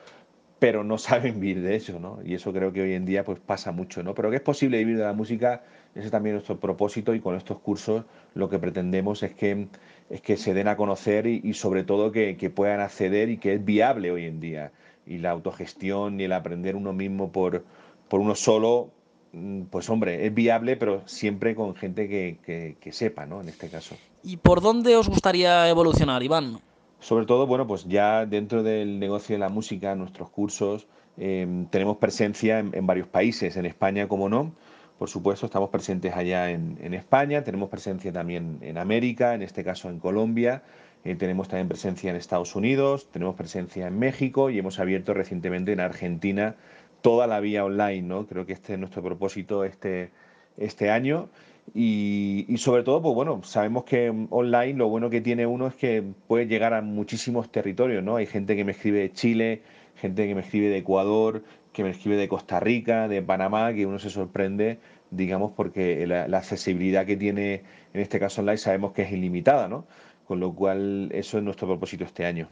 pero 0.59 0.84
no 0.84 0.99
saben 0.99 1.40
vivir 1.40 1.62
de 1.62 1.76
eso, 1.76 1.99
¿no? 2.01 2.18
Y 2.24 2.34
eso 2.34 2.53
creo 2.53 2.72
que 2.72 2.82
hoy 2.82 2.92
en 2.94 3.07
día 3.07 3.24
pues 3.24 3.38
pasa 3.38 3.72
mucho, 3.72 4.03
¿no? 4.03 4.14
Pero 4.14 4.30
que 4.30 4.36
es 4.36 4.42
posible 4.42 4.78
vivir 4.78 4.99
de 4.99 5.05
la 5.05 5.12
música, 5.12 5.62
ese 5.94 6.07
es 6.07 6.11
también 6.11 6.34
nuestro 6.34 6.59
propósito 6.59 7.14
y 7.14 7.20
con 7.20 7.36
estos 7.36 7.59
cursos 7.61 8.05
lo 8.34 8.49
que 8.49 8.59
pretendemos 8.59 9.22
es 9.22 9.34
que, 9.34 9.68
es 10.11 10.20
que 10.20 10.36
se 10.36 10.55
den 10.55 10.68
a 10.68 10.76
conocer 10.76 11.26
y, 11.26 11.55
sobre 11.55 11.84
todo 11.84 12.12
que, 12.12 12.53
puedan 12.55 12.80
acceder 12.80 13.30
y 13.30 13.38
que 13.38 13.55
es 13.55 13.64
viable 13.64 14.11
hoy 14.11 14.26
en 14.26 14.40
día. 14.40 14.72
Y 15.07 15.18
la 15.18 15.30
autogestión 15.30 16.20
y 16.20 16.24
el 16.24 16.32
aprender 16.32 16.76
uno 16.76 16.92
mismo 16.92 17.32
por, 17.32 17.64
por 18.09 18.20
uno 18.20 18.34
solo, 18.34 18.90
mm, 19.32 19.62
pues 19.64 19.88
hombre, 19.90 20.26
es 20.26 20.34
viable, 20.34 20.76
pero 20.76 21.02
siempre 21.06 21.54
con 21.54 21.74
gente 21.74 22.09
que, 22.09 22.76
que 22.80 22.92
sepa, 22.92 23.26
¿no? 23.26 23.40
En 23.40 23.48
este 23.48 23.68
caso. 23.68 23.96
¿Y 24.22 24.36
por 24.36 24.61
dónde 24.61 24.96
os 24.96 25.09
gustaría 25.09 25.68
evolucionar, 25.68 26.22
Iván? 26.22 26.61
Sobre 27.00 27.26
todo, 27.26 27.46
bueno, 27.46 27.66
pues 27.66 27.84
ya 27.86 28.26
dentro 28.26 28.62
del 28.62 28.98
negocio 28.98 29.36
de 29.36 29.40
la 29.40 29.48
música, 29.48 29.94
nuestros 29.94 30.30
cursos, 30.30 30.86
em, 31.16 31.66
tenemos 31.66 31.98
presencia 31.98 32.59
en, 32.59 32.86
varios 32.86 33.06
países, 33.06 33.56
en 33.56 33.66
España 33.66 34.09
como 34.09 34.28
no, 34.28 34.52
por 34.98 35.09
supuesto, 35.09 35.46
estamos 35.46 35.70
presentes 35.70 36.14
allá 36.14 36.50
en, 36.50 36.92
España, 36.92 37.44
tenemos 37.44 37.68
presencia 37.68 38.12
también 38.12 38.59
en 38.62 38.78
América, 38.78 39.34
en 39.34 39.42
este 39.42 39.62
caso 39.62 39.88
en 39.90 40.00
Colombia, 40.00 40.64
eh, 41.04 41.14
tenemos 41.14 41.46
también 41.46 41.68
presencia 41.68 42.11
en 42.11 42.16
Estados 42.16 42.56
Unidos, 42.56 43.09
tenemos 43.12 43.36
presencia 43.36 43.86
en 43.86 43.96
México 43.96 44.50
y 44.50 44.59
hemos 44.59 44.80
abierto 44.80 45.14
recientemente 45.14 45.70
en 45.72 45.78
Argentina 45.78 46.56
toda 47.01 47.26
la 47.26 47.40
vía 47.40 47.64
online, 47.64 48.03
¿no? 48.03 48.26
Creo 48.26 48.46
que 48.46 48.53
este 48.53 48.74
es 48.74 48.78
nuestro 48.78 49.03
propósito 49.03 49.64
este, 49.64 50.11
este 50.57 50.90
año 50.90 51.28
y, 51.74 52.46
sobre 52.59 52.82
todo, 52.82 53.03
pues 53.03 53.14
bueno, 53.14 53.42
sabemos 53.42 53.84
que 53.84 54.12
online 54.30 54.74
lo 54.74 54.88
bueno 54.88 55.11
que 55.11 55.20
tiene 55.20 55.46
uno 55.46 55.66
es 55.66 55.74
que 55.74 56.03
puede 56.26 56.46
llegar 56.46 56.74
a 56.74 56.82
muchísimos 56.82 57.51
territorios, 57.51 58.03
¿no? 58.03 58.16
Hay 58.16 58.26
gente 58.26 58.57
que 58.57 58.64
me 58.64 58.72
escribe 58.72 59.01
de 59.01 59.12
Chile, 59.12 59.62
gente 59.96 60.26
que 60.26 60.34
me 60.34 60.40
escribe 60.42 60.68
de 60.68 60.78
Ecuador, 60.78 61.42
que 61.72 61.84
me 61.84 61.90
escribe 61.90 62.16
de 62.16 62.28
Costa 62.28 62.61
Rica, 62.61 63.09
de 63.09 63.22
Panamá, 63.22 63.72
que 63.74 63.86
uno 63.86 63.99
se 63.99 64.11
sorprende, 64.11 64.78
digamos, 65.11 65.53
porque 65.53 66.07
la, 66.07 66.24
accesibilidad 66.38 67.07
que 67.07 67.16
tiene 67.16 67.62
en 67.92 68.01
este 68.01 68.18
caso 68.18 68.40
online 68.40 68.59
sabemos 68.59 68.92
que 68.92 69.03
es 69.03 69.12
ilimitada, 69.12 69.68
¿no? 69.68 69.86
Con 70.26 70.40
lo 70.40 70.55
cual, 70.55 71.11
eso 71.12 71.38
es 71.38 71.44
nuestro 71.44 71.66
propósito 71.68 72.05
este 72.05 72.26
año. 72.26 72.49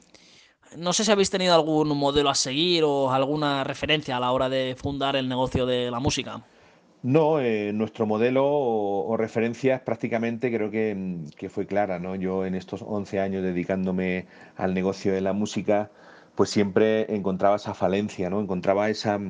No 0.77 0.93
sé 0.93 1.05
si 1.05 1.11
habéis 1.11 1.31
tenido 1.31 1.55
algún 1.55 1.89
modelo 1.97 2.31
a 2.31 2.35
seguir 2.35 2.85
o 2.85 3.11
alguna 3.11 3.65
referencia 3.65 4.17
a 4.17 4.21
la 4.21 4.33
hora 4.33 4.49
de 4.49 4.77
fundar 4.79 5.17
el 5.17 5.29
negocio 5.29 5.67
de 5.67 5.91
la 5.91 6.01
música. 6.01 6.43
No, 7.03 7.41
eh, 7.41 7.73
nuestro 7.73 8.05
modelo 8.05 8.45
o, 8.45 9.17
referencias 9.17 9.81
prácticamente 9.83 10.51
creo 10.53 10.69
mm, 10.69 11.29
que, 11.37 11.49
fue 11.49 11.67
clara, 11.67 11.99
¿no? 12.01 12.17
Yo 12.17 12.45
en 12.45 12.55
estos 12.55 12.83
11 12.83 13.21
años 13.21 13.43
dedicándome 13.45 14.27
al 14.57 14.75
negocio 14.75 15.13
de 15.13 15.21
la 15.21 15.33
música, 15.33 15.91
pues 16.35 16.51
siempre 16.51 17.15
encontraba 17.15 17.57
esa 17.57 17.75
falencia, 17.75 18.29
¿no? 18.29 18.41
Encontraba 18.41 18.91
esa, 18.91 19.21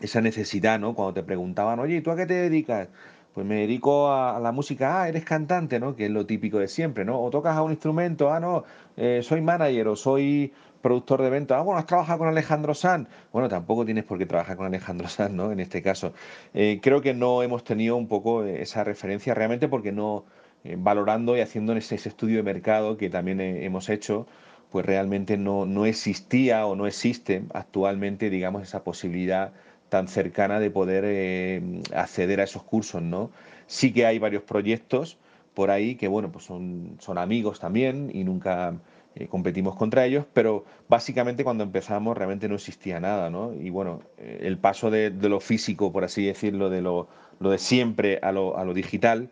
esa 0.00 0.20
necesidad, 0.22 0.78
¿no? 0.78 0.94
Cuando 0.94 1.14
te 1.14 1.22
preguntaban, 1.22 1.78
oye, 1.78 1.96
¿y 1.96 2.00
tú 2.00 2.10
a 2.10 2.16
qué 2.16 2.26
te 2.26 2.34
dedicas? 2.34 2.88
Pues 3.34 3.46
me 3.46 3.56
dedico 3.56 4.12
a, 4.12 4.38
la 4.40 4.52
música, 4.52 5.02
ah, 5.02 5.08
eres 5.08 5.24
cantante, 5.24 5.80
¿no? 5.80 5.96
Que 5.96 6.06
es 6.06 6.10
lo 6.10 6.24
típico 6.24 6.58
de 6.58 6.68
siempre, 6.68 7.04
¿no? 7.04 7.20
O 7.20 7.30
tocas 7.30 7.56
a 7.56 7.62
un 7.62 7.72
instrumento, 7.72 8.32
ah, 8.32 8.40
no, 8.40 8.64
eh, 8.96 9.20
soy 9.22 9.40
manager 9.40 9.88
o 9.88 9.96
soy 9.96 10.52
productor 10.80 11.22
de 11.22 11.28
eventos, 11.28 11.56
ah, 11.56 11.62
bueno, 11.62 11.78
has 11.78 11.86
trabajado 11.86 12.20
con 12.20 12.28
Alejandro 12.28 12.74
Sanz. 12.74 13.08
Bueno, 13.32 13.48
tampoco 13.48 13.84
tienes 13.84 14.04
por 14.04 14.18
qué 14.18 14.26
trabajar 14.26 14.56
con 14.56 14.66
Alejandro 14.66 15.08
Sanz, 15.08 15.32
¿no? 15.32 15.50
En 15.50 15.60
este 15.60 15.82
caso. 15.82 16.12
Eh, 16.52 16.78
creo 16.82 17.00
que 17.00 17.14
no 17.14 17.42
hemos 17.42 17.64
tenido 17.64 17.96
un 17.96 18.06
poco 18.06 18.44
esa 18.44 18.84
referencia 18.84 19.34
realmente 19.34 19.66
porque 19.66 19.92
no, 19.92 20.24
eh, 20.64 20.76
valorando 20.78 21.36
y 21.36 21.40
haciendo 21.40 21.74
ese, 21.74 21.96
estudio 21.96 22.38
de 22.38 22.42
mercado 22.42 22.96
que 22.96 23.10
también 23.10 23.40
eh, 23.40 23.66
hemos 23.66 23.90
hecho, 23.90 24.26
pues 24.70 24.86
realmente 24.86 25.36
no, 25.36 25.66
no 25.66 25.84
existía 25.84 26.66
o 26.66 26.74
no 26.74 26.86
existe 26.86 27.44
actualmente, 27.52 28.30
digamos, 28.30 28.62
esa 28.62 28.82
posibilidad 28.82 29.52
tan 29.94 30.08
cercana 30.08 30.58
de 30.58 30.72
poder 30.72 31.62
acceder 31.94 32.40
a 32.40 32.42
esos 32.42 32.64
cursos, 32.64 33.00
¿no? 33.00 33.30
Sí 33.68 33.92
que 33.92 34.06
hay 34.06 34.18
varios 34.18 34.42
proyectos 34.42 35.18
por 35.54 35.70
ahí 35.70 35.94
que, 35.94 36.08
bueno, 36.08 36.32
pues 36.32 36.44
son, 36.46 36.96
son 36.98 37.16
amigos 37.16 37.60
también 37.60 38.10
y 38.12 38.24
nunca 38.24 38.74
eh, 39.14 39.28
competimos 39.28 39.76
contra 39.76 40.04
ellos, 40.04 40.26
pero 40.32 40.64
básicamente 40.88 41.44
cuando 41.44 41.62
empezamos 41.62 42.18
realmente 42.18 42.48
no 42.48 42.56
existía 42.56 42.98
nada, 42.98 43.30
¿no? 43.30 43.54
Y 43.54 43.70
bueno, 43.70 44.00
eh, 44.18 44.40
el 44.42 44.58
paso 44.58 44.90
de, 44.90 45.10
lo 45.12 45.38
físico, 45.38 45.92
por 45.92 46.02
así 46.02 46.26
decirlo, 46.26 46.70
de 46.70 46.82
lo, 46.82 47.06
de 47.38 47.58
siempre 47.58 48.18
a 48.20 48.32
lo, 48.32 48.58
a 48.58 48.64
lo, 48.64 48.74
digital, 48.74 49.30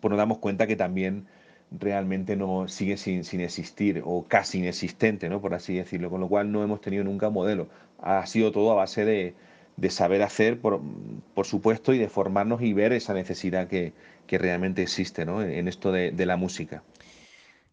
pues 0.00 0.08
nos 0.08 0.16
damos 0.16 0.38
cuenta 0.38 0.66
que 0.66 0.76
también 0.76 1.26
realmente 1.70 2.36
no 2.36 2.68
sigue 2.68 2.96
sin, 2.96 3.22
sin, 3.22 3.42
existir 3.42 4.00
o 4.02 4.24
casi 4.26 4.60
inexistente, 4.60 5.28
¿no? 5.28 5.42
Por 5.42 5.52
así 5.52 5.74
decirlo, 5.74 6.08
con 6.08 6.22
lo 6.22 6.28
cual 6.28 6.50
no 6.50 6.64
hemos 6.64 6.80
tenido 6.80 7.04
nunca 7.04 7.28
un 7.28 7.34
modelo. 7.34 7.68
Ha 8.00 8.24
sido 8.24 8.50
todo 8.50 8.72
a 8.72 8.74
base 8.76 9.04
de, 9.04 9.34
de 9.76 9.90
saber 9.90 10.22
hacer, 10.22 10.60
por, 10.60 10.80
por, 11.34 11.46
supuesto, 11.46 11.92
y 11.92 11.98
de 11.98 12.08
formarnos 12.08 12.62
y 12.62 12.72
ver 12.72 12.92
esa 12.92 13.14
necesidad 13.14 13.68
que, 13.68 13.92
que 14.26 14.38
realmente 14.38 14.82
existe 14.82 15.24
¿no? 15.24 15.42
en 15.42 15.68
esto 15.68 15.92
de, 15.92 16.12
de 16.12 16.26
la 16.26 16.36
música. 16.36 16.82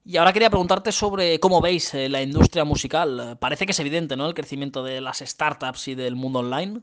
Y 0.04 0.18
ahora 0.18 0.34
quería 0.34 0.50
preguntarte 0.50 0.92
sobre 0.92 1.40
cómo 1.40 1.62
veis 1.62 1.94
eh, 1.94 2.10
la 2.10 2.24
industria 2.24 2.64
musical. 2.66 3.38
Parece 3.40 3.68
que 3.68 3.72
es 3.72 3.80
evidente, 3.80 4.18
¿no? 4.18 4.26
El 4.26 4.34
crecimiento 4.34 4.84
de 4.84 5.00
las 5.00 5.20
startups 5.20 5.90
y 5.90 5.96
del 5.96 6.16
mundo 6.16 6.40
online. 6.40 6.82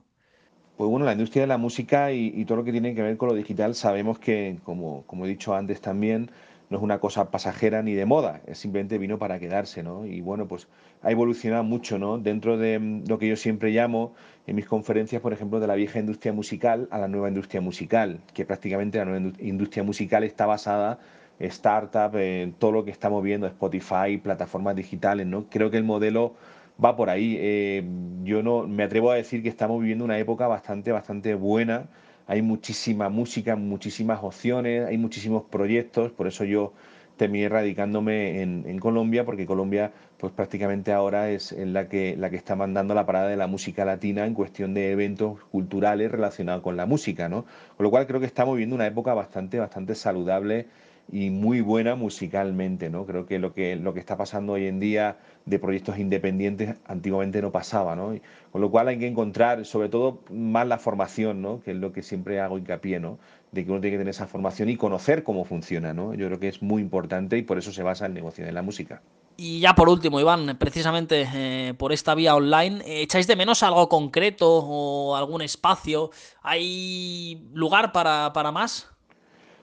Pues 0.77 0.89
bueno, 0.89 1.05
la 1.05 1.13
industria 1.13 1.43
de 1.43 1.49
la 1.49 1.59
música 1.59 2.13
y, 2.13 2.45
todo 2.45 2.59
lo 2.59 2.65
que 2.65 2.71
tiene 2.71 2.95
que 2.95 3.03
ver 3.03 3.17
con 3.17 3.29
lo 3.29 3.35
digital, 3.35 3.75
sabemos 3.75 4.21
que, 4.21 4.61
como, 4.63 5.03
como, 5.09 5.27
he 5.27 5.29
dicho 5.29 5.53
antes 5.53 5.81
también, 5.81 6.31
no 6.71 6.77
es 6.77 6.83
una 6.85 7.01
cosa 7.01 7.33
pasajera 7.33 7.83
ni 7.83 7.95
de 7.95 8.07
moda, 8.07 8.43
es 8.47 8.59
simplemente 8.59 8.97
vino 8.97 9.19
para 9.19 9.41
quedarse, 9.41 9.83
¿no? 9.83 10.07
Y 10.07 10.21
bueno, 10.21 10.47
pues 10.47 10.69
ha 11.03 11.11
evolucionado 11.11 11.65
mucho, 11.65 11.99
¿no? 11.99 12.19
Dentro 12.19 12.57
de 12.57 12.79
mm, 12.79 13.09
lo 13.09 13.19
que 13.19 13.27
yo 13.27 13.35
siempre 13.35 13.73
llamo 13.73 14.15
en 14.49 14.57
mis 14.57 14.67
conferencias, 14.67 15.21
por 15.21 15.35
ejemplo, 15.35 15.61
de 15.61 15.67
la 15.67 15.75
vieja 15.75 15.99
industria 15.99 16.33
musical 16.33 16.89
a 16.91 16.99
la 16.99 17.07
nueva 17.07 17.29
industria 17.29 17.61
musical, 17.61 18.21
que 18.33 18.47
prácticamente 18.47 18.97
la 18.97 19.05
nueva 19.05 19.33
industria 19.41 19.83
musical 19.83 20.25
está 20.25 20.47
basada 20.47 20.99
startup, 21.39 22.17
en 22.17 22.55
todo 22.55 22.73
lo 22.73 22.85
que 22.87 22.91
estamos 22.91 23.23
viendo, 23.23 23.47
Spotify, 23.47 24.17
plataformas 24.17 24.75
digitales, 24.75 25.27
¿no? 25.27 25.45
Creo 25.51 25.71
que 25.71 25.77
el 25.77 25.85
modelo 25.85 26.35
va 26.83 26.97
por 26.97 27.11
ahí. 27.11 27.37
Eh, 27.39 27.85
yo 28.25 28.43
no 28.43 28.67
me 28.67 28.85
atrevo 28.85 29.11
a 29.11 29.17
decir 29.17 29.43
que 29.43 29.51
estamos 29.51 29.81
viviendo 29.81 30.07
una 30.07 30.19
época 30.19 30.49
bastante, 30.49 30.93
bastante 30.93 31.35
buena. 31.35 31.87
Hay 32.27 32.41
muchísima 32.41 33.11
música, 33.11 33.55
muchísimas 33.55 34.21
opciones, 34.23 34.87
hay 34.87 34.97
muchísimos 34.97 35.45
proyectos, 35.45 36.11
por 36.11 36.27
eso 36.27 36.45
yo 36.45 36.73
terminé 37.19 37.51
radicándome 37.51 38.41
en, 38.41 38.79
Colombia, 38.79 39.27
porque 39.27 39.45
Colombia, 39.45 39.93
pues 40.17 40.33
prácticamente 40.33 40.93
ahora 40.93 41.31
es 41.31 41.53
la 41.53 41.89
que, 41.89 42.17
la 42.17 42.31
que 42.31 42.37
está 42.37 42.57
mandando 42.57 42.95
la 42.95 43.05
parada 43.05 43.29
de 43.29 43.37
la 43.37 43.47
música 43.47 43.85
latina 43.85 44.25
en 44.25 44.33
cuestión 44.33 44.73
de 44.73 44.93
eventos 44.93 45.39
culturales 45.51 46.11
relacionados 46.11 46.63
con 46.63 46.77
la 46.77 46.87
música, 46.87 47.29
¿no? 47.29 47.45
Con 47.77 47.85
lo 47.85 47.91
cual 47.91 48.07
creo 48.07 48.21
que 48.21 48.27
estamos 48.27 48.55
viviendo 48.55 48.77
una 48.77 48.87
época 48.87 49.13
bastante, 49.13 49.59
bastante 49.59 49.95
saludable 49.95 50.67
y 51.11 51.31
muy 51.31 51.61
buena 51.61 51.95
musicalmente, 51.95 52.91
¿no? 52.91 53.05
Creo 53.05 53.27
que 53.27 53.39
lo 53.39 53.53
que 53.53 53.77
lo 53.77 53.95
que 53.95 54.01
está 54.01 54.17
pasando 54.17 54.55
hoy 54.55 54.67
en 54.67 54.79
día 54.79 55.17
de 55.49 55.59
proyectos 55.59 55.99
independientes 55.99 56.77
antiguamente 56.87 57.41
no 57.41 57.51
pasaba, 57.51 57.97
¿no? 57.97 58.15
con 58.53 58.61
lo 58.61 58.71
cual 58.71 58.89
hay 58.89 58.99
que 58.99 59.07
encontrar, 59.07 59.65
sobre 59.65 59.89
todo, 59.89 60.21
más 60.31 60.67
la 60.67 60.79
formación, 60.79 61.43
¿no? 61.43 61.61
Que 61.63 61.73
es 61.73 61.77
lo 61.77 61.93
que 61.93 62.03
siempre 62.03 62.41
hago 62.41 62.59
hincapié, 62.59 63.01
¿no? 63.01 63.19
De 63.53 63.65
que 63.65 63.71
uno 63.71 63.81
tiene 63.81 63.95
que 63.95 63.99
tener 63.99 64.11
esa 64.11 64.27
formación 64.27 64.69
y 64.69 64.77
conocer 64.77 65.23
cómo 65.23 65.45
funciona, 65.45 65.93
¿no? 65.93 66.15
Yo 66.15 66.27
creo 66.27 66.41
que 66.41 66.49
es 66.49 66.63
muy 66.63 66.83
importante 66.83 67.37
y 67.37 67.43
por 67.43 67.59
eso 67.59 67.73
se 67.73 67.83
basa 67.83 68.07
el 68.07 68.15
negocio 68.15 68.45
de 68.45 68.53
la 68.53 68.63
música. 68.63 69.03
Y 69.37 69.61
ya 69.61 69.75
por 69.75 69.89
último, 69.89 70.19
Iván, 70.19 70.57
precisamente 70.59 71.29
eh, 71.33 71.75
por 71.75 71.93
esta 71.93 72.15
vía 72.15 72.35
online, 72.35 72.83
¿echáis 72.85 73.27
de 73.27 73.37
menos 73.37 73.63
algo 73.63 73.89
concreto 73.89 74.49
o 74.49 75.15
algún 75.15 75.43
espacio? 75.43 76.11
¿Hay 76.43 77.49
lugar 77.53 77.93
para, 77.93 78.33
para 78.33 78.51
más? 78.51 78.89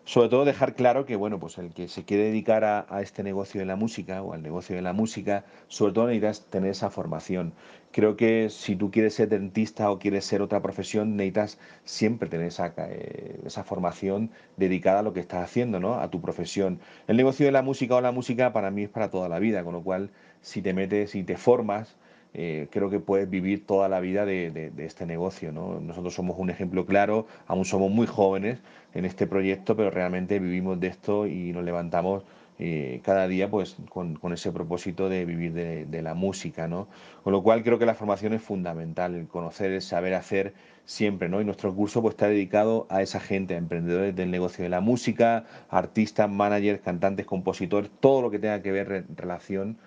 Sobre 0.06 0.30
todo 0.30 0.46
dejar 0.46 0.76
claro 0.76 1.06
que 1.06 1.16
bueno 1.16 1.40
pues 1.40 1.58
el 1.58 1.74
que 1.74 1.88
se 1.88 2.06
quiere 2.06 2.26
dedicar 2.26 2.64
a, 2.64 3.02
este 3.02 3.24
negocio 3.24 3.60
de 3.60 3.66
la 3.66 3.76
música 3.76 4.22
o 4.22 4.34
al 4.34 4.44
negocio 4.44 4.76
de 4.76 4.84
la 4.84 4.94
música 4.94 5.46
sobre 5.68 5.94
todo 5.94 6.08
necesitas 6.08 6.46
tener 6.46 6.70
esa 6.70 6.92
formación 6.92 7.54
creo 7.92 8.16
que 8.16 8.50
si 8.52 8.76
tú 8.76 8.92
quieres 8.92 9.16
ser 9.16 9.30
dentista 9.30 9.90
o 9.90 9.98
quieres 9.98 10.24
ser 10.26 10.44
otra 10.44 10.62
profesión 10.62 11.16
necesitas 11.16 11.58
siempre 11.86 12.30
tener 12.30 12.48
esa, 12.48 12.74
eh, 12.78 13.40
esa 13.46 13.64
formación 13.64 14.30
dedicada 14.58 15.00
a 15.00 15.04
lo 15.04 15.12
que 15.12 15.22
estás 15.22 15.44
haciendo 15.44 15.80
¿no? 15.80 15.96
a 15.96 16.12
tu 16.12 16.22
profesión 16.22 16.80
el 17.08 17.18
negocio 17.18 17.48
de 17.48 17.52
la 17.52 17.64
música 17.64 17.96
o 17.96 18.02
la 18.02 18.12
música 18.12 18.54
para 18.54 18.70
mí 18.70 18.84
es 18.84 18.90
para 18.90 19.10
toda 19.10 19.28
la 19.28 19.40
vida 19.40 19.64
con 19.64 19.74
lo 19.74 19.82
cual 19.82 20.12
si 20.42 20.62
te 20.62 20.74
metes 20.74 21.16
y 21.16 21.24
te 21.24 21.36
formas 21.36 21.98
eh, 22.38 22.68
creo 22.70 22.90
que 22.90 23.00
puedes 23.00 23.30
vivir 23.30 23.66
toda 23.66 23.88
la 23.88 24.02
vida 24.02 24.26
de, 24.26 24.70
este 24.80 25.06
negocio. 25.06 25.54
¿no? 25.54 25.80
Nosotros 25.80 26.14
somos 26.14 26.38
un 26.38 26.50
ejemplo 26.50 26.86
claro, 26.86 27.28
aún 27.48 27.64
somos 27.64 27.90
muy 27.90 28.08
jóvenes 28.08 28.60
en 28.94 29.06
este 29.06 29.26
proyecto, 29.26 29.78
pero 29.78 29.90
realmente 29.90 30.40
vivimos 30.40 30.78
de 30.82 30.88
esto 30.88 31.28
y 31.28 31.54
nos 31.54 31.64
levantamos 31.64 32.24
eh, 32.60 33.00
cada 33.04 33.30
día 33.30 33.50
pues 33.50 33.78
con, 33.90 34.20
ese 34.34 34.52
propósito 34.52 35.08
de 35.08 35.24
vivir 35.24 35.54
de, 35.54 36.02
la 36.02 36.14
música. 36.14 36.68
¿no? 36.68 36.90
Con 37.24 37.32
lo 37.32 37.42
cual 37.42 37.64
creo 37.64 37.80
que 37.80 37.86
la 37.86 37.96
formación 37.96 38.34
es 38.34 38.42
fundamental, 38.42 39.16
el 39.16 39.28
conocer, 39.28 39.72
el 39.72 39.82
saber 39.82 40.14
hacer 40.14 40.54
siempre. 40.84 41.30
¿no? 41.30 41.40
Y 41.40 41.46
nuestro 41.46 41.74
curso 41.74 42.02
pues, 42.02 42.16
está 42.16 42.28
dedicado 42.28 42.86
a 42.90 43.02
esa 43.02 43.22
gente, 43.22 43.56
a 43.56 43.58
emprendedores 43.58 44.14
del 44.14 44.30
negocio 44.30 44.62
de 44.62 44.70
la 44.70 44.82
música, 44.82 45.46
artistas, 45.70 46.30
managers, 46.30 46.82
cantantes, 46.82 47.26
compositores, 47.26 47.90
todo 48.02 48.22
lo 48.22 48.30
que 48.30 48.40
tenga 48.40 48.62
que 48.62 48.74
ver 48.74 48.92
en 48.92 49.16
relación 49.16 49.78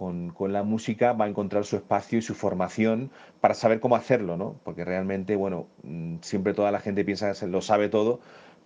con, 0.00 0.32
la 0.50 0.62
música 0.62 1.12
va 1.12 1.26
a 1.26 1.28
encontrar 1.28 1.66
su 1.66 1.76
espacio 1.76 2.18
y 2.18 2.22
su 2.22 2.34
formación 2.34 3.10
para 3.42 3.52
saber 3.52 3.80
cómo 3.80 3.96
hacerlo, 3.96 4.38
¿no? 4.38 4.56
Porque 4.64 4.82
realmente, 4.82 5.36
bueno, 5.36 5.66
mm, 5.82 6.16
siempre 6.22 6.54
toda 6.54 6.70
la 6.70 6.80
gente 6.80 7.04
piensa 7.04 7.34
que 7.34 7.46
lo 7.46 7.60
sabe 7.60 7.90
todo, 7.90 8.18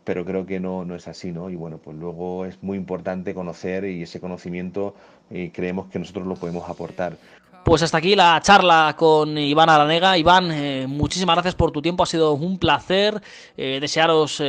pero 0.05 0.24
creo 0.24 0.47
que 0.47 0.61
no, 0.61 0.85
no 0.85 0.95
es 0.95 1.09
así, 1.09 1.32
¿no? 1.32 1.51
Y 1.51 1.57
bueno, 1.57 1.78
pues 1.78 1.97
luego 1.97 2.45
es 2.45 2.62
muy 2.62 2.78
importante 2.78 3.35
conocer 3.35 3.85
y 3.85 4.03
ese 4.03 4.20
conocimiento 4.20 4.95
eh, 5.28 5.51
creemos 5.53 5.89
que 5.89 5.99
nosotros 5.99 6.24
lo 6.24 6.37
podemos 6.37 6.68
aportar. 6.70 7.16
Pues 7.64 7.82
hasta 7.82 7.99
aquí 7.99 8.14
la 8.14 8.41
charla 8.41 8.95
con 8.97 9.37
Iván 9.37 9.70
Aranega. 9.70 10.16
Iván, 10.16 10.53
eh, 10.53 10.87
muchísimas 10.87 11.35
gracias 11.35 11.57
por 11.57 11.72
tu 11.72 11.82
tiempo, 11.82 12.05
ha 12.05 12.07
sido 12.07 12.35
un 12.35 12.59
placer. 12.59 13.20
Eh, 13.57 13.78
desearos 13.80 14.41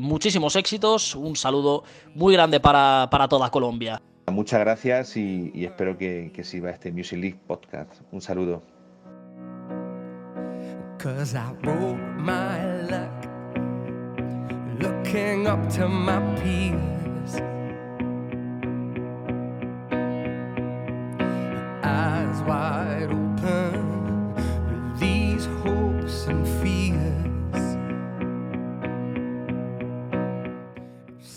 muchísimos 0.00 0.56
éxitos. 0.56 1.14
Un 1.14 1.36
saludo 1.36 1.84
muy 2.16 2.32
grande 2.32 2.58
para, 2.58 3.06
para 3.08 3.28
toda 3.28 3.50
Colombia. 3.50 4.00
Muchas 4.30 4.60
gracias 4.60 5.16
y, 5.16 5.64
espero 5.64 5.96
que, 5.96 6.32
que 6.34 6.44
sirva 6.44 6.70
este 6.70 6.90
Music 6.92 7.18
League 7.18 7.38
podcast. 7.46 8.00
Un 8.10 8.20
saludo. 8.20 8.62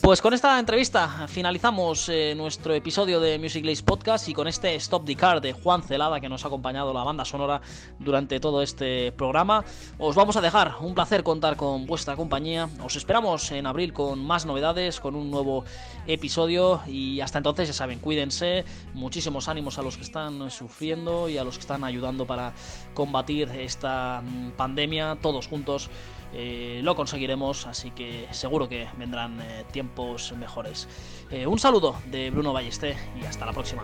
Pues 0.07 0.21
con 0.21 0.33
esta 0.33 0.57
entrevista 0.57 1.27
finalizamos 1.27 2.07
eh, 2.07 2.33
nuestro 2.33 2.73
episodio 2.73 3.19
de 3.19 3.37
Music 3.37 3.65
Lace 3.65 3.83
Podcast 3.83 4.29
y 4.29 4.33
con 4.33 4.47
este 4.47 4.73
Stop 4.75 5.03
the 5.03 5.17
Car 5.17 5.41
de 5.41 5.51
Juan 5.51 5.83
Celada 5.83 6.21
que 6.21 6.29
nos 6.29 6.45
ha 6.45 6.47
acompañado 6.47 6.93
la 6.93 7.03
banda 7.03 7.25
sonora 7.25 7.59
durante 7.99 8.39
todo 8.39 8.61
este 8.61 9.11
programa. 9.11 9.65
Os 9.97 10.15
vamos 10.15 10.37
a 10.37 10.41
dejar, 10.41 10.75
un 10.79 10.95
placer 10.95 11.23
contar 11.23 11.57
con 11.57 11.85
vuestra 11.85 12.15
compañía. 12.15 12.69
Os 12.81 12.95
esperamos 12.95 13.51
en 13.51 13.67
abril 13.67 13.91
con 13.91 14.25
más 14.25 14.45
novedades, 14.45 15.01
con 15.01 15.13
un 15.13 15.29
nuevo 15.29 15.65
episodio 16.07 16.79
y 16.87 17.19
hasta 17.19 17.39
entonces 17.39 17.67
ya 17.67 17.73
saben, 17.73 17.99
cuídense, 17.99 18.63
muchísimos 18.93 19.49
ánimos 19.49 19.77
a 19.77 19.81
los 19.81 19.97
que 19.97 20.03
están 20.03 20.49
sufriendo 20.51 21.27
y 21.27 21.37
a 21.37 21.43
los 21.43 21.55
que 21.55 21.61
están 21.63 21.83
ayudando 21.83 22.25
para 22.25 22.53
combatir 22.93 23.49
esta 23.49 24.21
mm, 24.23 24.51
pandemia 24.51 25.17
todos 25.21 25.47
juntos. 25.47 25.89
Eh, 26.33 26.81
lo 26.83 26.95
conseguiremos, 26.95 27.67
así 27.67 27.91
que 27.91 28.27
seguro 28.31 28.67
que 28.67 28.87
vendrán 28.97 29.39
eh, 29.41 29.65
tiempos 29.71 30.33
mejores. 30.33 30.87
Eh, 31.31 31.47
un 31.47 31.59
saludo 31.59 31.95
de 32.05 32.29
Bruno 32.29 32.53
Ballesté 32.53 32.97
y 33.19 33.25
hasta 33.25 33.45
la 33.45 33.53
próxima. 33.53 33.83